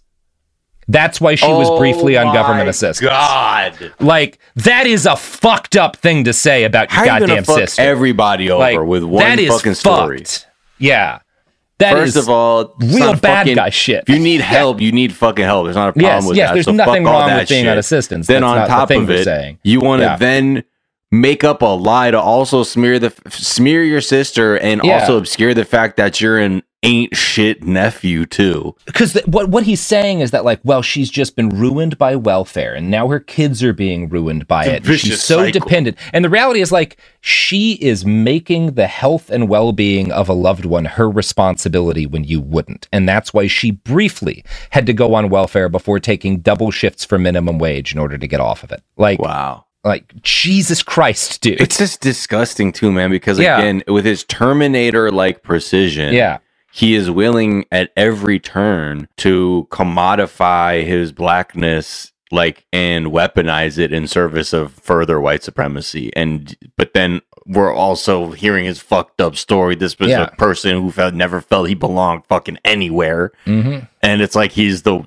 That's 0.88 1.20
why 1.20 1.34
she 1.34 1.48
was 1.48 1.80
briefly 1.80 2.16
on 2.16 2.28
oh 2.28 2.34
government 2.34 2.70
assistance. 2.70 3.10
God. 3.10 3.92
Like, 4.00 4.38
that 4.56 4.86
is 4.86 5.08
a 5.08 5.16
fucked 5.16 5.76
up 5.76 5.96
thing 5.96 6.26
to 6.26 6.34
say 6.34 6.64
about 6.64 6.92
your 6.92 6.98
How 6.98 7.16
you 7.16 7.20
goddamn 7.22 7.44
fuck 7.44 7.58
sister. 7.58 7.82
everybody 7.82 8.52
over 8.52 8.60
Like, 8.60 8.80
with 8.88 9.04
one 9.04 9.24
that 9.24 9.40
is 9.40 9.50
fucking 9.50 9.74
story? 9.74 10.20
fucked. 10.20 10.48
Yeah. 10.78 11.20
That 11.80 11.92
First 11.92 12.16
is 12.16 12.24
of 12.24 12.30
all, 12.30 12.74
real 12.80 13.14
bad 13.16 13.40
fucking- 13.40 13.56
guy 13.56 13.70
shit. 13.70 14.04
If 14.08 14.10
you 14.16 14.20
need 14.20 14.40
help, 14.40 14.80
you 14.80 14.94
need 14.94 15.12
fucking 15.14 15.44
help. 15.44 15.66
There's 15.66 15.76
not 15.76 15.90
a 15.90 15.92
problem 15.94 16.06
Yes, 16.06 16.26
with 16.28 16.38
yes, 16.38 16.50
that. 16.50 16.54
there's 16.54 16.66
so 16.66 16.72
nothing 16.72 17.04
wrong 17.04 17.34
with 17.34 17.50
being 17.50 17.66
shit. 17.66 17.72
on 17.72 17.78
assistance. 17.78 18.28
Then 18.28 18.42
That's 18.44 18.50
on 18.50 18.58
not 18.58 18.68
the 18.68 18.74
top 18.74 18.92
of 18.92 19.10
it, 19.10 19.24
saying. 19.26 19.60
you 19.64 19.82
want 19.82 20.00
to 20.02 20.06
Yeah. 20.06 20.16
then 20.16 20.64
make 21.12 21.44
up 21.44 21.62
a 21.62 21.66
lie 21.66 22.12
to 22.12 22.20
also 22.20 22.64
smear 22.64 22.98
the 22.98 23.12
smear 23.30 23.84
your 23.84 24.00
sister 24.02 24.56
and 24.58 24.82
Yeah. 24.86 25.00
also 25.02 25.18
obscure 25.18 25.54
the 25.54 25.66
fact 25.66 25.98
that 25.98 26.22
you're 26.22 26.38
an 26.40 26.64
ain't 26.86 27.16
shit 27.16 27.64
nephew 27.64 28.26
too. 28.26 28.76
because 28.86 29.20
what 29.26 29.50
what 29.50 29.64
he's 29.64 29.82
saying 29.82 30.20
is 30.22 30.32
that 30.32 30.46
like, 30.46 30.60
well, 30.64 30.82
she's 30.82 31.10
just 31.10 31.36
been 31.36 31.50
ruined 31.50 31.98
by 31.98 32.16
welfare, 32.16 32.74
and 32.74 32.90
now 32.90 33.08
her 33.08 33.20
kids 33.20 33.64
are 33.64 33.74
being 33.74 34.08
ruined 34.10 34.48
by 34.48 34.66
it. 34.66 34.86
She's 34.86 35.24
so 35.24 35.38
cycle. 35.46 35.60
dependent, 35.60 35.98
and 36.14 36.24
the 36.24 36.30
reality 36.30 36.62
is 36.62 36.72
like 36.72 36.98
she 37.22 37.74
is 37.74 38.06
making 38.06 38.74
the 38.76 38.88
health 38.88 39.30
and 39.30 39.50
well 39.50 39.72
being 39.72 40.12
of 40.12 40.30
a 40.30 40.34
loved 40.34 40.66
one 40.66 40.86
her 40.86 41.10
responsibility 41.10 42.06
when 42.06 42.24
you 42.24 42.40
wouldn't, 42.40 42.88
and 42.92 43.08
that's 43.10 43.34
why 43.34 43.48
she 43.48 43.72
briefly 43.72 44.44
had 44.70 44.86
to 44.86 44.94
go 44.94 45.16
on 45.16 45.30
welfare 45.30 45.70
before 45.70 46.00
taking 46.00 46.40
double 46.40 46.72
shifts 46.72 47.04
for 47.04 47.18
minimum 47.18 47.58
wage 47.60 47.94
in 47.94 48.00
order 48.00 48.18
to 48.18 48.28
get 48.28 48.40
off 48.40 48.64
of 48.64 48.72
it. 48.72 48.82
Like, 48.98 49.20
wow. 49.20 49.66
Like 49.84 50.20
Jesus 50.24 50.82
Christ, 50.82 51.42
dude. 51.42 51.62
It's 51.62 51.78
just 51.78 52.02
disgusting 52.02 52.72
too, 52.72 52.92
man, 52.92 53.12
because 53.12 53.38
Yeah. 53.40 53.60
again, 53.60 53.84
with 53.88 54.04
his 54.04 54.24
Terminator 54.24 55.12
like 55.12 55.44
precision, 55.44 56.12
Yeah. 56.14 56.40
He 56.76 56.94
is 56.94 57.10
willing 57.10 57.64
at 57.72 57.90
every 57.96 58.38
turn 58.38 59.08
to 59.18 59.66
commodify 59.72 60.86
his 60.86 61.14
blackness 61.14 62.12
like 62.32 62.66
and 62.74 63.06
weaponize 63.08 63.78
it 63.78 63.94
in 63.94 64.08
service 64.08 64.52
of 64.52 64.74
further 64.74 65.22
white 65.22 65.42
supremacy. 65.44 66.12
And 66.16 66.54
but 66.76 66.94
then 66.94 67.22
we're 67.46 67.74
also 67.74 68.32
hearing 68.32 68.66
his 68.66 68.80
fucked 68.82 69.22
up 69.22 69.36
story. 69.38 69.76
This 69.76 69.98
was 70.00 70.10
Yeah. 70.10 70.24
a 70.24 70.36
person 70.36 70.82
who 70.82 70.92
felt 70.92 71.14
never 71.14 71.40
felt 71.40 71.70
he 71.70 71.76
belonged 71.76 72.26
fucking 72.28 72.58
anywhere. 72.66 73.32
Mhm. 73.46 73.88
And 74.02 74.22
it's 74.22 74.36
like 74.36 74.52
he's 74.52 74.82
the 74.82 75.04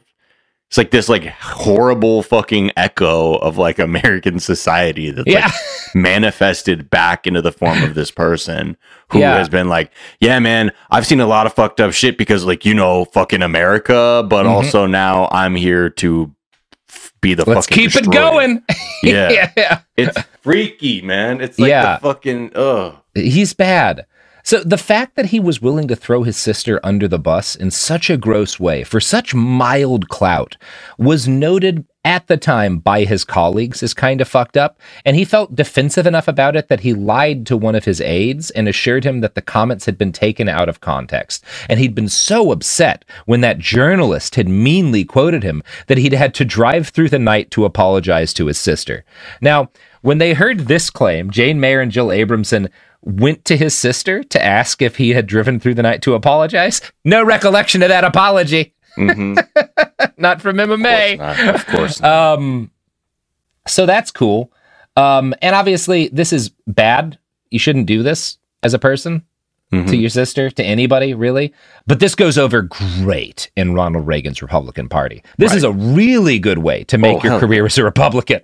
it's 0.68 0.76
like 0.76 0.90
this 0.90 1.08
like 1.08 1.24
horrible 1.26 2.22
fucking 2.22 2.70
echo 2.76 3.36
of 3.36 3.56
like 3.58 3.78
American 3.78 4.38
society 4.38 5.10
that's 5.10 5.26
Yeah. 5.26 5.46
like 5.46 5.54
manifested 5.94 6.90
back 6.90 7.26
into 7.26 7.40
the 7.40 7.52
form 7.52 7.82
of 7.82 7.94
this 7.94 8.10
person 8.10 8.76
who 9.10 9.20
Yeah. 9.20 9.38
has 9.38 9.48
been 9.48 9.68
like, 9.68 9.90
yeah, 10.20 10.38
man, 10.38 10.72
I've 10.90 11.06
seen 11.06 11.20
a 11.20 11.26
lot 11.26 11.46
of 11.46 11.54
fucked 11.54 11.80
up 11.80 11.92
shit 11.92 12.18
because 12.18 12.44
like, 12.44 12.64
you 12.66 12.74
know, 12.74 13.06
fucking 13.06 13.42
America, 13.42 14.24
but 14.28 14.44
Mhm. 14.44 14.50
also 14.50 14.84
now 14.86 15.28
I'm 15.32 15.54
here 15.54 15.88
to 15.90 16.34
f- 16.90 17.12
be 17.22 17.32
the 17.34 17.48
Let's 17.48 17.66
fucking 17.66 17.88
keep 17.90 17.96
it 17.96 18.10
going. 18.10 18.62
Yeah. 19.02 19.50
yeah. 19.56 19.80
It's 19.96 20.18
freaky, 20.42 21.00
man. 21.02 21.40
It's 21.40 21.58
like 21.58 21.70
Yeah. 21.70 21.94
the 21.96 22.00
fucking 22.08 22.50
ugh. 22.56 22.96
He's 23.14 23.54
bad. 23.54 24.04
So 24.48 24.60
the 24.60 24.78
fact 24.78 25.16
that 25.16 25.26
he 25.26 25.40
was 25.40 25.60
willing 25.60 25.88
to 25.88 25.94
throw 25.94 26.22
his 26.22 26.38
sister 26.38 26.80
under 26.82 27.06
the 27.06 27.18
bus 27.18 27.54
in 27.54 27.70
such 27.70 28.08
a 28.08 28.16
gross 28.16 28.58
way 28.58 28.82
for 28.82 28.98
such 28.98 29.34
mild 29.34 30.08
clout 30.08 30.56
was 30.96 31.28
noted 31.28 31.84
at 32.02 32.28
the 32.28 32.38
time 32.38 32.78
by 32.78 33.04
his 33.04 33.24
colleagues 33.24 33.82
as 33.82 33.92
kind 33.92 34.22
of 34.22 34.26
fucked 34.26 34.56
up, 34.56 34.80
and 35.04 35.16
he 35.16 35.26
felt 35.26 35.54
defensive 35.54 36.06
enough 36.06 36.26
about 36.26 36.56
it 36.56 36.68
that 36.68 36.80
he 36.80 36.94
lied 36.94 37.44
to 37.44 37.58
one 37.58 37.74
of 37.74 37.84
his 37.84 38.00
aides 38.00 38.48
and 38.52 38.66
assured 38.66 39.04
him 39.04 39.20
that 39.20 39.34
the 39.34 39.42
comments 39.42 39.84
had 39.84 39.98
been 39.98 40.12
taken 40.12 40.48
out 40.48 40.70
of 40.70 40.80
context. 40.80 41.44
And 41.68 41.78
he'd 41.78 41.94
been 41.94 42.08
so 42.08 42.50
upset 42.50 43.04
when 43.26 43.42
that 43.42 43.58
journalist 43.58 44.36
had 44.36 44.48
meanly 44.48 45.04
quoted 45.04 45.42
him 45.42 45.62
that 45.88 45.98
he'd 45.98 46.14
had 46.14 46.32
to 46.36 46.46
drive 46.46 46.88
through 46.88 47.10
the 47.10 47.18
night 47.18 47.50
to 47.50 47.66
apologize 47.66 48.32
to 48.32 48.46
his 48.46 48.56
sister. 48.56 49.04
Now, 49.42 49.70
when 50.00 50.16
they 50.16 50.32
heard 50.32 50.60
this 50.60 50.88
claim, 50.88 51.30
Jane 51.30 51.60
Mayer 51.60 51.82
and 51.82 51.92
Jill 51.92 52.08
Abramson 52.08 52.70
went 53.08 53.44
to 53.46 53.56
his 53.56 53.74
sister 53.74 54.22
to 54.22 54.44
ask 54.44 54.82
if 54.82 54.96
he 54.96 55.10
had 55.10 55.26
driven 55.26 55.58
through 55.58 55.74
the 55.74 55.82
night 55.82 56.02
to 56.02 56.14
apologize. 56.14 56.80
No 57.04 57.24
recollection 57.24 57.82
of 57.82 57.88
that 57.88 58.04
apology. 58.04 58.74
not 58.96 60.42
from 60.42 60.60
Emma 60.60 60.76
Mae. 60.76 61.16
Not, 61.16 61.54
of 61.54 61.66
course. 61.66 62.02
Um, 62.02 62.70
so 63.66 63.86
that's 63.86 64.10
cool. 64.10 64.52
Um, 64.96 65.34
and 65.40 65.54
obviously, 65.54 66.08
this 66.08 66.32
is 66.32 66.50
bad. 66.66 67.18
You 67.50 67.58
shouldn't 67.58 67.86
do 67.86 68.02
this 68.02 68.38
as 68.62 68.74
a 68.74 68.78
person 68.78 69.24
to 69.70 69.96
your 69.96 70.08
sister, 70.08 70.48
to 70.50 70.64
anybody, 70.64 71.12
really. 71.12 71.52
But 71.86 72.00
this 72.00 72.14
goes 72.14 72.38
over 72.38 72.62
great 72.62 73.50
in 73.54 73.74
Ronald 73.74 74.06
Reagan's 74.06 74.40
Republican 74.40 74.88
Party. 74.88 75.22
This 75.36 75.52
is 75.52 75.62
a 75.62 75.72
really 75.72 76.38
good 76.38 76.58
way 76.58 76.84
to 76.84 76.96
make 76.96 77.18
Oh, 77.18 77.28
your 77.28 77.38
career 77.38 77.66
as 77.66 77.76
a 77.76 77.84
Republican. 77.84 78.40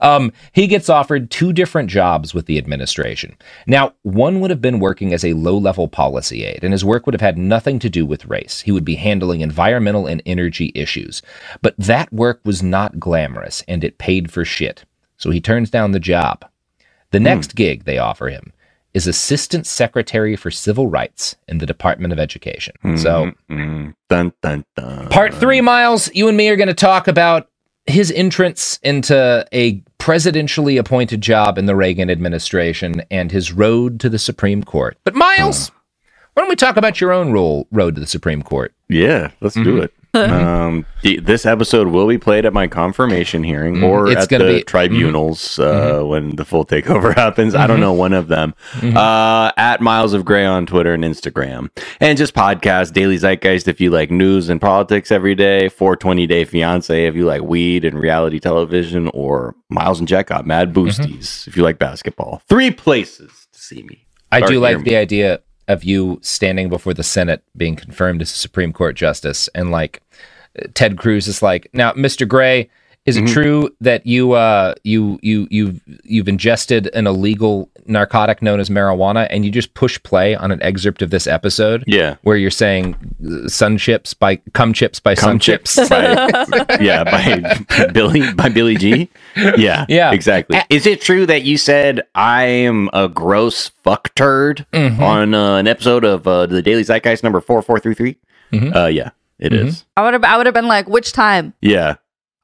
Um, 0.00 0.32
he 0.52 0.68
gets 0.68 0.88
offered 0.88 1.30
two 1.30 1.52
different 1.52 1.90
jobs 1.90 2.34
with 2.34 2.46
the 2.46 2.56
administration. 2.56 3.36
Now, 3.66 3.94
one 4.02 4.38
would 4.40 4.50
have 4.50 4.60
been 4.60 4.78
working 4.78 5.12
as 5.12 5.24
a 5.24 5.32
low 5.32 5.58
level 5.58 5.88
policy 5.88 6.44
aide, 6.44 6.62
and 6.62 6.72
his 6.72 6.84
work 6.84 7.04
would 7.04 7.14
have 7.14 7.20
had 7.20 7.36
nothing 7.36 7.80
to 7.80 7.90
do 7.90 8.06
with 8.06 8.26
race. 8.26 8.60
He 8.60 8.70
would 8.70 8.84
be 8.84 8.94
handling 8.94 9.40
environmental 9.40 10.06
and 10.06 10.22
energy 10.24 10.70
issues. 10.76 11.20
But 11.62 11.74
that 11.78 12.12
work 12.12 12.40
was 12.44 12.62
not 12.62 13.00
glamorous, 13.00 13.64
and 13.66 13.82
it 13.82 13.98
paid 13.98 14.30
for 14.30 14.44
shit. 14.44 14.84
So 15.16 15.30
he 15.30 15.40
turns 15.40 15.68
down 15.68 15.90
the 15.90 16.00
job. 16.00 16.44
The 17.10 17.20
next 17.20 17.56
gig 17.56 17.84
they 17.84 17.98
offer 17.98 18.28
him 18.28 18.52
is 18.94 19.06
Assistant 19.06 19.66
Secretary 19.66 20.34
for 20.36 20.50
Civil 20.50 20.88
Rights 20.88 21.36
in 21.48 21.58
the 21.58 21.66
Department 21.66 22.12
of 22.12 22.18
Education. 22.18 22.74
So, 22.96 23.32
Mm, 23.50 23.94
dun 24.08 24.32
dun 24.42 24.64
dun. 24.76 25.08
part 25.08 25.32
three, 25.34 25.60
Miles, 25.60 26.10
you 26.14 26.28
and 26.28 26.36
me 26.36 26.48
are 26.48 26.56
going 26.56 26.68
to 26.68 26.74
talk 26.74 27.06
about 27.08 27.48
his 27.86 28.10
entrance 28.12 28.78
into 28.82 29.46
a 29.52 29.82
presidentially 29.98 30.78
appointed 30.78 31.20
job 31.20 31.56
in 31.58 31.66
the 31.66 31.76
Reagan 31.76 32.10
administration 32.10 33.02
and 33.10 33.30
his 33.32 33.52
road 33.52 34.00
to 34.00 34.08
the 34.08 34.18
Supreme 34.18 34.62
Court. 34.62 34.96
But, 35.04 35.14
Miles, 35.14 35.70
why 36.34 36.42
don't 36.42 36.48
we 36.50 36.56
talk 36.56 36.76
about 36.76 37.00
your 37.00 37.12
own 37.12 37.32
role, 37.32 37.66
road 37.70 37.94
to 37.94 38.00
the 38.00 38.06
Supreme 38.06 38.42
Court? 38.42 38.72
Yeah, 38.90 39.30
let's 39.40 39.54
do 39.54 39.78
Mhm. 39.78 39.84
it. 39.84 39.92
um, 40.14 40.84
the, 41.02 41.20
this 41.20 41.46
episode 41.46 41.86
will 41.86 42.08
be 42.08 42.18
played 42.18 42.44
at 42.44 42.52
my 42.52 42.66
confirmation 42.66 43.44
hearing 43.44 43.76
Mm, 43.76 43.84
or 43.84 44.10
it's 44.10 44.24
at 44.24 44.28
the 44.30 44.38
be- 44.38 44.62
tribunals 44.64 45.60
uh, 45.60 46.02
when 46.04 46.34
the 46.34 46.44
full 46.44 46.64
takeover 46.66 47.14
happens. 47.24 47.54
I 47.54 47.68
don't 47.68 47.76
Mhm. 47.76 47.80
know 47.82 47.92
one 47.92 48.12
of 48.12 48.26
them. 48.26 48.52
Mhm. 48.80 48.96
Uh, 48.96 49.52
at 49.56 49.80
Miles 49.80 50.12
of 50.12 50.24
Gray 50.24 50.44
on 50.44 50.66
Twitter 50.66 50.92
and 50.92 51.04
Instagram, 51.04 51.70
and 52.00 52.18
just 52.18 52.34
podcast 52.34 52.92
Daily 52.92 53.16
Zeitgeist 53.18 53.68
if 53.68 53.80
you 53.80 53.90
like 53.90 54.10
news 54.10 54.48
and 54.48 54.60
politics 54.60 55.12
every 55.12 55.36
day. 55.36 55.68
420 55.68 56.26
Day 56.26 56.44
Fiance 56.44 57.06
if 57.06 57.14
you 57.14 57.24
like 57.24 57.42
weed 57.42 57.84
and 57.84 57.96
reality 57.96 58.40
television, 58.40 59.08
or 59.14 59.54
Miles 59.68 60.00
and 60.00 60.08
Jacob 60.08 60.44
Mad 60.44 60.74
Boosties 60.74 61.46
if 61.46 61.56
you 61.56 61.62
like 61.62 61.78
basketball. 61.78 62.42
Three 62.48 62.72
places 62.72 63.46
to 63.52 63.60
see 63.60 63.84
me. 63.84 64.06
I 64.32 64.40
Or 64.40 64.48
do 64.48 64.58
like 64.58 64.78
me. 64.78 64.82
the 64.82 64.96
idea 64.96 65.38
of 65.70 65.84
you 65.84 66.18
standing 66.22 66.68
before 66.68 66.94
the 66.94 67.02
Senate 67.02 67.42
being 67.56 67.76
confirmed 67.76 68.20
as 68.22 68.30
a 68.32 68.36
Supreme 68.36 68.72
Court 68.72 68.96
justice 68.96 69.48
and 69.54 69.70
like 69.70 70.02
Ted 70.74 70.98
Cruz 70.98 71.28
is 71.28 71.42
like, 71.42 71.68
now, 71.72 71.92
Mr. 71.92 72.26
Gray, 72.26 72.68
is 73.06 73.16
it 73.16 73.24
Mhm. 73.24 73.32
true 73.32 73.70
that 73.80 74.04
you 74.04 74.32
uh 74.32 74.74
you 74.84 75.18
you 75.22 75.46
you've 75.50 75.80
you've 76.04 76.28
ingested 76.28 76.88
an 76.92 77.06
illegal 77.06 77.70
narcotic 77.90 78.40
known 78.42 78.60
as 78.60 78.70
marijuana 78.70 79.26
and 79.30 79.44
you 79.44 79.50
just 79.50 79.74
push 79.74 80.02
play 80.02 80.34
on 80.34 80.50
an 80.52 80.62
excerpt 80.62 81.02
of 81.02 81.10
this 81.10 81.26
episode? 81.26 81.84
Yeah. 81.86 82.16
Where 82.22 82.36
you're 82.36 82.50
saying 82.50 82.96
uh, 83.26 83.48
sun 83.48 83.76
chips 83.78 84.14
by 84.14 84.36
cum 84.54 84.72
chips 84.72 85.00
by 85.00 85.14
sun 85.14 85.38
chips. 85.38 85.74
Chips 85.74 85.88
by- 85.88 86.78
yeah, 86.80 87.04
by 87.04 87.86
Billy 87.92 88.32
by 88.34 88.48
Billy 88.48 88.76
G. 88.76 89.08
Yeah, 89.36 89.84
Yeah. 89.88 90.12
exactly. 90.12 90.58
Is 90.70 90.86
it 90.86 91.00
true 91.00 91.26
that 91.26 91.42
you 91.42 91.58
said 91.58 92.02
I 92.14 92.44
am 92.44 92.88
a 92.92 93.08
gross 93.08 93.70
fuck 93.82 94.14
turd 94.14 94.64
Mhm. 94.72 94.98
on 95.00 95.34
uh, 95.34 95.56
an 95.56 95.66
episode 95.66 96.04
of 96.04 96.26
uh, 96.26 96.46
the 96.46 96.62
Daily 96.62 96.82
Zeitgeist 96.84 97.22
number 97.22 97.40
four 97.40 97.62
four 97.62 97.78
three 97.80 97.94
three? 97.94 98.16
Mhm. 98.52 98.74
Uh, 98.74 98.86
yeah, 98.86 99.10
it 99.38 99.52
is. 99.52 99.76
Mhm. 99.76 99.84
I 99.96 100.02
would 100.04 100.12
have 100.14 100.24
I 100.24 100.36
would 100.36 100.46
have 100.46 100.54
been 100.54 100.66
like, 100.68 100.88
which 100.88 101.12
time? 101.12 101.54
Yeah, 101.60 101.94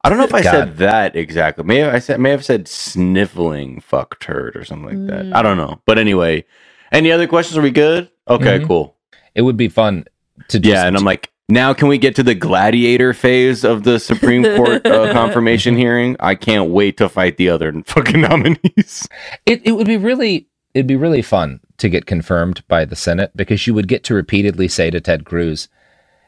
I 0.07 0.09
don't 0.09 0.17
know 0.17 0.23
if 0.23 0.33
I 0.33 0.41
God. 0.41 0.51
said 0.51 0.77
that 0.77 1.15
exactly. 1.15 1.63
May 1.65 1.83
I 1.83 1.99
said 1.99 2.19
may 2.19 2.31
have 2.31 2.45
said 2.45 2.67
sniffling 2.67 3.81
fuck 3.81 4.19
turd 4.19 4.55
or 4.55 4.63
something 4.63 5.05
like 5.05 5.07
that. 5.07 5.35
I 5.35 5.41
don't 5.41 5.57
know. 5.57 5.81
But 5.85 5.97
anyway, 5.99 6.45
any 6.91 7.11
other 7.11 7.27
questions? 7.27 7.57
Are 7.57 7.61
we 7.61 7.71
good? 7.71 8.09
Okay, 8.29 8.59
Mhm. 8.59 8.67
cool. 8.67 8.95
It 9.35 9.41
would 9.43 9.57
be 9.57 9.67
fun 9.69 10.05
to 10.47 10.59
do 10.59 10.69
Yeah, 10.69 10.85
and 10.87 10.95
I'm 10.97 11.03
like, 11.03 11.29
now 11.49 11.73
can 11.73 11.87
we 11.87 11.97
get 11.97 12.15
to 12.15 12.23
the 12.23 12.35
gladiator 12.35 13.13
phase 13.13 13.63
of 13.63 13.83
the 13.83 13.99
Supreme 13.99 14.43
Court 14.57 14.85
uh, 14.85 15.11
confirmation 15.13 15.75
hearing? 15.77 16.15
I 16.19 16.35
can't 16.35 16.69
wait 16.69 16.97
to 16.97 17.09
fight 17.09 17.37
the 17.37 17.49
other 17.49 17.71
fucking 17.85 18.21
nominees. 18.21 19.07
It 19.45 19.61
it 19.65 19.73
would 19.73 19.87
be 19.87 19.97
really 19.97 20.47
it'd 20.73 20.87
be 20.87 20.95
really 20.95 21.21
fun 21.21 21.59
to 21.77 21.89
get 21.89 22.05
confirmed 22.05 22.63
by 22.67 22.85
the 22.85 22.95
Senate 22.95 23.31
because 23.35 23.67
you 23.67 23.73
would 23.73 23.87
get 23.87 24.03
to 24.05 24.13
repeatedly 24.13 24.67
say 24.67 24.89
to 24.89 24.99
Ted 25.01 25.25
Cruz, 25.25 25.67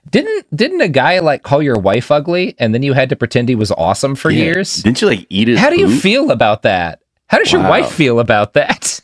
"Didn't 0.10 0.46
didn't 0.56 0.82
a 0.82 0.88
guy 0.88 1.20
like 1.20 1.44
call 1.44 1.62
your 1.64 1.78
wife 1.80 2.12
ugly 2.12 2.56
and 2.60 2.74
then 2.74 2.84
you 2.84 2.94
had 2.94 3.10
to 3.10 3.16
pretend 3.16 3.50
he 3.50 3.56
was 3.56 3.72
awesome 3.72 4.16
for 4.16 4.30
Yeah. 4.32 4.44
years?" 4.46 4.76
Didn't 4.84 5.02
you 5.02 5.08
like 5.08 5.26
eat 5.30 5.48
his 5.48 5.60
How 5.60 5.70
do 5.70 5.80
you 5.80 5.88
boot? 5.88 6.00
feel 6.02 6.32
about 6.32 6.64
that? 6.64 7.00
How 7.28 7.38
does 7.38 7.52
your 7.52 7.62
wife 7.62 7.92
feel 7.92 8.20
about 8.20 8.54
that? 8.54 9.00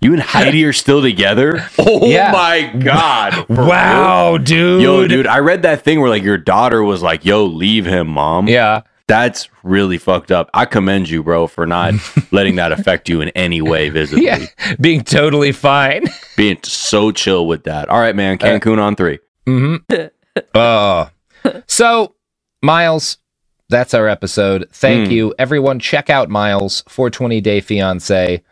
You 0.00 0.12
and 0.12 0.22
Heidi 0.22 0.64
are 0.64 0.72
still 0.72 1.02
together? 1.02 1.64
Oh 1.78 2.06
Yeah. 2.06 2.30
my 2.32 2.72
god. 2.84 3.46
Wow, 3.48 4.34
real? 4.34 4.38
dude. 4.38 4.82
Yo, 4.82 5.06
dude, 5.08 5.26
I 5.26 5.38
read 5.40 5.62
that 5.62 5.82
thing 5.82 6.00
where 6.00 6.08
like 6.10 6.22
your 6.22 6.38
daughter 6.38 6.82
was 6.84 7.02
like, 7.02 7.24
yo, 7.24 7.44
leave 7.44 7.84
him, 7.84 8.06
mom. 8.06 8.46
Yeah. 8.48 8.82
That's 9.08 9.48
really 9.64 9.96
fucked 9.96 10.30
up. 10.30 10.50
I 10.52 10.66
commend 10.66 11.08
you, 11.08 11.22
bro, 11.22 11.46
for 11.46 11.66
not 11.66 11.94
letting 12.30 12.56
that 12.56 12.72
affect 12.72 13.08
you 13.08 13.22
in 13.22 13.30
any 13.30 13.62
way 13.62 13.88
visibly. 13.88 14.26
Yeah, 14.26 14.44
being 14.78 15.00
totally 15.02 15.50
fine. 15.52 16.04
Being 16.36 16.58
so 16.62 17.10
chill 17.10 17.46
with 17.46 17.64
that. 17.64 17.88
All 17.88 17.98
right, 17.98 18.14
man. 18.14 18.36
Cancun 18.36 18.78
on 18.78 18.96
three. 18.96 19.18
Mm-hmm. 19.46 20.06
Oh, 20.54 21.10
so 21.66 22.14
Miles, 22.62 23.18
that's 23.68 23.94
our 23.94 24.08
episode. 24.08 24.68
Thank 24.72 25.06
Hmm. 25.08 25.12
you, 25.12 25.34
everyone. 25.38 25.78
Check 25.78 26.10
out 26.10 26.28
Miles, 26.28 26.82
420 26.88 27.40
Day 27.40 27.60
Fiance, 27.60 28.42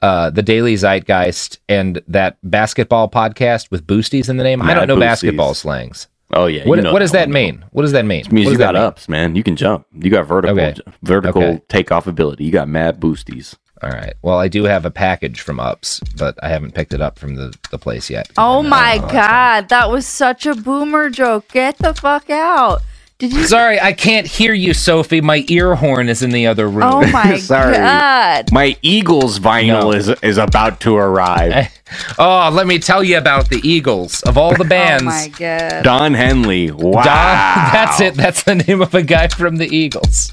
uh, 0.00 0.30
the 0.30 0.42
Daily 0.42 0.74
Zeitgeist, 0.74 1.58
and 1.68 2.00
that 2.08 2.38
basketball 2.42 3.08
podcast 3.10 3.70
with 3.70 3.86
boosties 3.86 4.28
in 4.28 4.36
the 4.36 4.44
name. 4.44 4.62
I 4.62 4.74
don't 4.74 4.88
know 4.88 4.96
Boosties. 4.96 5.00
basketball 5.00 5.54
slangs. 5.54 6.08
Oh 6.34 6.46
yeah. 6.46 6.66
what 6.66 6.76
you 6.76 6.82
know 6.82 6.92
what 6.94 7.00
does 7.00 7.12
that 7.12 7.28
mean? 7.28 7.62
What 7.72 7.82
does 7.82 7.92
that 7.92 8.06
mean? 8.06 8.20
It 8.20 8.32
means 8.32 8.50
you 8.50 8.56
got 8.56 8.74
ups, 8.74 9.06
man. 9.08 9.36
You 9.36 9.42
can 9.42 9.54
jump. 9.54 9.86
You 9.92 10.10
got 10.10 10.26
vertical 10.26 10.58
Okay. 10.58 10.80
vertical 11.02 11.42
Okay. 11.42 11.62
takeoff 11.68 12.06
ability. 12.06 12.44
You 12.44 12.50
got 12.52 12.68
mad 12.68 12.98
boosties. 12.98 13.54
All 13.82 13.90
right. 13.90 14.14
Well, 14.22 14.38
I 14.38 14.46
do 14.48 14.64
have 14.64 14.84
a 14.84 14.90
package 14.90 15.40
from 15.40 15.58
Ups, 15.58 16.00
but 16.16 16.38
I 16.42 16.48
haven't 16.48 16.74
picked 16.74 16.94
it 16.94 17.00
up 17.00 17.18
from 17.18 17.34
the, 17.34 17.56
the 17.70 17.78
place 17.78 18.08
yet. 18.08 18.30
Oh 18.36 18.62
my 18.62 19.00
oh, 19.02 19.08
god, 19.08 19.68
that 19.70 19.90
was 19.90 20.06
such 20.06 20.46
a 20.46 20.54
boomer 20.54 21.10
joke. 21.10 21.48
Get 21.48 21.78
the 21.78 21.92
fuck 21.92 22.30
out. 22.30 22.82
Did 23.18 23.32
you 23.34 23.44
Sorry, 23.46 23.80
I 23.80 23.92
can't 23.92 24.26
hear 24.26 24.52
you, 24.52 24.74
Sophie. 24.74 25.20
My 25.20 25.44
ear 25.48 25.76
horn 25.76 26.08
is 26.08 26.22
in 26.22 26.30
the 26.30 26.48
other 26.48 26.68
room. 26.68 26.82
Oh 26.84 27.06
my 27.12 27.36
Sorry. 27.38 27.74
god. 27.74 28.50
My 28.50 28.76
Eagles 28.82 29.38
vinyl 29.38 29.82
No. 29.82 29.92
is 29.92 30.08
is 30.22 30.38
about 30.38 30.80
to 30.80 30.96
arrive. 30.96 31.68
Oh, 32.18 32.50
let 32.50 32.66
me 32.66 32.78
tell 32.78 33.04
you 33.04 33.18
about 33.18 33.50
the 33.50 33.60
Eagles 33.62 34.22
of 34.22 34.38
all 34.38 34.56
the 34.56 34.64
bands. 34.64 35.02
Oh 35.06 35.06
my 35.08 35.28
god. 35.38 35.84
Don 35.84 36.14
Henley. 36.14 36.70
Wow. 36.70 37.02
Don, 37.02 37.04
that's 37.04 38.00
it. 38.00 38.14
That's 38.14 38.44
the 38.44 38.54
name 38.54 38.80
of 38.80 38.94
a 38.94 39.02
guy 39.02 39.28
from 39.28 39.56
the 39.56 39.66
Eagles. 39.66 40.32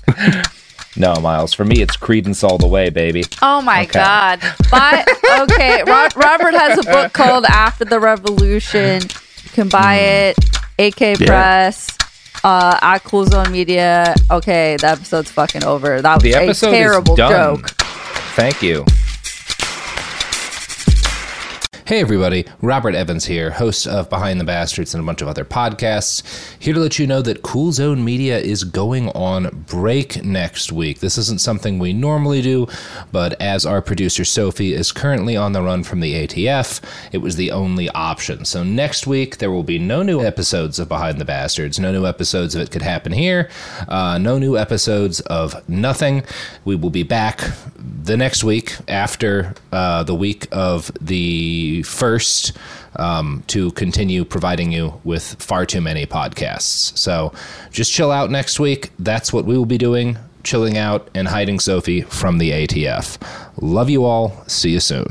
No, 0.97 1.13
Miles. 1.15 1.53
For 1.53 1.63
me, 1.65 1.81
it's 1.81 1.95
Creedence 1.95 2.43
all 2.43 2.57
the 2.57 2.67
way, 2.67 2.89
baby. 2.89 3.23
Oh 3.41 3.61
my 3.61 3.83
Okay. 3.83 3.91
god. 3.93 4.39
But 4.71 5.07
okay, 5.41 5.83
Ro- 5.87 6.07
Robert 6.15 6.53
has 6.55 6.79
a 6.79 6.83
book 6.83 7.13
called 7.13 7.45
After 7.45 7.85
the 7.85 7.99
Revolution. 7.99 9.03
You 9.03 9.49
can 9.53 9.69
buy 9.69 9.95
it. 9.97 10.37
AK 10.79 10.99
Yeah. 11.01 11.15
Press. 11.27 11.87
Uh, 12.43 12.79
at 12.81 12.99
Cool 13.03 13.25
Zone 13.25 13.51
Media. 13.51 14.15
Okay, 14.31 14.77
the 14.79 14.87
episode's 14.87 15.29
fucking 15.29 15.65
over. 15.65 16.01
That 16.01 16.15
was 16.15 16.23
The 16.23 16.33
a 16.33 16.41
episode 16.43 16.71
terrible 16.71 17.13
is 17.13 17.17
done. 17.17 17.57
joke. 17.57 17.69
Thank 18.35 18.61
you. 18.63 18.85
Hey, 21.89 22.01
everybody. 22.01 22.45
Robert 22.61 22.93
Evans 22.93 23.25
here, 23.25 23.49
host 23.49 23.87
of 23.87 24.11
Behind 24.11 24.39
the 24.39 24.43
Bastards 24.43 24.93
and 24.93 25.01
a 25.01 25.05
bunch 25.07 25.23
of 25.23 25.27
other 25.27 25.43
podcasts. 25.43 26.21
Here 26.59 26.75
to 26.75 26.79
let 26.79 26.99
you 26.99 27.07
know 27.07 27.23
that 27.23 27.41
Cool 27.41 27.71
Zone 27.71 28.05
Media 28.05 28.37
is 28.37 28.63
going 28.63 29.09
on 29.09 29.65
break 29.67 30.23
next 30.23 30.71
week. 30.71 30.99
This 30.99 31.17
isn't 31.17 31.41
something 31.41 31.79
we 31.79 31.91
normally 31.91 32.43
do, 32.43 32.67
but 33.11 33.41
as 33.41 33.65
our 33.65 33.81
producer 33.81 34.23
Sophie 34.23 34.75
is 34.75 34.91
currently 34.91 35.35
on 35.35 35.53
the 35.53 35.63
run 35.63 35.83
from 35.83 35.99
the 35.99 36.13
ATF, 36.27 36.79
it 37.11 37.23
was 37.23 37.37
the 37.37 37.49
only 37.49 37.89
option. 37.89 38.45
So 38.45 38.61
next 38.63 39.07
week, 39.07 39.37
there 39.37 39.49
will 39.49 39.63
be 39.63 39.79
no 39.79 40.03
new 40.03 40.21
episodes 40.21 40.77
of 40.77 40.89
Behind 40.89 41.19
the 41.19 41.25
Bastards, 41.25 41.79
no 41.79 41.91
new 41.91 42.05
episodes 42.05 42.53
of 42.53 42.61
It 42.61 42.69
Could 42.69 42.83
Happen 42.83 43.13
Here, 43.13 43.49
uh, 43.87 44.19
no 44.19 44.37
new 44.37 44.59
episodes 44.59 45.21
of 45.21 45.67
nothing. 45.67 46.21
We 46.65 46.75
will 46.75 46.91
be 46.91 47.01
back 47.01 47.49
the 48.03 48.15
next 48.15 48.43
week 48.43 48.75
after 48.87 49.55
uh, 49.71 50.03
the 50.03 50.15
week 50.15 50.47
of 50.51 50.91
the 51.01 51.78
first 51.83 52.53
um, 52.95 53.43
to 53.47 53.71
continue 53.71 54.25
providing 54.25 54.71
you 54.71 54.99
with 55.03 55.41
far 55.41 55.65
too 55.65 55.81
many 55.81 56.05
podcasts. 56.05 56.97
So 56.97 57.33
just 57.71 57.91
chill 57.91 58.11
out 58.11 58.31
next 58.31 58.59
week. 58.59 58.91
That's 58.99 59.31
what 59.31 59.45
we 59.45 59.57
will 59.57 59.65
be 59.65 59.77
doing 59.77 60.17
chilling 60.43 60.77
out 60.77 61.09
and 61.13 61.27
hiding 61.27 61.59
Sophie 61.59 62.01
from 62.01 62.37
the 62.37 62.51
ATF. 62.51 63.17
Love 63.61 63.89
you 63.89 64.05
all. 64.05 64.43
See 64.47 64.71
you 64.71 64.79
soon. 64.79 65.07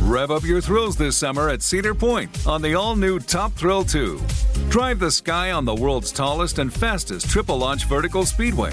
Rev 0.00 0.30
up 0.30 0.44
your 0.44 0.60
thrills 0.60 0.96
this 0.96 1.16
summer 1.16 1.50
at 1.50 1.60
Cedar 1.60 1.94
Point 1.94 2.46
on 2.46 2.62
the 2.62 2.74
all 2.74 2.96
new 2.96 3.18
Top 3.18 3.52
Thrill 3.52 3.84
2. 3.84 4.20
Drive 4.70 4.98
the 4.98 5.10
sky 5.10 5.50
on 5.50 5.64
the 5.64 5.74
world's 5.74 6.12
tallest 6.12 6.58
and 6.58 6.72
fastest 6.72 7.28
triple 7.28 7.58
launch 7.58 7.84
vertical 7.84 8.24
speedway. 8.24 8.72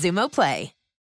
Xumo 0.01 0.29
Play. 0.29 0.80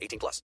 18 0.00 0.18
plus. 0.18 0.38